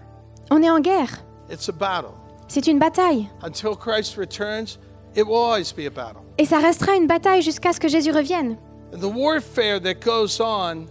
On 0.52 0.62
est 0.64 0.70
en 0.70 0.80
guerre. 0.80 1.24
It's 1.52 1.70
a 1.70 1.72
battle. 1.72 2.14
C'est 2.48 2.68
une 2.68 2.80
bataille. 2.80 3.30
Until 3.44 3.76
Christ 3.76 4.18
returns, 4.18 4.80
it 5.16 5.26
will 5.26 5.38
always 5.38 5.72
be 5.72 5.86
a 5.86 5.90
battle. 5.90 6.22
Et 6.38 6.46
ça 6.46 6.60
restera 6.60 6.96
une 6.96 7.08
bataille 7.08 7.42
jusqu'à 7.42 7.74
ce 7.74 7.80
que 7.80 7.88
Jésus 7.88 8.12
revienne. 8.12 8.58
And 8.94 9.00
the 9.00 9.14
warfare 9.14 9.80
that 9.82 9.96
goes 10.04 10.40
on 10.40 10.88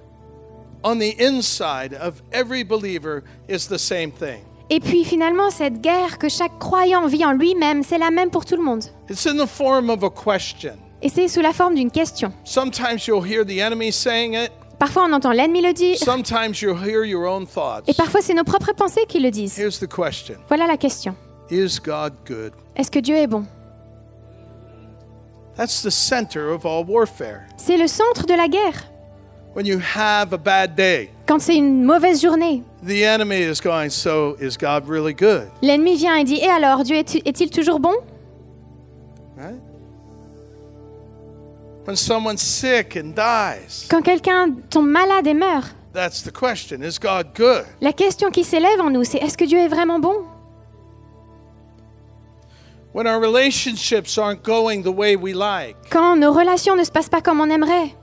on 0.84 0.98
the 0.98 1.16
inside 1.18 1.94
of 1.94 2.22
every 2.32 2.62
believer 2.62 3.24
is 3.48 3.66
the 3.68 3.78
same 3.78 4.12
thing. 4.12 4.44
Et 4.70 4.80
puis 4.80 5.04
finalement, 5.04 5.50
cette 5.50 5.80
guerre 5.80 6.18
que 6.18 6.28
chaque 6.28 6.58
croyant 6.58 7.06
vit 7.06 7.24
en 7.24 7.32
lui-même, 7.32 7.82
c'est 7.82 7.98
la 7.98 8.10
même 8.10 8.30
pour 8.30 8.44
tout 8.44 8.56
le 8.56 8.62
monde. 8.62 8.84
It's 9.08 9.26
in 9.26 9.36
the 9.36 9.48
form 9.48 9.90
of 9.90 10.04
a 10.04 10.10
question. 10.10 10.76
Et 11.00 11.08
c'est 11.08 11.28
sous 11.28 11.40
la 11.40 11.52
forme 11.52 11.74
d'une 11.74 11.90
question. 11.90 12.32
Sometimes 12.44 13.06
you'll 13.06 13.24
hear 13.24 13.44
the 13.44 13.60
enemy 13.60 13.90
saying 13.90 14.34
it, 14.34 14.50
Parfois, 14.78 15.06
on 15.08 15.12
entend 15.12 15.32
l'ennemi 15.32 15.60
le 15.60 15.72
dire. 15.72 15.96
sometimes 15.98 16.60
you'll 16.62 16.78
hear 16.78 17.04
your 17.04 17.26
own 17.26 17.46
thoughts. 17.46 17.82
Et 17.88 17.94
parfois, 17.94 18.20
c'est 18.22 18.34
nos 18.34 18.44
propres 18.44 18.72
pensées 18.74 19.04
qui 19.08 19.18
le 19.20 19.30
disent. 19.30 19.58
Here's 19.58 19.78
the 19.80 19.88
question 19.88 20.36
Voilà 20.48 20.66
la 20.66 20.76
question. 20.76 21.14
Is 21.50 21.78
God 21.82 22.12
good? 22.26 22.52
Est-ce 22.76 22.90
que 22.90 22.98
Dieu 23.00 23.16
est 23.16 23.26
bon? 23.26 23.44
That's 25.56 25.82
the 25.82 25.90
center 25.90 26.50
of 26.52 26.64
all 26.64 26.84
warfare. 26.86 27.42
C'est 27.56 27.76
le 27.76 27.88
centre 27.88 28.26
de 28.26 28.34
la 28.34 28.46
guerre. 28.48 28.84
When 29.56 29.66
you 29.66 29.80
have 29.96 30.32
a 30.32 30.36
bad 30.38 30.76
day, 30.76 31.10
Quand 31.26 31.40
c'est 31.40 31.56
une 31.56 31.82
mauvaise 31.84 32.22
journée, 32.22 32.62
the 32.86 33.02
enemy 33.02 33.40
is 33.42 33.60
going, 33.60 33.90
So 33.90 34.36
is 34.40 34.56
God 34.56 34.88
really 34.88 35.12
good? 35.14 35.48
l'ennemi 35.62 35.96
vient 35.96 36.14
et 36.16 36.22
dit 36.24 36.36
Et 36.36 36.48
alors, 36.48 36.84
Dieu 36.84 36.94
est- 36.96 37.26
est-il 37.26 37.50
toujours 37.50 37.80
bon 37.80 37.94
Right? 39.36 39.58
Quand 43.88 44.02
quelqu'un 44.02 44.50
tombe 44.68 44.88
malade 44.88 45.26
et 45.26 45.34
meurt, 45.34 45.74
that's 45.94 46.22
the 46.22 46.30
question. 46.30 46.82
Is 46.82 46.98
God 47.00 47.28
good? 47.34 47.64
la 47.80 47.92
question 47.92 48.30
qui 48.30 48.44
s'élève 48.44 48.80
en 48.80 48.90
nous, 48.90 49.04
c'est 49.04 49.18
Est-ce 49.18 49.38
que 49.38 49.44
Dieu 49.46 49.58
est 49.58 49.68
vraiment 49.68 49.98
bon? 49.98 50.24
When 52.94 53.06
our 53.06 53.20
relationships 53.20 54.18
aren't 54.18 54.42
going 54.42 54.82
the 54.82 54.94
way 54.94 55.16
we 55.16 55.34
like, 55.34 55.76
Quand 55.90 56.16
nos 56.16 56.32
relations 56.32 56.76
ne 56.76 56.84
se 56.84 56.90
passent 56.90 57.08
pas 57.08 57.20
comme 57.22 57.40
on 57.40 57.48
aimerait. 57.48 57.94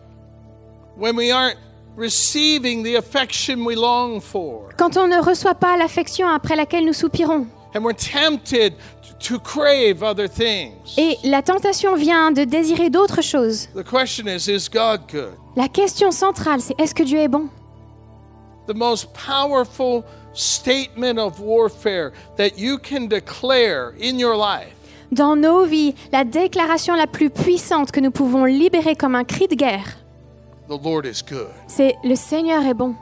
When 0.97 1.15
we 1.15 1.31
aren't 1.31 1.57
receiving 1.97 2.83
the 2.83 2.95
affection 2.97 3.65
we 3.65 3.75
long 3.75 4.19
for, 4.19 4.69
Quand 4.77 4.97
on 4.97 5.07
ne 5.07 5.21
reçoit 5.21 5.55
pas 5.55 5.77
l'affection 5.77 6.27
après 6.27 6.55
laquelle 6.55 6.85
nous 6.85 6.93
soupirons 6.93 7.45
and 7.75 7.83
we're 7.83 7.93
tempted 7.93 8.73
to 9.19 9.39
crave 9.39 10.01
other 10.03 10.27
things, 10.27 10.95
Et 10.97 11.17
la 11.23 11.41
tentation 11.41 11.95
vient 11.95 12.31
de 12.31 12.43
désirer 12.43 12.89
d'autres 12.89 13.21
choses. 13.21 13.67
the 13.75 13.83
question 13.83 14.27
is 14.27 14.47
Is 14.49 14.69
God 14.69 15.01
good? 15.11 15.33
La 15.55 15.67
question 15.67 16.11
centrale, 16.11 16.61
c'est 16.61 16.79
est-ce 16.79 16.93
que 16.95 17.03
Dieu 17.03 17.19
est 17.19 17.27
bon? 17.27 17.49
The 18.67 18.73
most 18.75 19.09
powerful 19.13 20.03
statement 20.33 21.17
of 21.19 21.39
warfare 21.39 22.11
that 22.37 22.57
you 22.57 22.77
can 22.77 23.07
declare 23.07 23.93
in 24.01 24.17
your 24.17 24.35
life 24.35 24.73
Dans 25.11 25.35
nos 25.35 25.65
vies, 25.65 25.93
la 26.11 26.23
déclaration 26.23 26.95
la 26.95 27.07
plus 27.07 27.29
puissante 27.29 27.91
que 27.91 27.99
nous 27.99 28.11
pouvons 28.11 28.45
libérer 28.45 28.95
comme 28.95 29.15
un 29.15 29.23
cri 29.23 29.47
de 29.47 29.55
guerre, 29.55 29.97
the 30.67 30.77
Lord 30.83 31.05
is 31.05 31.21
good. 31.27 31.47
c'est 31.67 31.95
le 32.03 32.15
Seigneur 32.15 32.65
est 32.65 32.73
bon. 32.73 32.95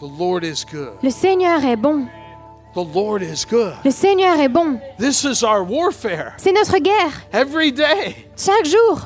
The 0.00 0.18
Lord 0.18 0.44
is 0.44 0.64
good. 0.72 0.92
Le 1.02 1.10
Seigneur 1.10 1.64
est 1.64 1.76
bon. 1.76 2.06
The 2.78 2.84
Lord 2.94 3.22
is 3.22 3.44
good. 3.44 3.74
Le 3.84 3.90
Seigneur 3.90 4.38
est 4.38 4.48
bon. 4.48 4.78
This 5.00 5.24
is 5.24 5.42
our 5.42 5.64
warfare. 5.64 6.34
C'est 6.36 6.52
notre 6.52 6.78
guerre. 6.78 7.10
Every 7.32 7.72
day 7.72 8.14
Chaque 8.36 8.66
jour, 8.66 9.00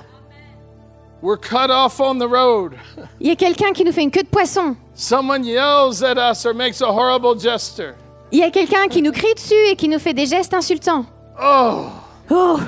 we're 1.22 1.38
cut 1.38 1.70
off 1.70 1.98
on 1.98 2.18
the 2.18 2.28
road. 2.28 2.74
il 3.18 3.28
y 3.28 3.30
a 3.30 3.34
quelqu'un 3.36 3.72
qui 3.72 3.82
nous 3.82 3.92
fait 3.92 4.02
une 4.02 4.10
queue 4.10 4.24
de 4.24 4.28
poisson. 4.28 4.76
Someone 4.94 5.42
yells 5.46 6.02
at 6.04 6.18
us 6.18 6.44
or 6.44 6.52
makes 6.52 6.82
a 6.82 6.86
horrible 6.86 7.40
gesture. 7.40 7.94
Il 8.30 8.40
y 8.40 8.42
a 8.42 8.50
quelqu'un 8.50 8.88
qui 8.88 9.00
nous 9.00 9.10
crie 9.12 9.32
dessus 9.32 9.54
et 9.70 9.74
qui 9.74 9.88
nous 9.88 9.98
fait 9.98 10.12
des 10.12 10.26
gestes 10.26 10.52
insultants. 10.52 11.06
Oh, 11.42 11.86
Oh, 12.30 12.60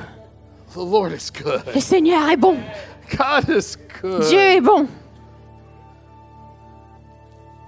the 0.72 0.78
Lord 0.78 1.12
is 1.12 1.30
good. 1.30 1.64
le 1.74 1.80
Seigneur 1.82 2.30
est 2.30 2.38
bon. 2.38 2.56
God 3.10 3.46
is 3.50 3.76
good. 4.00 4.22
Dieu 4.22 4.38
est 4.38 4.60
bon. 4.62 4.86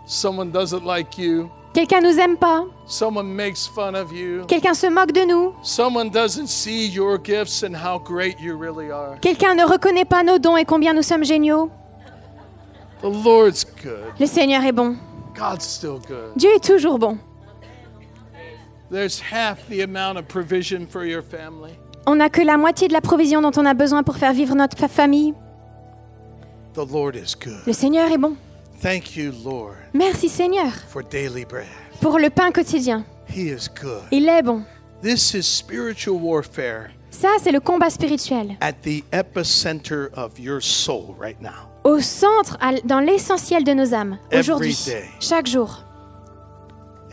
Someone 0.07 0.51
doesn't 0.51 0.87
like 0.87 1.19
you. 1.19 1.51
Quelqu'un 1.75 2.01
nous 2.01 2.19
aime 2.19 2.39
pas. 2.39 2.65
Someone 2.89 3.35
makes 3.35 3.67
fun 3.67 3.95
of 3.95 4.13
you. 4.13 4.45
Quelqu'un 4.47 4.75
se 4.75 4.87
moque 4.87 5.13
de 5.13 5.25
nous. 5.27 5.53
Someone 5.63 6.09
doesn't 6.09 6.47
see 6.49 6.87
your 6.87 7.19
gifts 7.19 7.65
and 7.65 7.75
how 7.75 7.99
great 7.99 8.39
you 8.41 8.57
really 8.57 8.91
are. 8.93 9.19
Quelqu'un 9.21 9.55
ne 9.57 9.65
reconnaît 9.65 10.05
pas 10.05 10.23
nos 10.23 10.39
dons 10.39 10.57
et 10.57 10.65
combien 10.65 10.95
nous 10.95 11.03
sommes 11.03 11.25
géniaux. 11.25 11.71
The 13.03 13.09
Lord's 13.25 13.65
good. 13.83 14.13
Le 14.21 14.27
Seigneur 14.27 14.65
est 14.65 14.73
bon. 14.73 14.97
God's 15.35 15.65
still 15.65 15.99
good. 16.07 16.33
Dieu 16.37 16.51
est 16.55 16.65
toujours 16.65 16.99
bon. 16.99 17.19
There's 18.91 19.21
half 19.21 19.69
the 19.69 19.83
amount 19.83 20.17
of 20.17 20.27
provision 20.29 20.87
for 20.89 21.05
your 21.05 21.23
family. 21.23 21.73
On 22.07 22.15
n'a 22.15 22.29
que 22.31 22.41
la 22.41 22.57
moitié 22.57 22.87
de 22.87 22.93
la 22.93 23.01
provision 23.01 23.43
dont 23.43 23.51
on 23.57 23.67
a 23.67 23.75
besoin 23.75 24.05
pour 24.05 24.17
faire 24.17 24.33
vivre 24.33 24.55
notre 24.55 24.79
fa- 24.79 24.87
famille. 24.87 25.35
The 26.75 26.87
Lord 26.89 27.17
is 27.17 27.35
good. 27.35 27.67
Le 27.67 27.73
Seigneur 27.73 28.13
est 28.13 28.19
bon. 28.19 28.37
Thank 28.81 29.17
you, 29.17 29.33
Lord, 29.45 29.75
Merci 29.93 30.29
Seigneur 30.29 30.71
for 30.89 31.03
daily 31.03 31.45
bread. 31.45 31.67
Pour 32.01 32.19
le 32.19 32.31
pain 32.31 32.51
quotidien. 32.53 33.05
He 33.29 33.49
is 33.51 33.69
good. 33.81 34.03
Il 34.11 34.29
est 34.29 34.43
bon. 34.43 34.63
This 35.03 35.35
is 35.35 35.43
spiritual 35.45 36.17
warfare 36.21 36.91
Ça, 37.11 37.29
c'est 37.43 37.53
le 37.53 37.61
combat 37.61 37.91
spirituel. 37.91 38.57
at 38.61 38.73
the 38.83 39.03
epicenter 39.13 40.09
of 40.17 40.39
your 40.39 40.61
soul 40.63 41.15
right 41.19 41.41
now. 41.41 41.69
Au 41.85 42.01
centre, 42.01 42.59
dans 42.85 43.01
l'essentiel 43.01 43.63
de 43.65 43.73
nos 43.73 43.95
âmes, 43.95 44.19
aujourd'hui, 44.33 44.77
chaque 45.21 45.47
jour. 45.47 45.83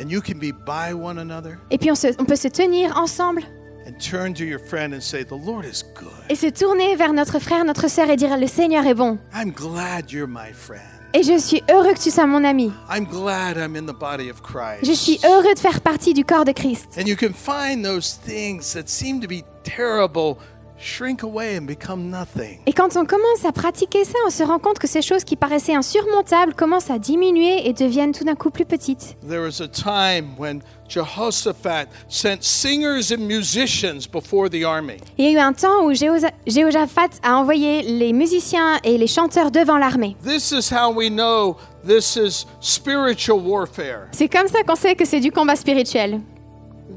And 0.01 0.09
you 0.09 0.21
can 0.21 0.39
be 0.39 0.51
by 0.51 0.91
one 0.93 1.19
another 1.19 1.59
Et 1.69 1.77
puis 1.77 1.91
on, 1.91 1.95
se- 1.95 2.15
on 2.19 2.25
peut 2.25 2.35
se 2.35 2.47
tenir 2.47 2.97
ensemble 2.97 3.43
and 3.85 3.91
turn 3.99 4.33
to 4.33 4.43
your 4.43 4.59
friend 4.59 4.93
and 4.93 5.01
say, 5.01 5.23
The 5.23 5.33
Lord 5.45 5.65
is 5.65 5.83
good. 5.95 6.09
et 6.29 6.35
se 6.35 6.47
tourner 6.47 6.95
vers 6.95 7.13
notre 7.13 7.37
frère, 7.37 7.63
notre 7.63 7.87
sœur 7.87 8.09
et 8.09 8.15
dire 8.15 8.35
Le 8.37 8.47
Seigneur 8.47 8.87
est 8.87 8.95
bon. 8.95 9.19
I'm 9.35 9.51
glad 9.51 10.09
you're 10.11 10.27
my 10.27 10.51
friend. 10.51 10.81
Et 11.15 11.21
je 11.21 11.37
suis 11.37 11.61
heureux 11.69 11.93
que 11.93 11.99
tu 11.99 12.09
sois 12.09 12.25
mon 12.25 12.43
ami. 12.43 12.71
I'm 12.89 13.05
glad 13.05 13.55
I'm 13.55 13.75
in 13.75 13.85
the 13.85 13.95
body 13.95 14.31
of 14.31 14.41
Christ. 14.41 14.83
Je 14.83 14.93
suis 14.93 15.19
heureux 15.23 15.53
de 15.53 15.59
faire 15.59 15.79
partie 15.81 16.15
du 16.15 16.25
corps 16.25 16.43
de 16.43 16.53
Christ. 16.53 16.97
And 16.97 17.05
you 17.05 17.15
can 17.15 17.33
find 17.33 17.85
those 17.85 18.17
things 18.25 18.73
that 18.73 18.87
seem 18.87 19.21
to 19.21 19.27
be 19.27 19.43
terrible 19.63 20.37
shrink 20.79 21.21
away 21.21 21.55
and 21.55 21.67
become 21.67 22.09
nothing. 22.09 22.61
Et 22.65 22.73
quand 22.73 22.97
on 22.97 23.05
commence 23.05 23.45
à 23.45 23.51
pratiquer 23.51 24.05
ça, 24.05 24.17
on 24.25 24.31
se 24.31 24.41
rend 24.41 24.57
compte 24.57 24.79
que 24.79 24.87
ces 24.87 25.03
choses 25.03 25.23
qui 25.23 25.35
paraissaient 25.35 25.75
insurmontables 25.75 26.55
commencent 26.55 26.89
à 26.89 26.97
diminuer 26.97 27.67
et 27.67 27.73
deviennent 27.73 28.11
tout 28.11 28.23
d'un 28.23 28.35
coup 28.35 28.49
plus 28.49 28.65
petites. 28.65 29.15
There 29.27 29.41
was 29.41 29.61
a 29.61 29.67
time 29.67 30.35
when 30.39 30.63
Jehoshaphat 30.93 31.87
sent 32.07 32.43
singers 32.43 33.11
and 33.11 33.25
musicians 33.27 34.07
before 34.07 34.49
the 34.49 34.63
army. 34.63 34.97
Il 35.17 35.25
y 35.25 35.27
a 35.29 35.31
eu 35.31 35.37
un 35.39 35.53
temps 35.53 35.85
où 35.85 35.93
Jéhoshaphat 35.93 37.09
a 37.23 37.35
envoyé 37.37 37.81
les 37.81 38.13
musiciens 38.13 38.79
et 38.83 38.97
les 38.97 39.07
chanteurs 39.07 39.49
devant 39.49 39.77
l'armée. 39.77 40.15
This 40.23 40.51
is 40.51 40.71
how 40.71 40.91
we 40.93 41.09
know 41.09 41.57
this 41.85 42.15
is 42.15 42.45
spiritual 42.61 43.39
warfare. 43.39 44.07
C'est 44.11 44.29
comme 44.29 44.47
ça 44.47 44.61
qu'on 44.63 44.75
sait 44.75 44.95
que 44.95 45.05
c'est 45.05 45.19
du 45.19 45.31
combat 45.31 45.55
spirituel. 45.55 46.21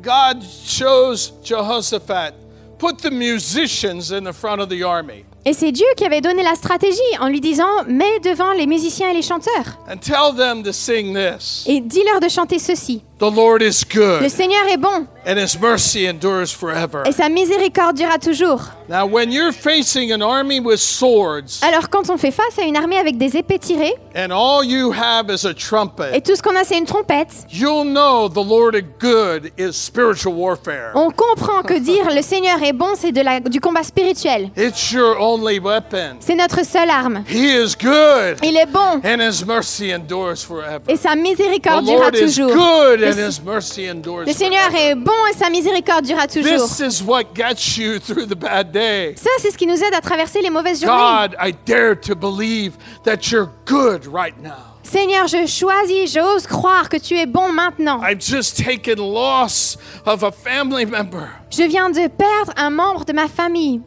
God 0.02 0.42
chose 0.42 1.32
Jehoshaphat, 1.42 2.32
put 2.78 2.98
the 2.98 3.10
musicians 3.10 4.12
in 4.12 4.24
the 4.24 4.32
front 4.32 4.60
of 4.60 4.68
the 4.68 4.82
army 4.82 5.24
Et 5.46 5.52
c'est 5.52 5.70
Dieu 5.72 5.86
qui 5.96 6.04
avait 6.04 6.20
donné 6.20 6.42
la 6.42 6.56
stratégie 6.56 6.98
en 7.20 7.28
lui 7.28 7.40
disant 7.40 7.84
Mets 7.88 8.18
devant 8.20 8.52
les 8.52 8.66
musiciens 8.66 9.10
et 9.10 9.14
les 9.14 9.22
chanteurs 9.22 9.78
and 9.88 9.98
tell 9.98 10.36
them 10.36 10.62
to 10.62 10.72
sing 10.72 11.14
this. 11.14 11.64
et 11.66 11.80
dis-leur 11.80 12.20
de 12.20 12.28
chanter 12.28 12.58
ceci. 12.58 13.02
The 13.18 13.30
Lord 13.34 13.62
is 13.62 13.82
Le 14.20 14.28
Seigneur 14.28 14.66
est 14.70 14.76
bon 14.76 15.06
and 15.28 15.38
his 15.38 15.58
mercy 15.58 16.06
endures 16.06 16.52
forever. 16.52 17.02
et 17.06 17.12
sa 17.12 17.28
miséricorde 17.30 17.96
durera 17.96 18.18
toujours. 18.18 18.60
Now, 18.88 19.06
when 19.06 19.32
you're 19.32 19.52
facing 19.52 20.12
an 20.12 20.20
army 20.22 20.60
with 20.60 20.78
swords 20.78 21.60
Alors 21.62 21.88
quand 21.88 22.10
on 22.10 22.16
fait 22.18 22.30
face 22.30 22.56
à 22.60 22.62
une 22.62 22.76
armée 22.76 22.98
avec 22.98 23.16
des 23.18 23.36
épées 23.36 23.58
tirées 23.58 23.94
and 24.14 24.30
all 24.30 24.64
you 24.64 24.92
have 24.92 25.28
is 25.30 25.44
a 25.46 25.50
et 25.50 25.54
trumpet, 25.54 26.20
tout 26.20 26.36
ce 26.36 26.42
qu'on 26.42 26.54
a 26.54 26.62
c'est 26.62 26.76
une 26.78 26.84
trompette, 26.84 27.46
you'll 27.50 27.84
know 27.84 28.28
the 28.28 28.46
Lord 28.46 28.76
is 28.76 28.84
good 29.00 29.50
is 29.58 29.72
spiritual 29.72 30.34
warfare. 30.34 30.92
on 30.94 31.10
comprend 31.10 31.62
que 31.62 31.78
dire 31.78 32.08
le 32.14 32.20
Seigneur 32.22 32.62
est 32.62 32.74
bon 32.74 32.90
c'est 32.96 33.12
de 33.12 33.22
la, 33.22 33.40
du 33.40 33.60
combat 33.60 33.82
spirituel. 33.82 34.50
It's 34.56 34.92
your 34.92 35.16
only 35.18 35.58
weapon. 35.58 36.18
C'est 36.20 36.36
notre 36.36 36.64
seule 36.66 36.90
arme. 36.90 37.24
He 37.28 37.46
is 37.64 37.74
good 37.74 38.36
Il 38.44 38.56
est 38.56 38.70
bon 38.70 39.00
and 39.02 39.20
his 39.20 39.44
mercy 39.44 39.92
endures 39.92 40.36
forever. 40.36 40.82
et 40.86 40.96
sa 40.96 41.14
The 41.14 41.18
miséricorde 41.18 41.84
durera 41.86 42.10
Lord 42.10 42.14
is 42.14 42.36
toujours. 42.36 42.52
good 42.52 43.05
Le, 43.14 43.22
and 43.22 43.28
his 43.28 43.40
mercy 43.42 43.88
endures 43.90 44.24
le 44.26 44.32
Seigneur 44.32 44.74
est 44.74 44.94
bon 44.94 45.12
et 45.30 45.36
sa 45.36 45.48
miséricorde 45.50 46.04
durera 46.04 46.26
toujours. 46.26 46.66
This 46.68 46.80
is 46.80 47.02
what 47.02 47.34
gets 47.34 47.76
you 47.78 47.98
through 47.98 48.26
the 48.26 48.34
bad 48.38 48.72
day. 48.72 49.14
Ça, 49.16 49.30
c'est 49.38 49.50
ce 49.50 49.56
qui 49.56 49.66
nous 49.66 49.76
aide 49.82 49.94
à 49.94 50.00
traverser 50.00 50.40
les 50.42 50.50
mauvaises 50.50 50.80
journées. 50.82 51.28
God, 51.30 51.36
I 51.40 51.54
dare 51.66 51.94
to 52.00 52.14
believe 52.14 52.72
that 53.04 53.30
you're 53.30 53.48
good 53.66 54.06
right 54.06 54.34
now. 54.42 54.74
Seigneur, 54.82 55.26
je 55.26 55.46
choisis, 55.46 56.12
j'ose 56.12 56.46
croire 56.46 56.88
que 56.88 56.96
tu 56.96 57.16
es 57.18 57.26
bon 57.26 57.50
maintenant. 57.52 58.00
I've 58.02 58.20
just 58.20 58.56
taken 58.56 58.98
loss 58.98 59.76
of 60.04 60.22
a 60.22 60.30
family 60.30 60.86
member. 60.86 61.28
Je 61.50 61.64
viens 61.64 61.90
de 61.90 62.06
perdre 62.08 62.52
un 62.56 62.70
membre 62.70 63.04
de 63.04 63.12
ma 63.12 63.26
famille. 63.26 63.80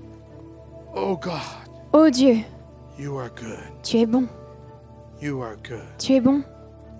Oh 0.95 1.15
God, 1.15 1.39
Oh 1.93 2.09
Dieu, 2.09 2.39
you 2.97 3.17
are 3.17 3.29
good. 3.29 3.59
tu 3.81 3.97
es 3.99 4.05
bon, 4.05 4.27
You 5.21 5.41
are 5.41 5.55
good. 5.55 5.85
tu 5.97 6.13
es 6.15 6.19
bon, 6.19 6.43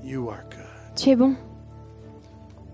You 0.01 0.29
are 0.29 0.43
good. 0.49 0.95
tu 0.95 1.09
es 1.09 1.15
bon. 1.15 1.35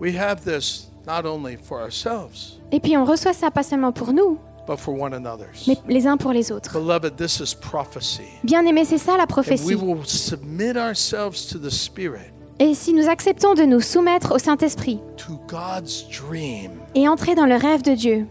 We 0.00 0.16
have 0.18 0.42
this 0.44 0.90
not 1.06 1.24
only 1.24 1.56
for 1.56 1.80
ourselves, 1.80 2.58
Et 2.72 2.80
puis 2.80 2.96
on 2.96 3.04
reçoit 3.04 3.32
ça 3.32 3.50
pas 3.50 3.62
seulement 3.62 3.92
pour 3.92 4.12
nous, 4.12 4.38
but 4.66 4.78
for 4.78 4.94
one 5.00 5.14
another. 5.14 5.46
mais 5.66 5.78
les 5.88 6.06
uns 6.06 6.16
pour 6.16 6.32
les 6.32 6.50
autres. 6.52 6.72
Beloved, 6.78 7.16
this 7.16 7.40
is 7.40 7.54
prophecy. 7.54 8.24
Bien 8.44 8.64
aimé, 8.66 8.84
c'est 8.84 8.98
ça 8.98 9.12
la 9.12 9.22
we 9.24 9.26
prophétie. 9.28 9.74
will 9.74 10.04
submit 10.06 10.76
ourselves 10.76 11.46
to 11.50 11.58
the 11.58 11.70
Spirit, 11.70 12.32
Et 12.58 12.74
si 12.74 12.92
nous 12.92 13.08
acceptons 13.08 13.54
de 13.54 13.62
nous 13.64 13.80
soumettre 13.80 14.32
au 14.34 14.38
Saint-Esprit 14.38 14.98
to 15.16 15.38
God's 15.48 16.06
dream, 16.08 16.72
et 16.94 17.08
entrer 17.08 17.34
dans 17.34 17.46
le 17.46 17.54
rêve 17.56 17.82
de 17.82 17.94
Dieu, 17.94 18.26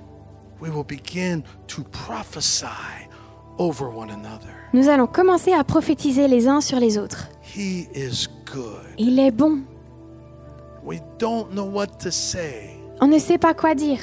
we 0.61 0.69
will 0.69 0.83
begin 0.85 1.41
to 1.67 1.83
prophesy 1.91 2.65
over 3.57 3.85
one 3.87 4.09
another. 4.11 4.53
nous 4.73 4.89
allons 4.89 5.07
commencer 5.07 5.53
à 5.53 5.63
prophétiser 5.63 6.27
les 6.27 6.47
uns 6.47 6.59
sur 6.61 6.79
les 6.79 6.97
autres. 6.97 7.29
He 7.55 7.87
is 7.95 8.27
good. 8.53 8.81
Il 8.97 9.17
est 9.19 9.31
bon. 9.31 9.59
We 10.85 11.01
don't 11.17 11.51
know 11.53 11.65
what 11.65 11.97
to 12.03 12.11
say 12.11 12.77
On 13.01 13.07
ne 13.07 13.17
sait 13.19 13.37
pas 13.37 13.53
quoi 13.53 13.73
dire. 13.75 13.99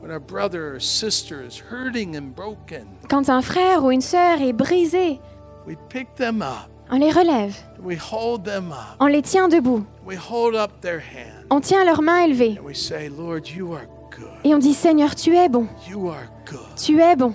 when 0.00 0.10
our 0.10 0.20
brother 0.20 0.74
or 0.76 0.80
sister 0.80 1.42
is 1.42 1.58
hurting 1.58 2.16
and 2.16 2.34
broken. 2.34 2.86
Quand 3.08 3.28
un 3.28 3.42
frère 3.42 3.82
ou 3.84 3.90
une 3.90 4.00
sœur 4.02 4.40
est 4.40 4.52
brisé, 4.52 5.20
We 5.66 5.76
pick 5.88 6.14
them 6.16 6.42
up 6.42 6.68
On 6.90 6.98
les 6.98 7.10
relève, 7.10 7.56
We 7.82 7.96
hold 7.98 8.44
them 8.44 8.70
up. 8.70 8.96
on 9.00 9.06
les 9.06 9.22
tient 9.22 9.48
debout, 9.48 9.84
We 10.04 10.16
hold 10.16 10.54
up 10.54 10.80
their 10.82 11.00
hand. 11.00 11.46
on 11.50 11.60
tient 11.60 11.84
leurs 11.84 12.02
mains 12.02 12.24
élevées 12.26 12.58
And 12.60 12.64
we 12.64 12.74
say, 12.76 13.08
Lord, 13.08 13.48
you 13.48 13.72
are 13.72 13.86
good. 14.10 14.28
et 14.44 14.54
on 14.54 14.58
dit 14.58 14.74
Seigneur, 14.74 15.14
tu 15.16 15.34
es 15.36 15.48
bon, 15.48 15.66
You 15.88 16.08
are 16.10 16.28
good. 16.44 16.76
tu 16.76 17.00
es 17.00 17.16
bon. 17.16 17.34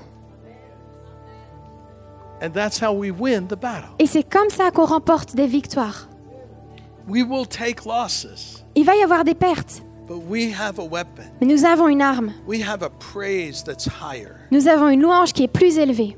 And 2.44 2.52
that's 2.54 2.80
how 2.82 2.92
we 2.94 3.12
win 3.12 3.48
the 3.48 3.56
battle. 3.60 3.90
Et 4.00 4.08
c'est 4.08 4.24
comme 4.24 4.50
ça 4.50 4.72
qu'on 4.72 4.86
remporte 4.86 5.36
des 5.36 5.46
victoires. 5.48 6.08
We 7.08 7.24
will 7.24 7.46
take 7.48 7.86
losses, 7.86 8.61
Il 8.76 8.86
va 8.86 8.96
y 8.96 9.04
avoir 9.04 9.24
des 9.24 9.36
pertes, 9.36 9.84
mais 11.40 11.48
nous 11.48 11.66
avons 11.66 11.88
une 11.88 12.02
arme, 12.02 12.34
nous 14.52 14.68
avons 14.68 14.90
une 14.90 15.02
louange 15.02 15.34
qui 15.34 15.44
est 15.44 15.48
plus 15.48 15.78
élevée. 15.78 16.16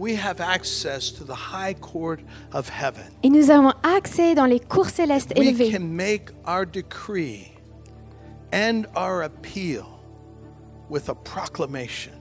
Et 3.24 3.30
nous 3.30 3.52
avons 3.52 3.74
accès 3.98 4.36
dans 4.36 4.46
les 4.46 4.60
cours 4.60 4.90
célestes 4.90 5.34
proclamation. 11.14 12.12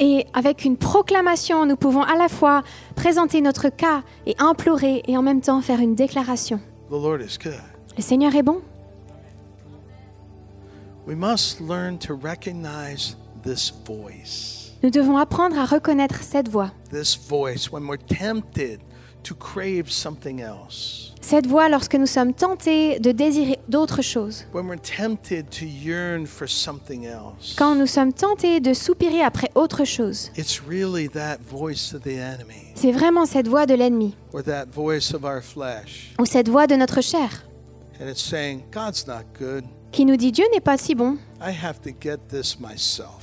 Et 0.00 0.26
avec 0.34 0.64
une 0.64 0.76
proclamation, 0.76 1.66
nous 1.66 1.76
pouvons 1.76 2.02
à 2.02 2.16
la 2.16 2.28
fois 2.28 2.62
présenter 2.96 3.40
notre 3.40 3.68
cas 3.68 4.02
et 4.26 4.34
implorer 4.38 5.02
et 5.06 5.16
en 5.16 5.22
même 5.22 5.40
temps 5.40 5.60
faire 5.60 5.78
une 5.78 5.94
déclaration. 5.94 6.60
Le 6.90 8.02
Seigneur 8.02 8.34
est 8.34 8.42
bon. 8.42 8.60
We 11.06 11.14
must 11.14 11.60
learn 11.60 11.98
to 11.98 12.14
recognize 12.14 13.16
this 13.42 13.70
voice. 13.86 14.72
Nous 14.82 14.90
devons 14.90 15.16
apprendre 15.18 15.58
à 15.58 15.64
reconnaître 15.66 16.22
cette 16.22 16.48
voix. 16.48 16.70
This 16.90 17.14
voice 17.16 17.70
when 17.70 17.84
we're 17.86 17.98
tempted 17.98 18.80
to 19.22 19.34
crave 19.34 19.90
something 19.90 20.40
else. 20.40 21.12
Cette 21.20 21.46
voix 21.46 21.68
lorsque 21.70 21.94
nous 21.94 22.06
sommes 22.06 22.34
tentés 22.34 22.98
de 23.00 23.10
désirer 23.12 23.58
d'autres 23.68 24.02
choses. 24.02 24.44
When 24.54 24.66
we're 24.66 24.78
tempted 24.80 25.48
to 25.50 25.64
yearn 25.66 26.26
for 26.26 26.46
something 26.48 27.04
else. 27.06 27.54
Quand 27.56 27.74
nous 27.74 27.86
sommes 27.86 28.12
tentés 28.12 28.60
de 28.60 28.72
soupirer 28.74 29.22
après 29.22 29.50
autre 29.54 29.84
chose. 29.84 30.30
It's 30.36 30.62
really 30.66 31.08
that 31.10 31.38
voice 31.40 31.94
of 31.94 32.02
the 32.02 32.18
enemy 32.18 32.72
C'est 32.74 32.92
vraiment 32.92 33.26
cette 33.26 33.48
voix 33.48 33.66
de 33.66 33.74
l'ennemi 33.74 34.16
or 34.32 34.42
that 34.42 34.66
voice 34.72 35.14
of 35.14 35.24
our 35.24 35.42
flesh. 35.42 36.14
ou 36.18 36.24
cette 36.26 36.48
voix 36.48 36.66
de 36.66 36.76
notre 36.76 37.02
chair 37.02 37.44
And 38.00 38.08
it's 38.08 38.22
saying, 38.22 38.64
God's 38.72 39.06
not 39.06 39.22
good. 39.38 39.64
Qui 39.94 40.04
nous 40.04 40.16
dit 40.16 40.32
Dieu 40.32 40.44
n'est 40.52 40.60
pas 40.60 40.76
si 40.76 40.96
bon. 40.96 41.16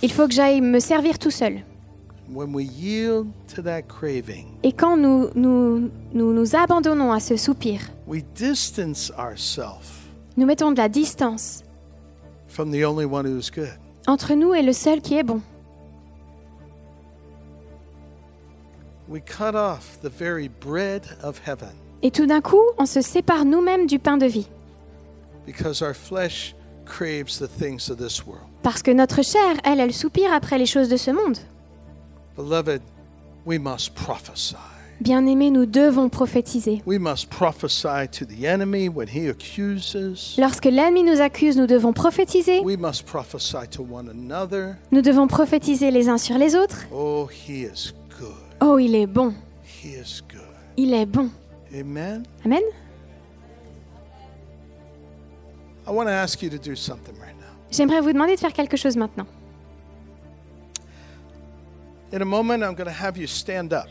Il 0.02 0.12
faut 0.12 0.28
que 0.28 0.34
j'aille 0.34 0.62
me 0.62 0.80
servir 0.80 1.20
tout 1.20 1.30
seul. 1.30 1.60
Et 4.64 4.72
quand 4.72 4.96
nous 4.96 5.28
nous, 5.36 5.90
nous, 6.14 6.34
nous 6.34 6.56
abandonnons 6.56 7.12
à 7.12 7.20
ce 7.20 7.36
soupir, 7.36 7.82
nous 10.38 10.46
mettons 10.46 10.72
de 10.72 10.78
la 10.78 10.88
distance 10.88 11.64
entre 14.08 14.34
nous 14.34 14.54
et 14.54 14.62
le 14.62 14.74
seul 14.74 15.02
qui 15.02 15.18
est 15.18 15.24
bon. 15.24 15.42
Et 22.02 22.12
tout 22.12 22.26
d'un 22.26 22.42
coup, 22.42 22.64
on 22.78 22.86
se 22.86 23.02
sépare 23.02 23.44
nous-mêmes 23.44 23.88
du 23.88 24.00
pain 24.00 24.16
de 24.16 24.26
vie. 24.26 24.48
because 25.46 25.82
our 25.82 25.94
flesh 25.94 26.54
craves 26.92 27.40
the 27.40 27.48
things 27.48 27.90
of 27.90 27.98
this 27.98 28.26
world. 28.26 28.48
Parce 28.64 28.82
que 28.82 28.92
notre 28.92 29.24
chair, 29.24 29.56
elle, 29.64 29.80
elle 29.80 29.94
soupire 29.94 30.34
après 30.34 30.58
les 30.58 30.66
choses 30.66 30.90
de 30.90 30.98
ce 30.98 31.12
monde. 31.12 31.38
Beloved, 32.36 32.82
we 33.46 33.58
must 33.58 33.94
prophesy. 33.96 34.56
Bien-aimés, 35.00 35.50
nous 35.50 35.66
devons 35.66 36.10
prophétiser. 36.10 36.84
We 36.86 37.00
must 37.00 37.28
prophesy 37.30 38.08
to 38.12 38.26
the 38.26 38.46
enemy 38.46 38.88
when 38.88 39.08
he 39.08 39.30
accuses. 39.30 40.36
Lorsque 40.38 40.66
l'ennemi 40.66 41.04
nous 41.04 41.22
accuse, 41.22 41.58
nous 41.58 41.66
devons 41.66 41.92
prophétiser. 41.92 42.60
We 42.64 42.78
must 42.78 43.06
prophesy 43.06 43.68
to 43.72 43.82
one 43.82 44.10
another. 44.10 44.76
Nous 44.92 45.02
devons 45.02 45.28
prophétiser 45.28 45.90
les 45.90 46.08
uns 46.08 46.20
sur 46.20 46.38
les 46.38 46.56
autres. 46.56 46.86
Oh, 46.94 47.28
he 47.28 47.64
is 47.64 47.94
good. 48.20 48.36
Oh, 48.62 48.78
il 48.78 48.94
est 48.94 49.08
bon. 49.08 49.34
He 49.84 49.94
is 49.94 50.22
good. 50.30 50.42
Il 50.78 50.94
est 50.94 51.08
bon. 51.08 51.32
Amen. 51.74 52.24
Amen. 52.46 52.62
I 55.92 55.94
want 55.94 56.08
to 56.08 56.14
ask 56.14 56.42
you 56.42 56.50
to 56.50 56.58
do 56.58 56.74
something 56.74 57.14
right 57.20 57.36
now. 57.38 57.52
J'aimerais 57.70 58.00
vous 58.00 58.14
demander 58.14 58.36
de 58.36 58.40
faire 58.40 58.54
quelque 58.54 58.78
chose 58.78 58.96
maintenant. 58.96 59.28
In 62.14 62.22
a 62.22 62.26
moment, 62.26 62.64
I'm 62.64 62.76
going 62.76 62.86
to 62.88 62.94
have 62.94 63.18
you 63.18 63.28
stand 63.28 63.74
up 63.74 63.88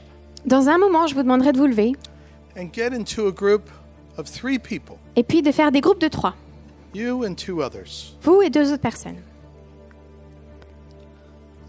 Dans 0.46 0.68
un 0.70 0.78
moment, 0.78 1.06
je 1.06 1.14
vous 1.14 1.22
demanderai 1.22 1.52
de 1.52 1.58
vous 1.58 1.66
lever 1.66 1.92
and 2.56 2.72
get 2.72 2.94
into 2.94 3.26
a 3.28 3.32
group 3.32 3.68
of 4.16 4.30
three 4.30 4.58
people 4.58 4.96
et 5.14 5.22
puis 5.22 5.42
de 5.42 5.52
faire 5.52 5.70
des 5.70 5.82
groupes 5.82 6.00
de 6.00 6.08
trois. 6.08 6.34
you 6.94 7.22
and 7.26 7.34
two 7.34 7.60
others. 7.60 8.16
Vous 8.22 8.40
et 8.40 8.48
deux 8.48 8.72
autres 8.72 8.80
personnes. 8.80 9.16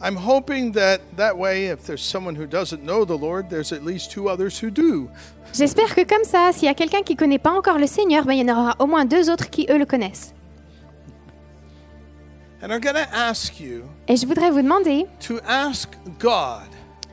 I'm 0.04 0.16
hoping 0.16 0.72
that 0.74 1.00
that 1.18 1.38
way, 1.38 1.68
if 1.68 1.86
there's 1.86 2.02
someone 2.02 2.36
who 2.36 2.48
doesn't 2.48 2.84
know 2.84 3.06
the 3.06 3.18
Lord, 3.18 3.50
there's 3.50 3.72
at 3.72 3.84
least 3.84 4.12
two 4.12 4.28
others 4.30 4.60
who 4.60 4.72
do. 4.72 5.10
J'espère 5.54 5.94
que 5.94 6.04
comme 6.04 6.24
ça, 6.24 6.52
s'il 6.54 6.66
y 6.66 6.70
a 6.70 6.74
quelqu'un 6.74 7.04
qui 7.04 7.14
ne 7.14 7.18
connaît 7.20 7.40
pas 7.40 7.52
encore 7.52 7.78
le 7.78 7.86
Seigneur, 7.88 8.26
ben, 8.26 8.34
il 8.34 8.48
y 8.48 8.52
en 8.52 8.58
aura 8.58 8.76
au 8.80 8.88
moins 8.88 9.06
deux 9.06 9.30
autres 9.30 9.50
qui, 9.50 9.68
eux, 9.70 9.78
le 9.78 9.86
connaissent. 9.86 10.34
And 12.64 12.72
I'm 12.72 12.80
going 12.80 12.94
to 12.96 13.08
ask 13.12 13.60
you 13.60 13.84
Et 14.08 14.16
je 14.16 14.26
voudrais 14.26 14.52
vous 14.52 14.62
demander 14.62 15.08
to 15.28 15.40
ask 15.48 15.90
God 16.20 16.68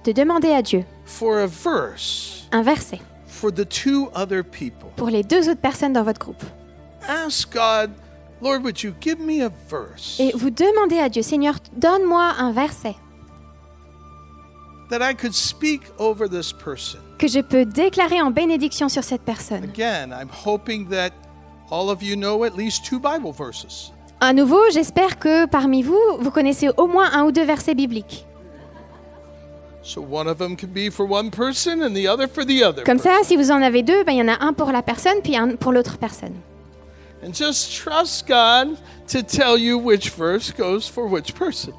de 0.05 0.13
demander 0.13 0.53
à 0.53 0.63
Dieu 0.63 0.85
for 1.05 1.39
a 1.39 1.47
verse 1.47 2.47
un 2.53 2.63
verset 2.63 3.01
for 3.27 3.51
the 3.53 3.67
two 3.67 4.11
other 4.15 4.43
people. 4.45 4.91
pour 4.97 5.09
les 5.09 5.23
deux 5.23 5.49
autres 5.49 5.61
personnes 5.61 5.93
dans 5.95 6.03
votre 6.03 6.21
groupe. 6.21 6.43
Ask 7.09 7.53
God, 7.53 7.91
Lord, 8.41 8.63
would 8.63 8.83
you 8.83 8.93
give 9.01 9.19
me 9.19 9.43
a 9.43 9.51
verse 9.69 10.19
Et 10.21 10.33
vous 10.35 10.51
demandez 10.51 10.99
à 10.99 11.09
Dieu, 11.09 11.23
Seigneur, 11.23 11.57
donne-moi 11.77 12.35
un 12.39 12.53
verset 12.53 12.95
that 14.91 15.01
I 15.03 15.15
could 15.15 15.35
speak 15.35 15.83
over 15.99 16.29
this 16.29 16.53
person? 16.53 17.01
que 17.19 17.27
je 17.29 17.41
peux 17.41 17.65
déclarer 17.65 18.23
en 18.23 18.31
bénédiction 18.31 18.89
sur 18.89 19.03
cette 19.03 19.23
personne. 19.23 19.65
Again, 19.65 20.11
I'm 20.13 20.29
hoping 20.47 20.89
that 20.89 21.11
all 21.71 21.91
of 21.91 22.03
you 22.03 22.15
know 22.17 22.45
at 22.45 22.57
least 22.57 22.85
two 22.85 22.99
Bible 23.01 23.33
verses. 23.33 23.93
À 24.21 24.33
nouveau, 24.33 24.61
j'espère 24.73 25.19
que 25.19 25.47
parmi 25.47 25.83
vous, 25.83 25.99
vous 26.21 26.31
connaissez 26.31 26.69
au 26.77 26.87
moins 26.87 27.11
un 27.13 27.25
ou 27.25 27.33
deux 27.33 27.45
versets 27.45 27.75
bibliques. 27.75 28.25
So 29.83 30.01
one 30.01 30.29
of 30.29 30.39
them 30.39 30.57
can 30.57 30.69
be 30.69 30.91
for 30.91 31.11
one 31.11 31.31
person 31.31 31.83
and 31.83 31.95
the 31.95 32.07
other 32.07 32.29
for 32.29 32.45
the 32.45 32.63
other. 32.63 32.85
Comme 32.85 32.99
ça, 32.99 33.19
si 33.23 33.37
vous 33.37 33.51
en 33.51 33.63
avez 33.63 33.83
deux, 33.83 34.05
ben, 34.05 34.13
il 34.13 34.19
y 34.19 34.23
en 34.23 34.29
a 34.29 34.45
un 34.45 34.53
pour 34.53 34.71
la 34.71 34.83
personne, 34.83 35.21
puis 35.23 35.37
un 35.37 35.57
pour 35.57 35.73
l'autre 35.73 35.99
personne. 35.99 36.35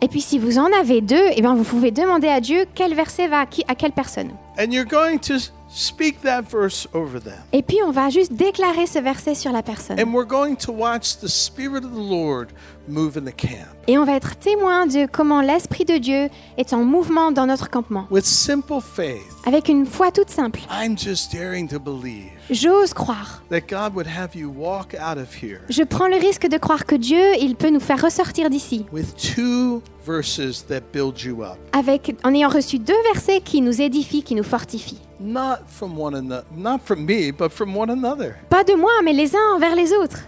Et 0.01 0.07
puis 0.07 0.21
si 0.21 0.39
vous 0.39 0.57
en 0.57 0.71
avez 0.73 1.01
deux, 1.01 1.25
eh 1.35 1.41
ben, 1.41 1.55
vous 1.55 1.63
pouvez 1.63 1.91
demander 1.91 2.27
à 2.27 2.41
Dieu 2.41 2.65
quel 2.75 2.93
verset 2.93 3.27
va 3.27 3.41
à, 3.41 3.45
qui, 3.45 3.63
à 3.67 3.75
quelle 3.75 3.91
personne. 3.91 4.31
And 4.59 4.71
you're 4.71 4.85
going 4.85 5.19
to 5.19 5.35
speak 5.69 6.21
that 6.23 6.41
verse 6.41 6.87
over 6.93 7.19
them. 7.21 7.39
Et 7.53 7.61
puis 7.61 7.77
on 7.85 7.91
va 7.91 8.09
juste 8.09 8.33
déclarer 8.33 8.87
ce 8.87 8.99
verset 8.99 9.35
sur 9.35 9.51
la 9.51 9.63
personne. 9.63 9.99
And 9.99 10.13
we're 10.13 10.27
going 10.27 10.55
to 10.57 10.73
watch 10.73 11.17
the 11.21 11.27
Spirit 11.27 11.85
of 11.85 11.91
the 11.93 12.09
Lord 12.09 12.47
move 12.89 13.17
in 13.17 13.21
the 13.25 13.35
camp 13.35 13.67
Et 13.87 13.97
on 13.97 14.03
va 14.05 14.13
être 14.15 14.35
témoin 14.37 14.85
de 14.87 15.05
comment 15.11 15.41
l'Esprit 15.41 15.85
de 15.85 15.97
Dieu 15.97 16.29
est 16.57 16.73
en 16.73 16.83
mouvement 16.83 17.31
dans 17.31 17.45
notre 17.45 17.69
campement. 17.69 18.07
with 18.11 18.25
simple 18.25 18.81
faith. 18.81 19.21
Avec 19.45 19.69
une 19.69 19.85
foi 19.85 20.11
toute 20.11 20.29
simple. 20.29 20.59
I'm 20.71 20.97
just 20.97 21.31
daring 21.33 21.67
to 21.69 21.79
believe 21.79 22.29
J'ose 22.49 22.93
croire. 22.93 23.41
that 23.49 23.61
God 23.69 23.93
would 23.95 24.07
have 24.07 24.35
you 24.35 24.49
walk 24.55 24.93
out 24.95 25.17
of 25.17 25.33
here 25.41 25.59
Je 25.69 25.83
prends 25.83 26.07
le 26.07 26.17
risque 26.17 26.47
de 26.47 26.57
croire 26.57 26.85
que 26.85 26.95
Dieu, 26.95 27.35
il 27.39 27.55
peut 27.55 27.69
nous 27.69 27.79
faire 27.79 28.01
ressortir 28.01 28.49
d'ici. 28.49 28.85
with 28.91 29.15
two 29.15 29.81
verses 30.05 30.65
that 30.67 30.81
build 30.91 31.21
you 31.21 31.43
up. 31.43 31.57
Avec, 31.73 32.15
en 32.23 32.33
ayant 32.33 32.49
reçu 32.49 32.79
deux 32.79 33.01
versets 33.13 33.41
qui 33.41 33.61
nous 33.61 33.81
édifient, 33.81 34.23
qui 34.23 34.35
nous 34.35 34.43
fortifient. 34.43 34.99
Not 35.21 35.65
from 35.67 35.99
one 35.99 36.15
another, 36.15 36.45
not 36.55 36.79
from 36.83 37.05
me, 37.05 37.31
but 37.31 37.49
from 37.49 37.75
one 37.75 37.89
another. 37.89 38.35
Pas 38.49 38.63
de 38.63 38.73
moi, 38.73 38.91
mais 39.03 39.11
les 39.13 39.35
uns 39.35 39.55
envers 39.55 39.75
les 39.75 39.91
autres. 39.93 40.19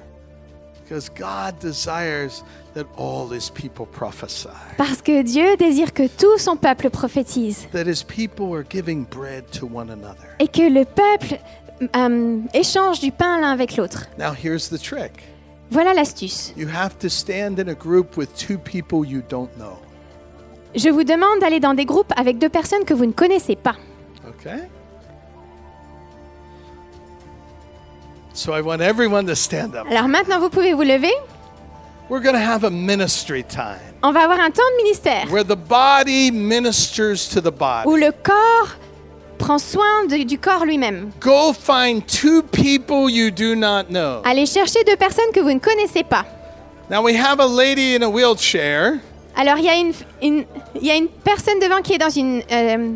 Parce 4.77 5.01
que 5.01 5.21
Dieu 5.21 5.57
désire 5.57 5.93
que 5.93 6.07
tout 6.07 6.37
son 6.37 6.55
peuple 6.55 6.89
prophétise. 6.89 7.67
That 7.71 7.85
his 7.85 8.03
people 8.03 8.55
are 8.55 8.63
giving 8.69 9.05
bread 9.05 9.45
to 9.59 9.67
one 9.67 9.89
another. 9.89 10.35
Et 10.39 10.47
que 10.47 10.61
le 10.61 10.85
peuple 10.85 11.39
euh, 11.95 12.39
échange 12.53 12.99
du 12.99 13.11
pain 13.11 13.39
l'un 13.39 13.51
avec 13.51 13.77
l'autre. 13.77 14.07
Now 14.17 14.33
here's 14.33 14.69
the 14.69 14.81
trick. 14.81 15.23
Voilà 15.71 15.93
l'astuce. 15.93 16.53
You 16.57 16.67
have 16.67 16.97
to 16.99 17.09
stand 17.09 17.59
in 17.59 17.69
a 17.69 17.73
group 17.73 18.17
with 18.17 18.35
two 18.35 18.57
people 18.57 19.05
you 19.05 19.21
don't 19.29 19.49
know. 19.57 19.77
Je 20.75 20.89
vous 20.89 21.03
demande 21.03 21.39
d'aller 21.39 21.59
dans 21.59 21.73
des 21.73 21.85
groupes 21.85 22.13
avec 22.15 22.37
deux 22.37 22.49
personnes 22.49 22.85
que 22.85 22.93
vous 22.93 23.05
ne 23.05 23.11
connaissez 23.11 23.55
pas. 23.55 23.75
Okay? 24.27 24.63
So 28.33 28.53
I 28.53 28.61
want 28.61 28.81
everyone 28.81 29.25
to 29.27 29.35
stand 29.35 29.75
up. 29.75 29.85
Alors 29.89 30.07
maintenant, 30.07 30.39
vous 30.39 30.49
pouvez 30.49 30.73
vous 30.73 30.83
lever. 30.83 31.11
We're 32.09 32.21
going 32.21 32.33
to 32.35 32.39
have 32.41 32.63
a 32.65 32.69
ministry 32.69 33.43
time 33.43 33.79
On 34.03 34.11
va 34.11 34.21
avoir 34.23 34.39
un 34.39 34.51
temps 34.51 34.63
de 34.77 34.83
ministère 34.83 35.27
where 35.31 35.43
the 35.45 35.55
body 35.55 36.29
ministers 36.31 37.29
to 37.33 37.39
the 37.41 37.47
où 37.53 37.91
body. 37.91 38.01
le 38.05 38.11
corps 38.11 38.75
prend 39.37 39.57
soin 39.59 40.05
de- 40.09 40.23
du 40.25 40.37
corps 40.37 40.65
lui-même. 40.65 41.11
Go 41.21 41.53
find 41.53 42.05
two 42.05 42.41
people 42.43 43.09
you 43.09 43.31
do 43.31 43.55
not 43.55 43.85
know. 43.89 44.21
Allez 44.25 44.45
chercher 44.45 44.83
deux 44.83 44.97
personnes 44.97 45.31
que 45.33 45.39
vous 45.39 45.53
ne 45.53 45.59
connaissez 45.59 46.03
pas. 46.03 46.25
Now 46.89 47.01
we 47.01 47.15
have 47.15 47.39
a 47.39 47.47
lady 47.47 47.95
in 47.95 48.01
a 48.03 48.09
wheelchair. 48.09 48.99
Alors, 49.37 49.57
il 49.57 49.63
y, 49.63 49.69
a 49.69 49.75
une, 49.75 49.93
une- 50.21 50.45
il 50.75 50.85
y 50.85 50.91
a 50.91 50.95
une 50.95 51.07
personne 51.07 51.59
devant 51.59 51.81
qui 51.81 51.93
est 51.93 51.97
dans 51.97 52.09
une, 52.09 52.43
euh, 52.51 52.91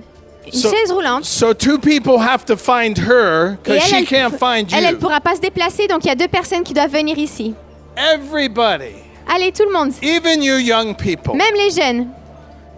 une 0.47 0.59
So- 0.59 0.69
chaise 0.71 0.91
roulante. 0.91 1.25
So 1.25 1.53
two 1.53 1.79
people 1.79 2.19
have 2.19 2.45
to 2.45 2.55
find 2.57 2.97
her 2.97 3.57
because 3.63 3.83
she 3.83 3.95
elle, 3.95 4.05
can't 4.05 4.37
find 4.37 4.71
elle, 4.73 4.85
elle 4.85 4.93
you. 4.93 4.99
pourra 4.99 5.19
pas 5.21 5.35
se 5.35 5.41
déplacer, 5.41 5.87
donc 5.87 6.03
il 6.03 6.07
y 6.07 6.11
a 6.11 6.15
deux 6.15 6.27
personnes 6.27 6.63
qui 6.63 6.73
doivent 6.73 6.91
venir 6.91 7.17
ici. 7.17 7.53
Everybody, 7.97 8.93
Allez, 9.27 9.51
tout 9.51 9.63
le 9.65 9.71
monde, 9.73 9.91
even 10.03 10.43
you 10.43 10.57
young 10.57 10.95
people, 10.95 11.35
même 11.35 11.55
les 11.55 11.71
jeunes, 11.71 12.07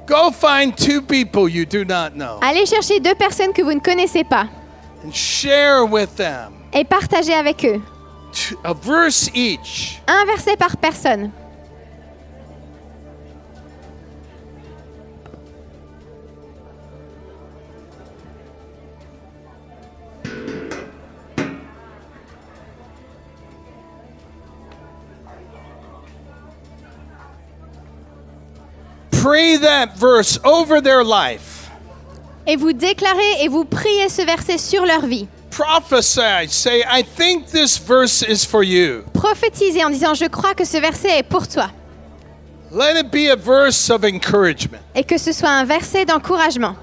go 0.08 0.32
find 0.32 0.74
two 0.76 1.02
people 1.02 1.50
you 1.50 1.66
do 1.66 1.84
not 1.84 2.12
know 2.16 2.40
allez 2.42 2.66
chercher 2.66 3.00
deux 3.02 3.16
personnes 3.16 3.52
que 3.52 3.62
vous 3.62 3.74
ne 3.74 3.80
connaissez 3.82 4.24
pas 4.24 4.46
and 5.06 5.12
share 5.14 5.84
with 5.84 6.16
them 6.16 6.54
et 6.72 6.86
partagez 6.86 7.34
avec 7.34 7.66
eux. 7.66 7.82
a 8.64 8.74
verse 8.74 9.30
each. 9.34 10.00
Un 10.08 10.26
verset 10.26 10.56
par 10.56 10.78
personne. 10.78 11.32
Pray 29.28 29.58
that 29.58 29.98
verse 29.98 30.40
over 30.46 30.80
their 30.80 31.04
life. 31.04 31.70
Et 32.46 32.56
vous 32.56 32.72
déclarez 32.72 33.44
et 33.44 33.50
vous 33.50 33.66
priez 33.66 34.08
ce 34.08 34.22
verset 34.22 34.58
sur 34.58 34.86
leur 34.86 35.06
vie. 35.06 35.28
Prophesy. 35.52 36.48
Say, 36.48 36.82
I 36.88 37.04
think 37.04 37.48
this 37.48 37.78
verse 37.78 38.22
is 38.22 38.46
for 38.46 38.64
you. 38.64 39.04
Prophétisez 39.14 39.84
en 39.84 39.90
disant 39.90 40.14
Je 40.14 40.30
crois 40.30 40.54
que 40.54 40.64
ce 40.64 40.78
verset 40.78 41.20
est 41.20 41.24
pour 41.24 41.46
toi. 41.46 41.70
Let 42.72 42.98
it 42.98 43.12
be 43.12 43.30
a 43.30 43.36
verse 43.36 43.90
of 43.90 44.06
encouragement. 44.06 44.80
Et 44.96 45.04
que 45.04 45.18
ce 45.18 45.34
soit 45.34 45.50
un 45.50 45.66
verset 45.66 46.06
d'encouragement. 46.06 46.78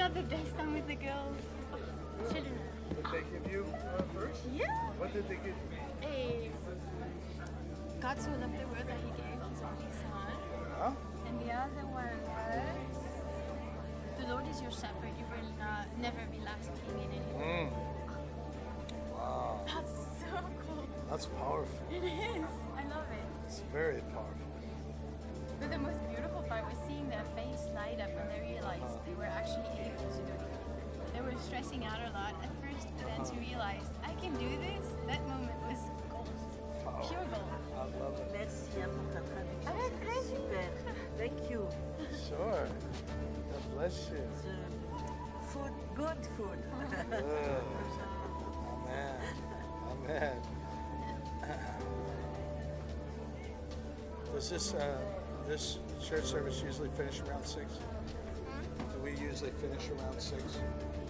Got 0.00 0.14
the 0.14 0.22
best 0.22 0.56
time 0.56 0.72
with 0.72 0.88
the 0.88 0.94
girls. 0.94 1.36
Children. 2.32 2.58
Did 2.88 3.04
they 3.12 3.22
give 3.32 3.52
you 3.52 3.66
uh, 3.68 4.02
first? 4.14 4.40
Yeah. 4.50 4.64
What 4.96 5.12
did 5.12 5.28
they 5.28 5.34
give 5.36 5.52
you? 5.60 5.80
Hey. 6.00 6.50
God 8.00 8.16
so 8.18 8.30
loved 8.30 8.56
the 8.56 8.66
world 8.72 8.88
that 8.88 8.96
he 9.04 9.10
gave 9.20 9.36
his 9.44 9.60
only 9.60 9.92
son. 9.92 10.32
Huh? 10.78 10.92
And 11.28 11.36
the 11.44 11.52
other 11.52 11.84
one 11.92 12.16
was 12.32 12.96
The 14.18 14.26
Lord 14.32 14.48
is 14.48 14.62
your 14.62 14.70
shepherd, 14.70 15.12
you 15.20 15.26
will 15.28 15.52
not, 15.60 15.84
never 16.00 16.24
be 16.32 16.40
lacking 16.48 16.80
in 16.88 16.96
anything. 17.04 17.36
Mm. 17.36 17.70
Wow, 19.12 19.60
That's 19.66 19.92
so 20.16 20.32
cool. 20.64 20.86
that's 21.10 21.26
powerful. 21.26 21.78
It 21.92 22.04
is. 22.04 22.48
I 22.72 22.88
love 22.88 23.04
it. 23.12 23.26
It's 23.46 23.60
very 23.70 24.00
powerful. 24.16 24.48
But 25.60 25.70
the 25.70 25.78
most 25.78 26.00
beautiful 26.08 26.29
part 26.50 26.66
was 26.66 26.74
seeing 26.88 27.08
their 27.08 27.24
face 27.38 27.70
light 27.76 28.00
up 28.02 28.10
when 28.10 28.26
they 28.26 28.40
realized 28.42 28.98
they 29.06 29.14
were 29.14 29.30
actually 29.38 29.70
able 29.86 30.02
to 30.10 30.18
do 30.26 30.34
it. 30.34 30.50
They 31.14 31.22
were 31.22 31.38
stressing 31.46 31.84
out 31.84 32.00
a 32.02 32.10
lot 32.10 32.34
at 32.42 32.50
first, 32.58 32.88
but 32.98 33.06
then 33.06 33.22
to 33.22 33.34
realize 33.38 33.86
I 34.02 34.10
can 34.14 34.32
do 34.34 34.48
this, 34.58 34.82
that 35.06 35.22
moment 35.28 35.54
was 35.62 35.78
gold. 36.10 36.26
Pure 37.06 37.22
gold. 37.30 37.46
I 37.78 37.86
love 38.02 38.18
it. 38.18 38.26
Merci 38.34 38.82
hein, 38.82 38.90
pour 38.90 39.06
ta 39.14 39.22
traduction. 39.30 39.70
Avec 39.70 39.94
plaisir. 40.02 40.42
Super. 40.42 40.66
Thank 41.16 41.38
you. 41.50 41.68
Sure. 42.26 42.66
God 42.66 43.62
bless 43.76 44.10
you. 44.10 44.26
Food, 45.52 45.74
good 45.94 46.18
food. 46.36 46.58
Good. 47.10 47.62
Amen. 48.74 49.14
Amen. 49.92 50.36
Does 54.34 54.50
this 54.50 54.74
uh, 54.74 54.98
this 55.50 55.78
church 56.00 56.22
service 56.22 56.62
usually 56.64 56.88
finish 56.90 57.20
around 57.22 57.44
six? 57.44 57.66
Do 58.92 59.00
we 59.02 59.10
usually 59.10 59.50
finish 59.50 59.88
around 59.90 60.20
six? 60.20 60.44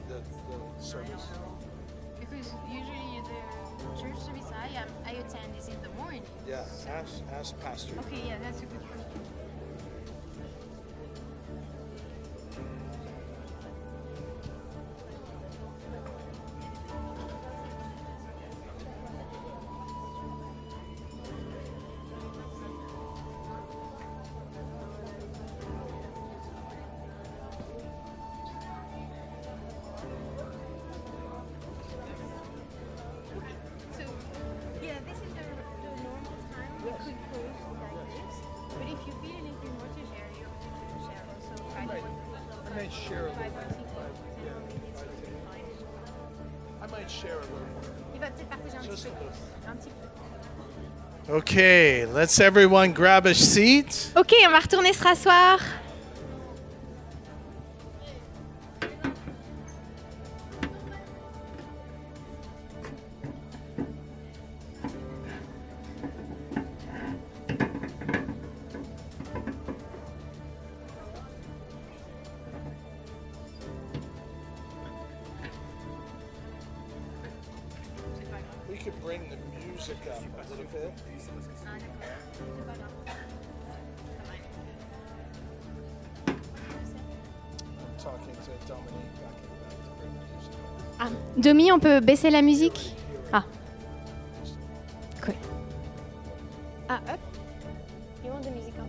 The, 0.08 0.14
the 0.14 0.82
service. 0.82 1.26
Because 2.18 2.50
usually 2.66 3.20
the 3.20 4.00
church 4.00 4.18
service 4.18 4.50
I 4.58 4.68
am 4.78 4.88
I 5.04 5.10
attend 5.10 5.54
is 5.58 5.68
in 5.68 5.76
the 5.82 5.90
morning. 5.90 6.22
Yeah. 6.48 6.64
Ask 6.88 7.22
ask 7.30 7.60
pastor. 7.60 7.92
Okay, 8.06 8.22
yeah, 8.28 8.38
that's 8.42 8.60
a 8.60 8.66
good 8.66 8.80
question. 8.80 8.99
Okay, 51.32 52.06
let's 52.06 52.40
everyone 52.40 52.92
grab 52.92 53.24
a 53.24 53.34
seat. 53.34 54.10
Ok, 54.16 54.32
on 54.44 54.50
va 54.50 54.58
retourner 54.58 54.92
se 54.92 55.04
rasseoir. 55.04 55.60
Ah, 91.70 91.72
Domi, 91.72 91.72
on 91.72 91.78
peut 91.78 92.00
baisser 92.00 92.30
la 92.30 92.42
musique 92.42 92.94
Ah. 93.32 93.44
Cool. 95.22 95.34
Ah, 96.88 97.00
hop. 97.06 97.18
You 98.24 98.32
want 98.32 98.42
the 98.42 98.50
music 98.50 98.74
on? 98.80 98.88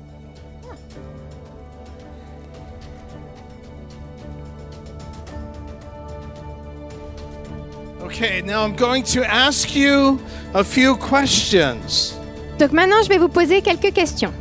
Okay, 8.06 8.42
now 8.42 8.64
I'm 8.64 8.76
going 8.76 9.04
to 9.14 9.24
ask 9.24 9.76
you 9.76 10.20
a 10.54 10.64
few 10.64 10.96
questions. 10.96 12.16
Donc 12.58 12.72
maintenant, 12.72 13.02
je 13.04 13.10
vais 13.10 13.18
vous 13.18 13.30
poser 13.30 13.62
quelques 13.62 13.94
questions. 13.94 14.34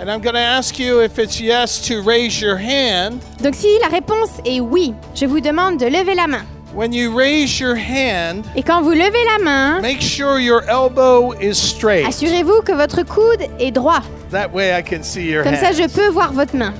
And 0.00 0.10
I'm 0.10 0.20
going 0.20 0.34
to 0.34 0.40
ask 0.40 0.78
you 0.78 1.00
if 1.02 1.18
it's 1.18 1.38
yes 1.40 1.80
to 1.88 2.02
raise 2.02 2.40
your 2.40 2.56
hand. 2.56 3.20
Donc 3.42 3.54
si 3.54 3.68
la 3.80 3.88
réponse 3.88 4.30
est 4.44 4.60
oui, 4.60 4.92
je 5.14 5.26
vous 5.26 5.40
demande 5.40 5.78
de 5.78 5.86
lever 5.86 6.14
la 6.14 6.26
main. 6.26 6.44
When 6.74 6.92
you 6.92 7.16
raise 7.16 7.60
your 7.60 7.76
hand, 7.76 8.44
Et 8.56 8.62
quand 8.64 8.82
vous 8.82 8.90
levez 8.90 9.24
la 9.38 9.44
main, 9.44 9.80
make 9.80 10.00
sure 10.02 10.40
your 10.40 10.62
elbow 10.68 11.32
is 11.40 11.54
straight. 11.54 12.04
assurez-vous 12.06 12.62
que 12.62 12.72
votre 12.72 13.02
coude 13.04 13.46
est 13.60 13.70
droit. 13.70 14.00
That 14.32 14.48
way 14.52 14.76
I 14.76 14.82
can 14.82 15.04
see 15.04 15.30
your 15.30 15.44
Comme 15.44 15.54
ça, 15.54 15.68
hand. 15.68 15.76
je 15.76 15.86
peux 15.88 16.08
voir 16.08 16.32
votre 16.32 16.56
main. 16.56 16.74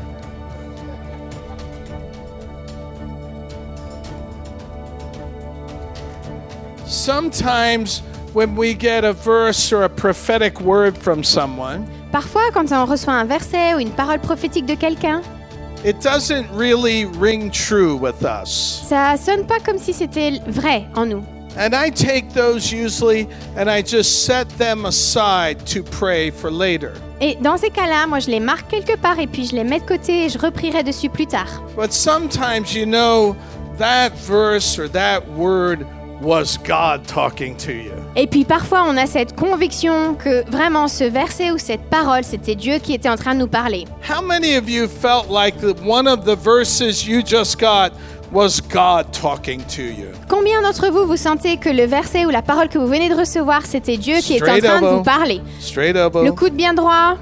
Sometimes 6.87 8.01
when 8.35 8.57
we 8.57 8.75
get 8.75 9.05
a 9.05 9.13
verse 9.13 9.73
or 9.73 9.83
a 9.85 9.89
prophetic 9.89 10.61
word 10.61 10.97
from 10.97 11.23
someone, 11.25 11.87
Parfois, 12.13 12.53
quand 12.53 12.71
on 12.71 12.85
reçoit 12.85 13.13
un 13.15 13.25
verset 13.25 13.75
ou 13.75 13.81
une 13.81 13.91
parole 13.91 14.21
prophétique 14.21 14.67
de 14.67 14.77
quelqu'un, 14.77 15.21
it 15.85 16.01
doesn't 16.01 16.47
really 16.53 17.05
ring 17.05 17.51
true 17.51 17.97
with 17.97 18.25
us. 18.25 18.83
ça 18.89 19.17
sonne 19.17 19.47
pas 19.47 19.61
comme 19.61 19.79
si 19.79 19.93
c'était 19.93 20.41
vrai 20.47 20.87
en 20.97 21.07
nous. 21.07 21.25
And 21.57 21.73
I 21.73 21.89
take 21.91 22.33
those 22.35 22.73
usually 22.73 23.29
and 23.57 23.71
I 23.71 23.81
just 23.81 24.25
set 24.25 24.49
them 24.59 24.87
aside 24.87 25.65
to 25.67 25.85
pray 25.85 26.31
for 26.31 26.51
later. 26.51 26.95
Et 27.21 27.37
dans 27.41 27.57
ces 27.57 27.71
cas-là, 27.71 28.09
moi, 28.09 28.19
je 28.19 28.29
les 28.29 28.41
marque 28.41 28.69
quelque 28.69 28.97
part 28.97 29.21
et 29.21 29.29
puis 29.29 29.47
je 29.47 29.55
les 29.55 29.63
mets 29.63 29.79
de 29.79 29.85
côté 29.85 30.25
et 30.25 30.29
je 30.29 30.37
reprierai 30.37 30.83
dessus 30.83 31.09
plus 31.09 31.27
tard. 31.27 31.63
But 31.77 31.93
sometimes 31.93 32.75
you 32.75 32.87
know 32.87 33.37
that 33.79 34.11
verse 34.17 34.79
or 34.81 34.89
that 34.91 35.21
word 35.37 35.87
was 36.23 36.57
God 36.67 37.07
talking 37.07 37.57
to 37.57 37.73
you? 37.73 37.93
Et 38.17 38.27
puis 38.27 38.45
parfois, 38.45 38.85
on 38.89 38.97
a 38.97 39.07
cette 39.07 39.35
conviction 39.37 40.15
que 40.15 40.49
vraiment 40.51 40.89
ce 40.89 41.05
verset 41.05 41.51
ou 41.51 41.59
cette 41.59 41.89
parole, 41.91 42.25
c'était 42.25 42.55
Dieu 42.55 42.79
qui 42.79 42.95
était 42.95 43.09
en 43.09 43.17
train 43.17 43.35
de 43.35 43.41
nous 43.41 43.49
parler. 43.49 43.85
How 44.09 44.23
many 44.23 44.57
of 44.57 44.69
you 44.69 44.87
felt 44.89 45.29
like 45.29 45.57
that 45.61 45.83
one 45.87 46.07
of 46.07 46.25
the 46.25 46.37
verses 46.37 47.07
you 47.07 47.21
just 47.25 47.59
got 47.59 47.91
was 48.33 48.61
God 48.61 49.07
talking 49.13 49.63
to 49.77 49.83
you? 49.83 50.09
Combien 50.29 50.63
d'entre 50.63 50.89
vous 50.91 51.07
vous 51.07 51.17
sentez 51.17 51.57
que 51.57 51.69
le 51.69 51.85
verset 51.87 52.25
ou 52.27 52.31
la 52.31 52.43
parole 52.43 52.69
que 52.69 52.79
vous 52.79 52.87
venez 52.87 53.09
de 53.09 53.15
recevoir, 53.15 53.63
c'était 53.67 53.97
Dieu 53.97 54.17
qui 54.19 54.37
était 54.37 54.51
en 54.51 54.59
train 54.59 54.81
de 54.81 54.87
vous 54.97 55.03
parler? 55.03 55.41
Straight 55.61 55.97
elbow. 55.97 56.23
Le 56.25 56.33
coude 56.33 56.55
bien 56.55 56.75
droit. 56.75 57.17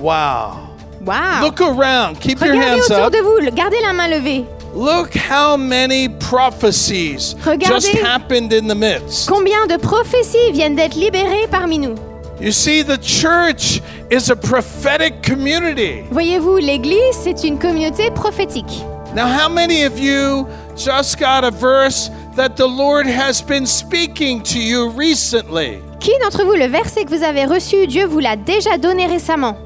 Wow. 0.00 0.66
Waouh 1.04 1.42
Look 1.42 1.60
around. 1.60 2.18
Keep 2.18 2.40
your 2.40 2.54
Regardez 2.54 2.80
hands 2.80 2.90
autour 2.90 3.06
up. 3.06 3.12
de 3.12 3.18
vous, 3.18 3.54
gardez 3.54 3.76
la 3.82 3.92
main 3.92 4.08
levée. 4.08 4.44
Look 4.76 5.14
how 5.14 5.56
many 5.56 6.08
prophecies 6.08 7.34
Regardez. 7.44 7.66
just 7.66 7.88
happened 7.96 8.52
in 8.52 8.68
the 8.68 8.74
midst. 8.74 9.26
Combien 9.26 9.66
de 9.66 9.78
prophéties 9.78 10.52
viennent 10.52 10.76
d'être 10.76 10.96
libérées 10.96 11.48
parmi 11.50 11.78
nous 11.78 11.94
You 12.38 12.52
see, 12.52 12.82
the 12.82 12.98
church 12.98 13.80
is 14.10 14.30
a 14.30 14.36
prophetic 14.36 15.22
community. 15.22 16.02
Voyez-vous, 16.10 16.58
l'Église, 16.58 17.16
c'est 17.22 17.44
une 17.44 17.58
communauté 17.58 18.10
prophétique. 18.10 18.84
Now, 19.14 19.26
how 19.26 19.48
many 19.48 19.84
of 19.84 19.98
you 19.98 20.46
just 20.76 21.18
got 21.18 21.42
a 21.44 21.50
verse 21.50 22.10
that 22.36 22.56
the 22.56 22.66
Lord 22.66 23.06
has 23.06 23.40
been 23.40 23.64
speaking 23.64 24.42
to 24.42 24.58
you 24.58 24.90
recently? 24.90 25.78
Qui 26.00 26.10
d'entre 26.22 26.44
vous, 26.44 26.52
le 26.52 26.66
verset 26.66 27.06
que 27.06 27.16
vous 27.16 27.24
avez 27.24 27.46
reçu, 27.46 27.86
Dieu 27.86 28.04
vous 28.04 28.18
l'a 28.18 28.36
déjà 28.36 28.76
donné 28.76 29.06
récemment? 29.06 29.56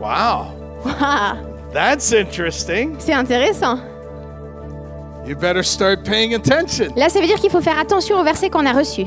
Wow, 0.00 0.48
Waouh, 0.84 1.51
that's 1.72 2.12
interesting. 2.12 2.96
C'est 2.98 3.12
intéressant. 3.14 3.78
You 5.26 5.36
better 5.36 5.62
start 5.62 6.04
paying 6.04 6.34
attention. 6.34 6.92
Là, 6.96 7.08
ça 7.08 7.20
veut 7.20 7.26
dire 7.26 7.36
qu'il 7.36 7.50
faut 7.50 7.60
faire 7.60 7.78
attention 7.78 8.18
au 8.18 8.24
verset 8.24 8.50
qu'on 8.50 8.66
a 8.66 8.72
reçu. 8.72 9.06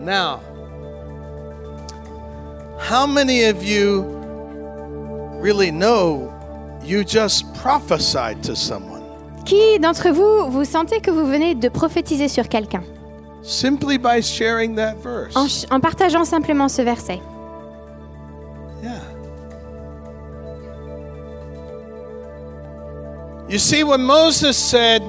Now, 0.00 0.40
how 2.78 3.06
many 3.06 3.44
of 3.44 3.62
you 3.62 4.04
really 5.42 5.70
know 5.70 6.32
you 6.82 7.04
just 7.04 7.44
prophesied 7.54 8.42
to 8.44 8.54
someone? 8.54 9.02
Qui 9.44 9.78
d'entre 9.80 10.08
vous, 10.10 10.50
vous 10.50 10.64
sentez 10.64 11.00
que 11.00 11.10
vous 11.10 11.26
venez 11.26 11.54
de 11.54 11.68
prophétiser 11.68 12.28
sur 12.28 12.48
quelqu'un? 12.48 12.82
Simply 13.42 13.98
by 13.98 14.22
sharing 14.22 14.74
that 14.76 14.94
verse. 15.02 15.34
en, 15.36 15.46
en 15.76 15.80
partageant 15.80 16.24
simplement 16.24 16.68
ce 16.68 16.80
verset 16.82 17.20
You 23.48 23.58
see, 23.58 23.82
when 23.82 24.02
Moses 24.02 24.56
said, 24.56 25.02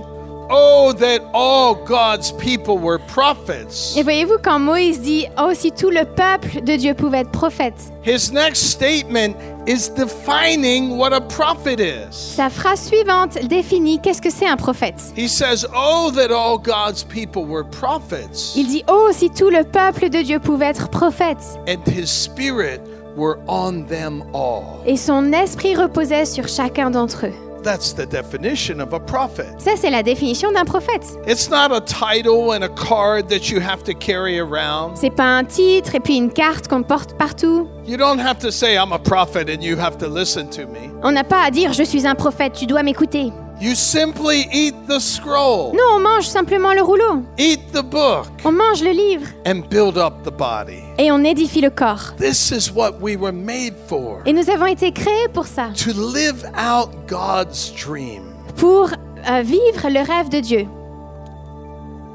Oh, 0.51 0.93
that 0.93 1.21
all 1.31 1.75
God's 1.75 2.31
people 2.31 2.79
were 2.79 2.97
prophets, 2.97 3.95
Et 3.95 4.01
voyez-vous, 4.01 4.39
quand 4.43 4.57
Moïse 4.57 4.99
dit 5.01 5.27
Oh, 5.37 5.51
si 5.53 5.71
tout 5.71 5.91
le 5.91 6.05
peuple 6.05 6.61
de 6.63 6.75
Dieu 6.75 6.95
pouvait 6.95 7.19
être 7.19 7.29
prophète, 7.29 7.75
his 8.03 8.31
next 8.31 8.63
statement 8.71 9.35
is 9.67 9.89
defining 9.89 10.97
what 10.97 11.13
a 11.13 11.21
prophet 11.21 11.79
is. 11.79 12.15
sa 12.15 12.49
phrase 12.49 12.81
suivante 12.87 13.37
définit 13.47 13.99
qu'est-ce 14.01 14.21
que 14.23 14.31
c'est 14.31 14.47
un 14.47 14.57
prophète. 14.57 15.13
He 15.15 15.27
says, 15.27 15.67
Oh, 15.75 16.09
that 16.15 16.31
all 16.31 16.57
God's 16.57 17.03
people 17.03 17.43
were 17.45 17.63
prophets, 17.63 18.53
Il 18.55 18.65
dit 18.67 18.83
Oh, 18.87 19.09
si 19.13 19.29
tout 19.29 19.51
le 19.51 19.63
peuple 19.63 20.09
de 20.09 20.23
Dieu 20.23 20.39
pouvait 20.39 20.67
être 20.69 20.89
prophète. 20.89 21.37
and 21.67 21.85
his 21.87 22.07
spirit 22.09 22.79
were 23.15 23.37
on 23.47 23.85
them 23.85 24.23
all. 24.33 24.81
Et 24.87 24.97
son 24.97 25.31
esprit 25.31 25.75
reposait 25.75 26.25
sur 26.25 26.47
chacun 26.47 26.89
d'entre 26.89 27.27
eux. 27.27 27.33
That's 27.64 27.93
the 27.93 28.05
definition 28.05 28.80
of 28.80 28.93
a 28.93 28.99
prophet. 28.99 29.47
Ça, 29.57 29.72
c'est 29.76 29.89
la 29.89 30.03
définition 30.03 30.51
d'un 30.51 30.66
prophète. 30.66 31.05
It's 31.28 31.49
not 31.49 31.72
a 31.72 31.82
title 31.82 32.51
and 32.53 32.64
a 32.64 32.70
card 32.70 33.28
that 33.30 33.49
you 33.49 33.60
have 33.60 33.84
to 33.84 33.93
carry 33.93 34.39
around. 34.39 34.95
C'est 34.95 35.14
pas 35.14 35.38
un 35.38 35.43
titre 35.43 35.95
et 35.95 35.99
puis 35.99 36.16
une 36.18 36.32
carte 36.32 36.68
qu'on 36.68 36.84
porte 36.84 37.18
partout. 37.18 37.68
You 37.86 37.97
don't 37.97 38.20
have 38.20 38.39
to 38.39 38.51
say, 38.51 38.76
I'm 38.76 38.93
a 38.93 38.99
prophet 38.99 39.49
and 39.49 39.62
you 39.62 39.78
have 39.78 39.97
to 39.97 40.07
listen 40.07 40.49
to 40.51 40.62
me. 40.62 40.89
On 41.03 41.12
n'a 41.12 41.24
pas 41.24 41.43
à 41.43 41.51
dire 41.51 41.74
Je 41.74 41.84
suis 41.84 42.07
un 42.07 42.16
prophète, 42.16 42.53
tu 42.53 42.66
dois 42.66 42.84
m'écouter. 42.84 43.32
You 43.62 43.76
simply 43.76 44.47
eat 44.53 44.74
the 44.88 44.99
scroll, 44.99 45.74
Non, 45.74 45.95
on 45.97 45.99
mange 45.99 46.26
simplement 46.26 46.74
le 46.74 46.82
rouleau. 46.82 47.24
eat 47.38 47.60
the 47.74 47.84
book, 47.84 48.28
On 48.45 48.53
mange 48.53 48.82
le 48.82 48.91
livre 48.91 49.28
and 49.45 49.64
build 49.70 49.97
up 49.97 50.24
the 50.24 50.32
body. 50.32 50.82
et 50.97 51.12
on 51.12 51.24
édifie 51.26 51.60
le 51.60 51.70
corps. 51.70 52.14
This 52.18 52.51
is 52.51 52.72
what 52.72 53.01
we 53.01 53.18
were 53.18 53.34
made 53.34 53.74
for 53.88 54.22
Et 54.26 54.32
nous 54.32 54.49
avons 54.49 54.66
été 54.68 54.93
créés 54.93 55.28
pour 55.34 55.45
ça, 55.45 55.72
to 55.76 55.91
live 55.91 56.45
out 56.57 56.89
God's 57.07 57.74
dream. 57.76 58.24
pour 58.55 58.91
euh, 59.30 59.41
vivre 59.41 59.89
le 59.89 60.05
rêve 60.07 60.30
de 60.30 60.39
Dieu. 60.39 60.66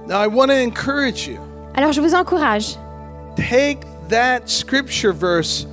Now, 0.08 0.22
I 0.22 0.26
want 0.26 0.46
to 0.48 0.54
encourage 0.54 1.26
you 1.26 1.38
Alors 1.76 1.92
je 1.92 2.00
vous 2.00 2.14
encourage, 2.14 2.76
take 3.36 3.80
that 4.08 4.42
scripture 4.46 5.12
verse 5.12 5.66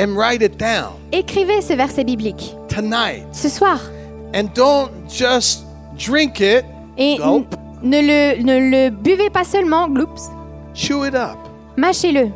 and 0.00 0.16
write 0.16 0.40
it 0.42 0.56
down 0.58 0.94
écrivez 1.12 1.60
ce 1.60 1.74
verset 1.74 2.04
biblique 2.04 2.54
tonight. 2.68 3.24
ce 3.32 3.48
soir 3.50 3.78
And 4.34 4.48
don't 4.54 4.90
just 5.08 5.64
drink 5.96 6.40
it, 6.40 6.64
et 6.98 7.16
Gulp. 7.16 7.54
ne 7.82 8.00
le, 8.00 8.42
ne 8.42 8.58
le 8.70 8.90
buvez 8.90 9.30
pas 9.30 9.44
seulement, 9.44 9.88
gloops, 9.88 10.28
chew 10.74 11.04
it 11.06 11.14
up, 11.14 11.38
mâchez-le, 11.76 12.28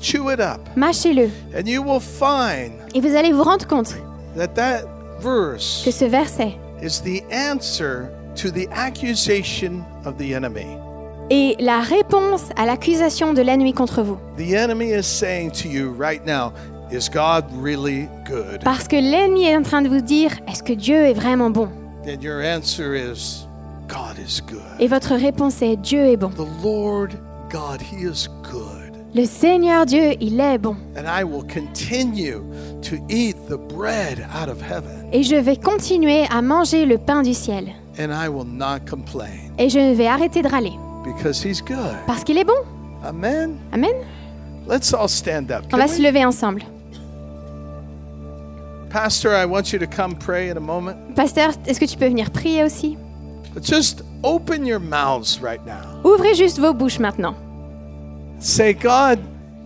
chew 0.00 0.30
it 0.30 0.40
up. 0.40 0.60
mâchez-le. 0.76 1.30
And 1.56 1.66
you 1.66 1.82
will 1.82 2.00
find 2.00 2.72
Et 2.94 3.00
vous 3.00 3.14
allez 3.16 3.32
vous 3.32 3.42
rendre 3.42 3.66
compte 3.66 3.94
that 4.36 4.48
that 4.54 4.82
verse 5.20 5.82
que 5.84 5.90
ce 5.90 6.04
verset 6.04 6.56
is 6.82 7.00
the 7.02 7.22
answer 7.32 8.10
to 8.36 8.50
the 8.50 8.68
accusation 8.72 9.82
of 10.04 10.16
the 10.18 10.34
enemy. 10.34 10.66
est 11.30 11.60
la 11.60 11.80
réponse 11.80 12.50
à 12.56 12.66
l'accusation 12.66 13.32
de 13.32 13.40
l'ennemi 13.42 13.72
contre 13.72 14.02
vous. 14.02 14.18
The 14.36 14.52
enemy 14.54 14.90
is 14.92 15.04
saying 15.04 15.52
to 15.62 15.68
you 15.68 15.94
right 15.96 16.24
now, 16.26 16.52
Is 16.92 17.08
God 17.08 17.44
really 17.62 18.08
good? 18.26 18.64
Parce 18.64 18.88
que 18.88 18.96
l'ennemi 18.96 19.44
est 19.44 19.56
en 19.56 19.62
train 19.62 19.80
de 19.80 19.88
vous 19.88 20.00
dire, 20.00 20.32
est-ce 20.48 20.62
que 20.62 20.72
Dieu 20.72 20.96
est 21.06 21.12
vraiment 21.14 21.48
bon? 21.50 21.68
And 22.04 22.20
your 22.20 22.40
answer 22.42 22.96
is, 22.96 23.46
God 23.88 24.18
is 24.18 24.40
good. 24.40 24.60
Et 24.80 24.88
votre 24.88 25.14
réponse 25.14 25.62
est, 25.62 25.76
Dieu 25.76 26.06
est 26.06 26.16
bon. 26.16 26.30
The 26.30 26.64
Lord 26.64 27.10
God, 27.48 27.80
He 27.80 28.02
is 28.02 28.26
good. 28.42 28.96
Le 29.14 29.24
Seigneur 29.24 29.86
Dieu, 29.86 30.14
il 30.20 30.40
est 30.40 30.58
bon. 30.58 30.76
Et 35.12 35.22
je 35.22 35.36
vais 35.36 35.56
continuer 35.56 36.24
à 36.30 36.42
manger 36.42 36.86
le 36.86 36.98
pain 36.98 37.22
du 37.22 37.34
ciel. 37.34 37.68
and 37.98 38.10
I 38.12 38.28
will 38.28 38.46
not 38.46 38.80
complain 38.88 39.52
Et 39.58 39.68
je 39.68 39.94
vais 39.94 40.06
arrêter 40.06 40.42
de 40.42 40.48
râler. 40.48 40.72
because 41.04 41.44
He's 41.44 41.62
good. 41.62 41.96
Parce 42.08 42.24
qu'il 42.24 42.38
est 42.38 42.44
bon. 42.44 42.52
Amen. 43.04 43.56
Amen. 43.72 43.94
Let's 44.68 44.92
all 44.92 45.08
stand 45.08 45.50
up. 45.50 45.64
On 45.72 45.76
va 45.76 45.86
se 45.88 46.02
lever 46.02 46.24
ensemble. 46.24 46.62
Pastor, 48.90 49.32
I 49.32 49.44
want 49.44 49.72
you 49.72 49.78
to 49.78 49.86
come 49.86 50.16
pray 50.16 50.48
in 50.48 50.56
a 50.56 50.60
moment. 50.60 51.14
Pasteur, 51.14 51.52
est-ce 51.64 51.78
que 51.78 51.86
tu 51.86 51.96
peux 51.96 52.08
venir 52.08 52.28
prier 52.30 52.64
aussi? 52.64 52.98
But 53.54 53.62
just 53.62 54.02
open 54.24 54.66
your 54.66 54.80
mouths 54.80 55.40
right 55.40 55.64
now. 55.64 56.00
Ouvrez 56.02 56.34
juste 56.34 56.58
vos 56.58 56.72
bouches 56.72 56.98
maintenant. 56.98 57.36
Say, 58.40 58.72
God, 58.72 59.20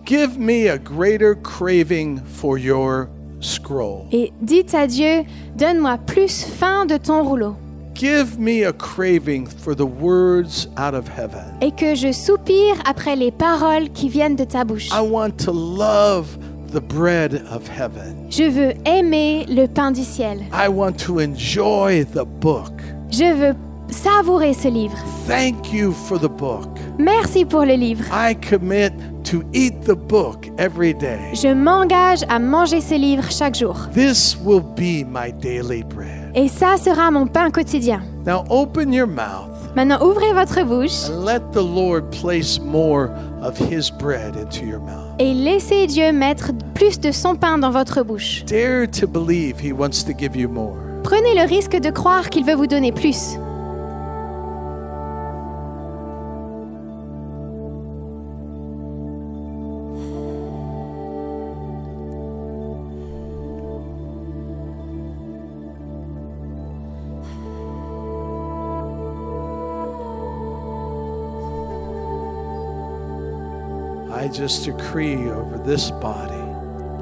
give 0.04 0.38
me 0.38 0.68
a 0.68 0.76
greater 0.76 1.34
craving 1.34 2.20
for 2.20 2.58
your 2.58 3.08
scroll. 3.40 4.06
Et 4.12 4.30
dites 4.42 4.74
à 4.74 4.86
Dieu, 4.86 5.24
donne-moi 5.56 5.96
plus 6.06 6.44
faim 6.44 6.84
de 6.84 6.98
ton 6.98 7.24
rouleau. 7.24 7.56
Give 7.94 8.38
me 8.38 8.64
a 8.64 8.72
craving 8.72 9.46
for 9.46 9.74
the 9.74 9.86
words 9.86 10.66
out 10.76 10.94
of 10.94 11.08
heaven. 11.08 11.44
Et 11.62 11.70
que 11.70 11.94
je 11.94 12.12
soupire 12.12 12.76
après 12.84 13.16
les 13.16 13.30
paroles 13.30 13.88
qui 13.90 14.10
viennent 14.10 14.36
de 14.36 14.44
ta 14.44 14.64
bouche. 14.64 14.90
I 14.92 15.00
want 15.00 15.38
to 15.44 15.52
love 15.52 16.36
the 16.74 16.80
bread 16.80 17.46
of 17.50 17.68
heaven. 17.68 18.26
Je 18.30 18.50
veux 18.50 18.74
aimer 18.84 19.46
le 19.48 19.66
pain 19.66 19.92
du 19.92 20.02
ciel. 20.02 20.40
I 20.52 20.68
want 20.68 20.98
to 21.06 21.20
enjoy 21.20 22.04
the 22.04 22.24
book. 22.24 22.72
Je 23.10 23.32
veux 23.32 23.54
savourer 23.88 24.52
ce 24.54 24.68
livre. 24.68 24.96
Thank 25.26 25.72
you 25.72 25.92
for 25.92 26.18
the 26.18 26.28
book. 26.28 26.68
Merci 26.98 27.44
pour 27.44 27.64
le 27.64 27.74
livre. 27.74 28.04
I 28.12 28.34
commit 28.34 28.92
to 29.24 29.42
eat 29.52 29.82
the 29.82 29.94
book 29.94 30.50
every 30.58 30.94
day. 30.94 31.32
Je 31.34 31.54
m'engage 31.54 32.24
à 32.28 32.38
manger 32.38 32.80
ce 32.80 32.94
livre 32.94 33.30
chaque 33.30 33.54
jour. 33.54 33.76
This 33.94 34.36
will 34.44 34.60
be 34.60 35.04
my 35.06 35.32
daily 35.32 35.84
bread. 35.84 36.32
Et 36.34 36.48
ça 36.48 36.76
sera 36.76 37.10
mon 37.12 37.26
pain 37.26 37.50
quotidien. 37.50 38.02
Now 38.26 38.44
open 38.50 38.92
your 38.92 39.06
mouth 39.06 39.53
Maintenant, 39.76 39.98
ouvrez 40.02 40.32
votre 40.32 40.62
bouche 40.64 41.10
and 41.10 41.24
let 41.24 41.40
the 41.52 41.56
Lord 41.56 42.04
place 42.10 42.60
more 42.60 43.10
of 43.42 43.58
his 43.58 43.90
bread 43.90 44.36
into 44.36 44.64
your 44.64 44.78
mouth. 44.80 45.14
et 45.18 45.34
laissez 45.34 45.86
Dieu 45.86 46.12
mettre 46.12 46.52
plus 46.74 47.00
de 47.00 47.10
son 47.10 47.34
pain 47.34 47.58
dans 47.58 47.70
votre 47.70 48.02
bouche. 48.02 48.44
Dare 48.46 48.86
to 48.88 49.06
believe 49.06 49.56
he 49.60 49.72
wants 49.72 50.04
to 50.04 50.12
give 50.16 50.36
you 50.36 50.48
more. 50.48 50.76
Prenez 51.02 51.34
le 51.34 51.46
risque 51.48 51.76
de 51.78 51.90
croire 51.90 52.30
qu'il 52.30 52.44
veut 52.44 52.54
vous 52.54 52.66
donner 52.66 52.92
plus. 52.92 53.36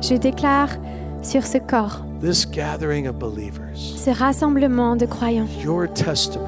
Je 0.02 0.16
déclare 0.16 0.68
sur 1.22 1.46
ce 1.46 1.56
corps, 1.58 2.04
this 2.20 2.44
gathering 2.46 3.08
of 3.08 3.16
believers, 3.16 3.74
ce 3.74 4.10
rassemblement 4.10 4.96
de 4.96 5.06
croyants, 5.06 5.46
your 5.64 5.86
testimony 5.94 6.46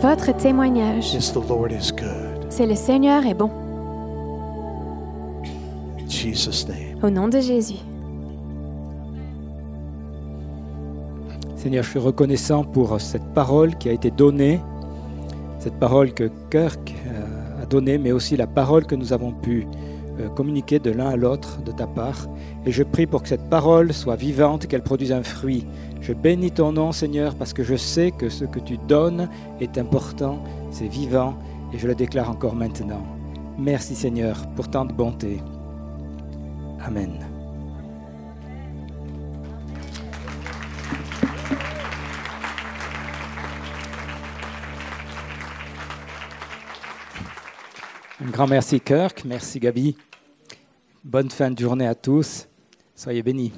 votre 0.00 0.36
témoignage, 0.36 1.12
is 1.14 1.32
the 1.32 1.40
Lord 1.48 1.72
is 1.72 1.90
good. 1.90 2.46
c'est 2.50 2.66
le 2.66 2.76
Seigneur 2.76 3.26
est 3.26 3.34
bon. 3.34 3.50
In 5.98 6.08
Jesus' 6.08 6.68
name. 6.68 7.02
Au 7.02 7.10
nom 7.10 7.26
de 7.26 7.40
Jésus. 7.40 7.80
Seigneur, 11.56 11.82
je 11.82 11.90
suis 11.90 11.98
reconnaissant 11.98 12.62
pour 12.62 13.00
cette 13.00 13.26
parole 13.34 13.74
qui 13.76 13.88
a 13.88 13.92
été 13.92 14.12
donnée, 14.12 14.60
cette 15.58 15.80
parole 15.80 16.12
que 16.12 16.30
Kirk 16.50 16.94
euh, 17.06 17.62
a 17.62 17.66
donnée, 17.66 17.98
mais 17.98 18.12
aussi 18.12 18.36
la 18.36 18.46
parole 18.46 18.86
que 18.86 18.94
nous 18.94 19.12
avons 19.12 19.32
pu 19.32 19.66
euh, 20.20 20.28
communiquer 20.28 20.78
de 20.78 20.90
l'un 20.90 21.08
à 21.08 21.16
l'autre 21.16 21.60
de 21.62 21.72
ta 21.72 21.86
part. 21.86 22.28
Et 22.66 22.72
je 22.72 22.82
prie 22.82 23.06
pour 23.06 23.22
que 23.22 23.28
cette 23.28 23.48
parole 23.48 23.92
soit 23.92 24.16
vivante, 24.16 24.66
qu'elle 24.66 24.82
produise 24.82 25.12
un 25.12 25.22
fruit. 25.22 25.66
Je 26.00 26.12
bénis 26.12 26.50
ton 26.50 26.72
nom, 26.72 26.92
Seigneur, 26.92 27.34
parce 27.34 27.52
que 27.52 27.62
je 27.62 27.76
sais 27.76 28.10
que 28.10 28.28
ce 28.28 28.44
que 28.44 28.58
tu 28.58 28.76
donnes 28.76 29.28
est 29.60 29.78
important, 29.78 30.42
c'est 30.70 30.88
vivant, 30.88 31.34
et 31.72 31.78
je 31.78 31.86
le 31.86 31.94
déclare 31.94 32.30
encore 32.30 32.54
maintenant. 32.54 33.02
Merci, 33.58 33.94
Seigneur, 33.94 34.46
pour 34.56 34.68
tant 34.68 34.84
de 34.84 34.92
bonté. 34.92 35.40
Amen. 36.84 37.31
Un 48.24 48.30
grand 48.30 48.46
merci 48.46 48.80
Kirk, 48.80 49.24
merci 49.24 49.58
Gabi. 49.58 49.96
Bonne 51.02 51.28
fin 51.28 51.50
de 51.50 51.58
journée 51.58 51.88
à 51.88 51.94
tous. 51.96 52.46
Soyez 52.94 53.20
bénis. 53.20 53.52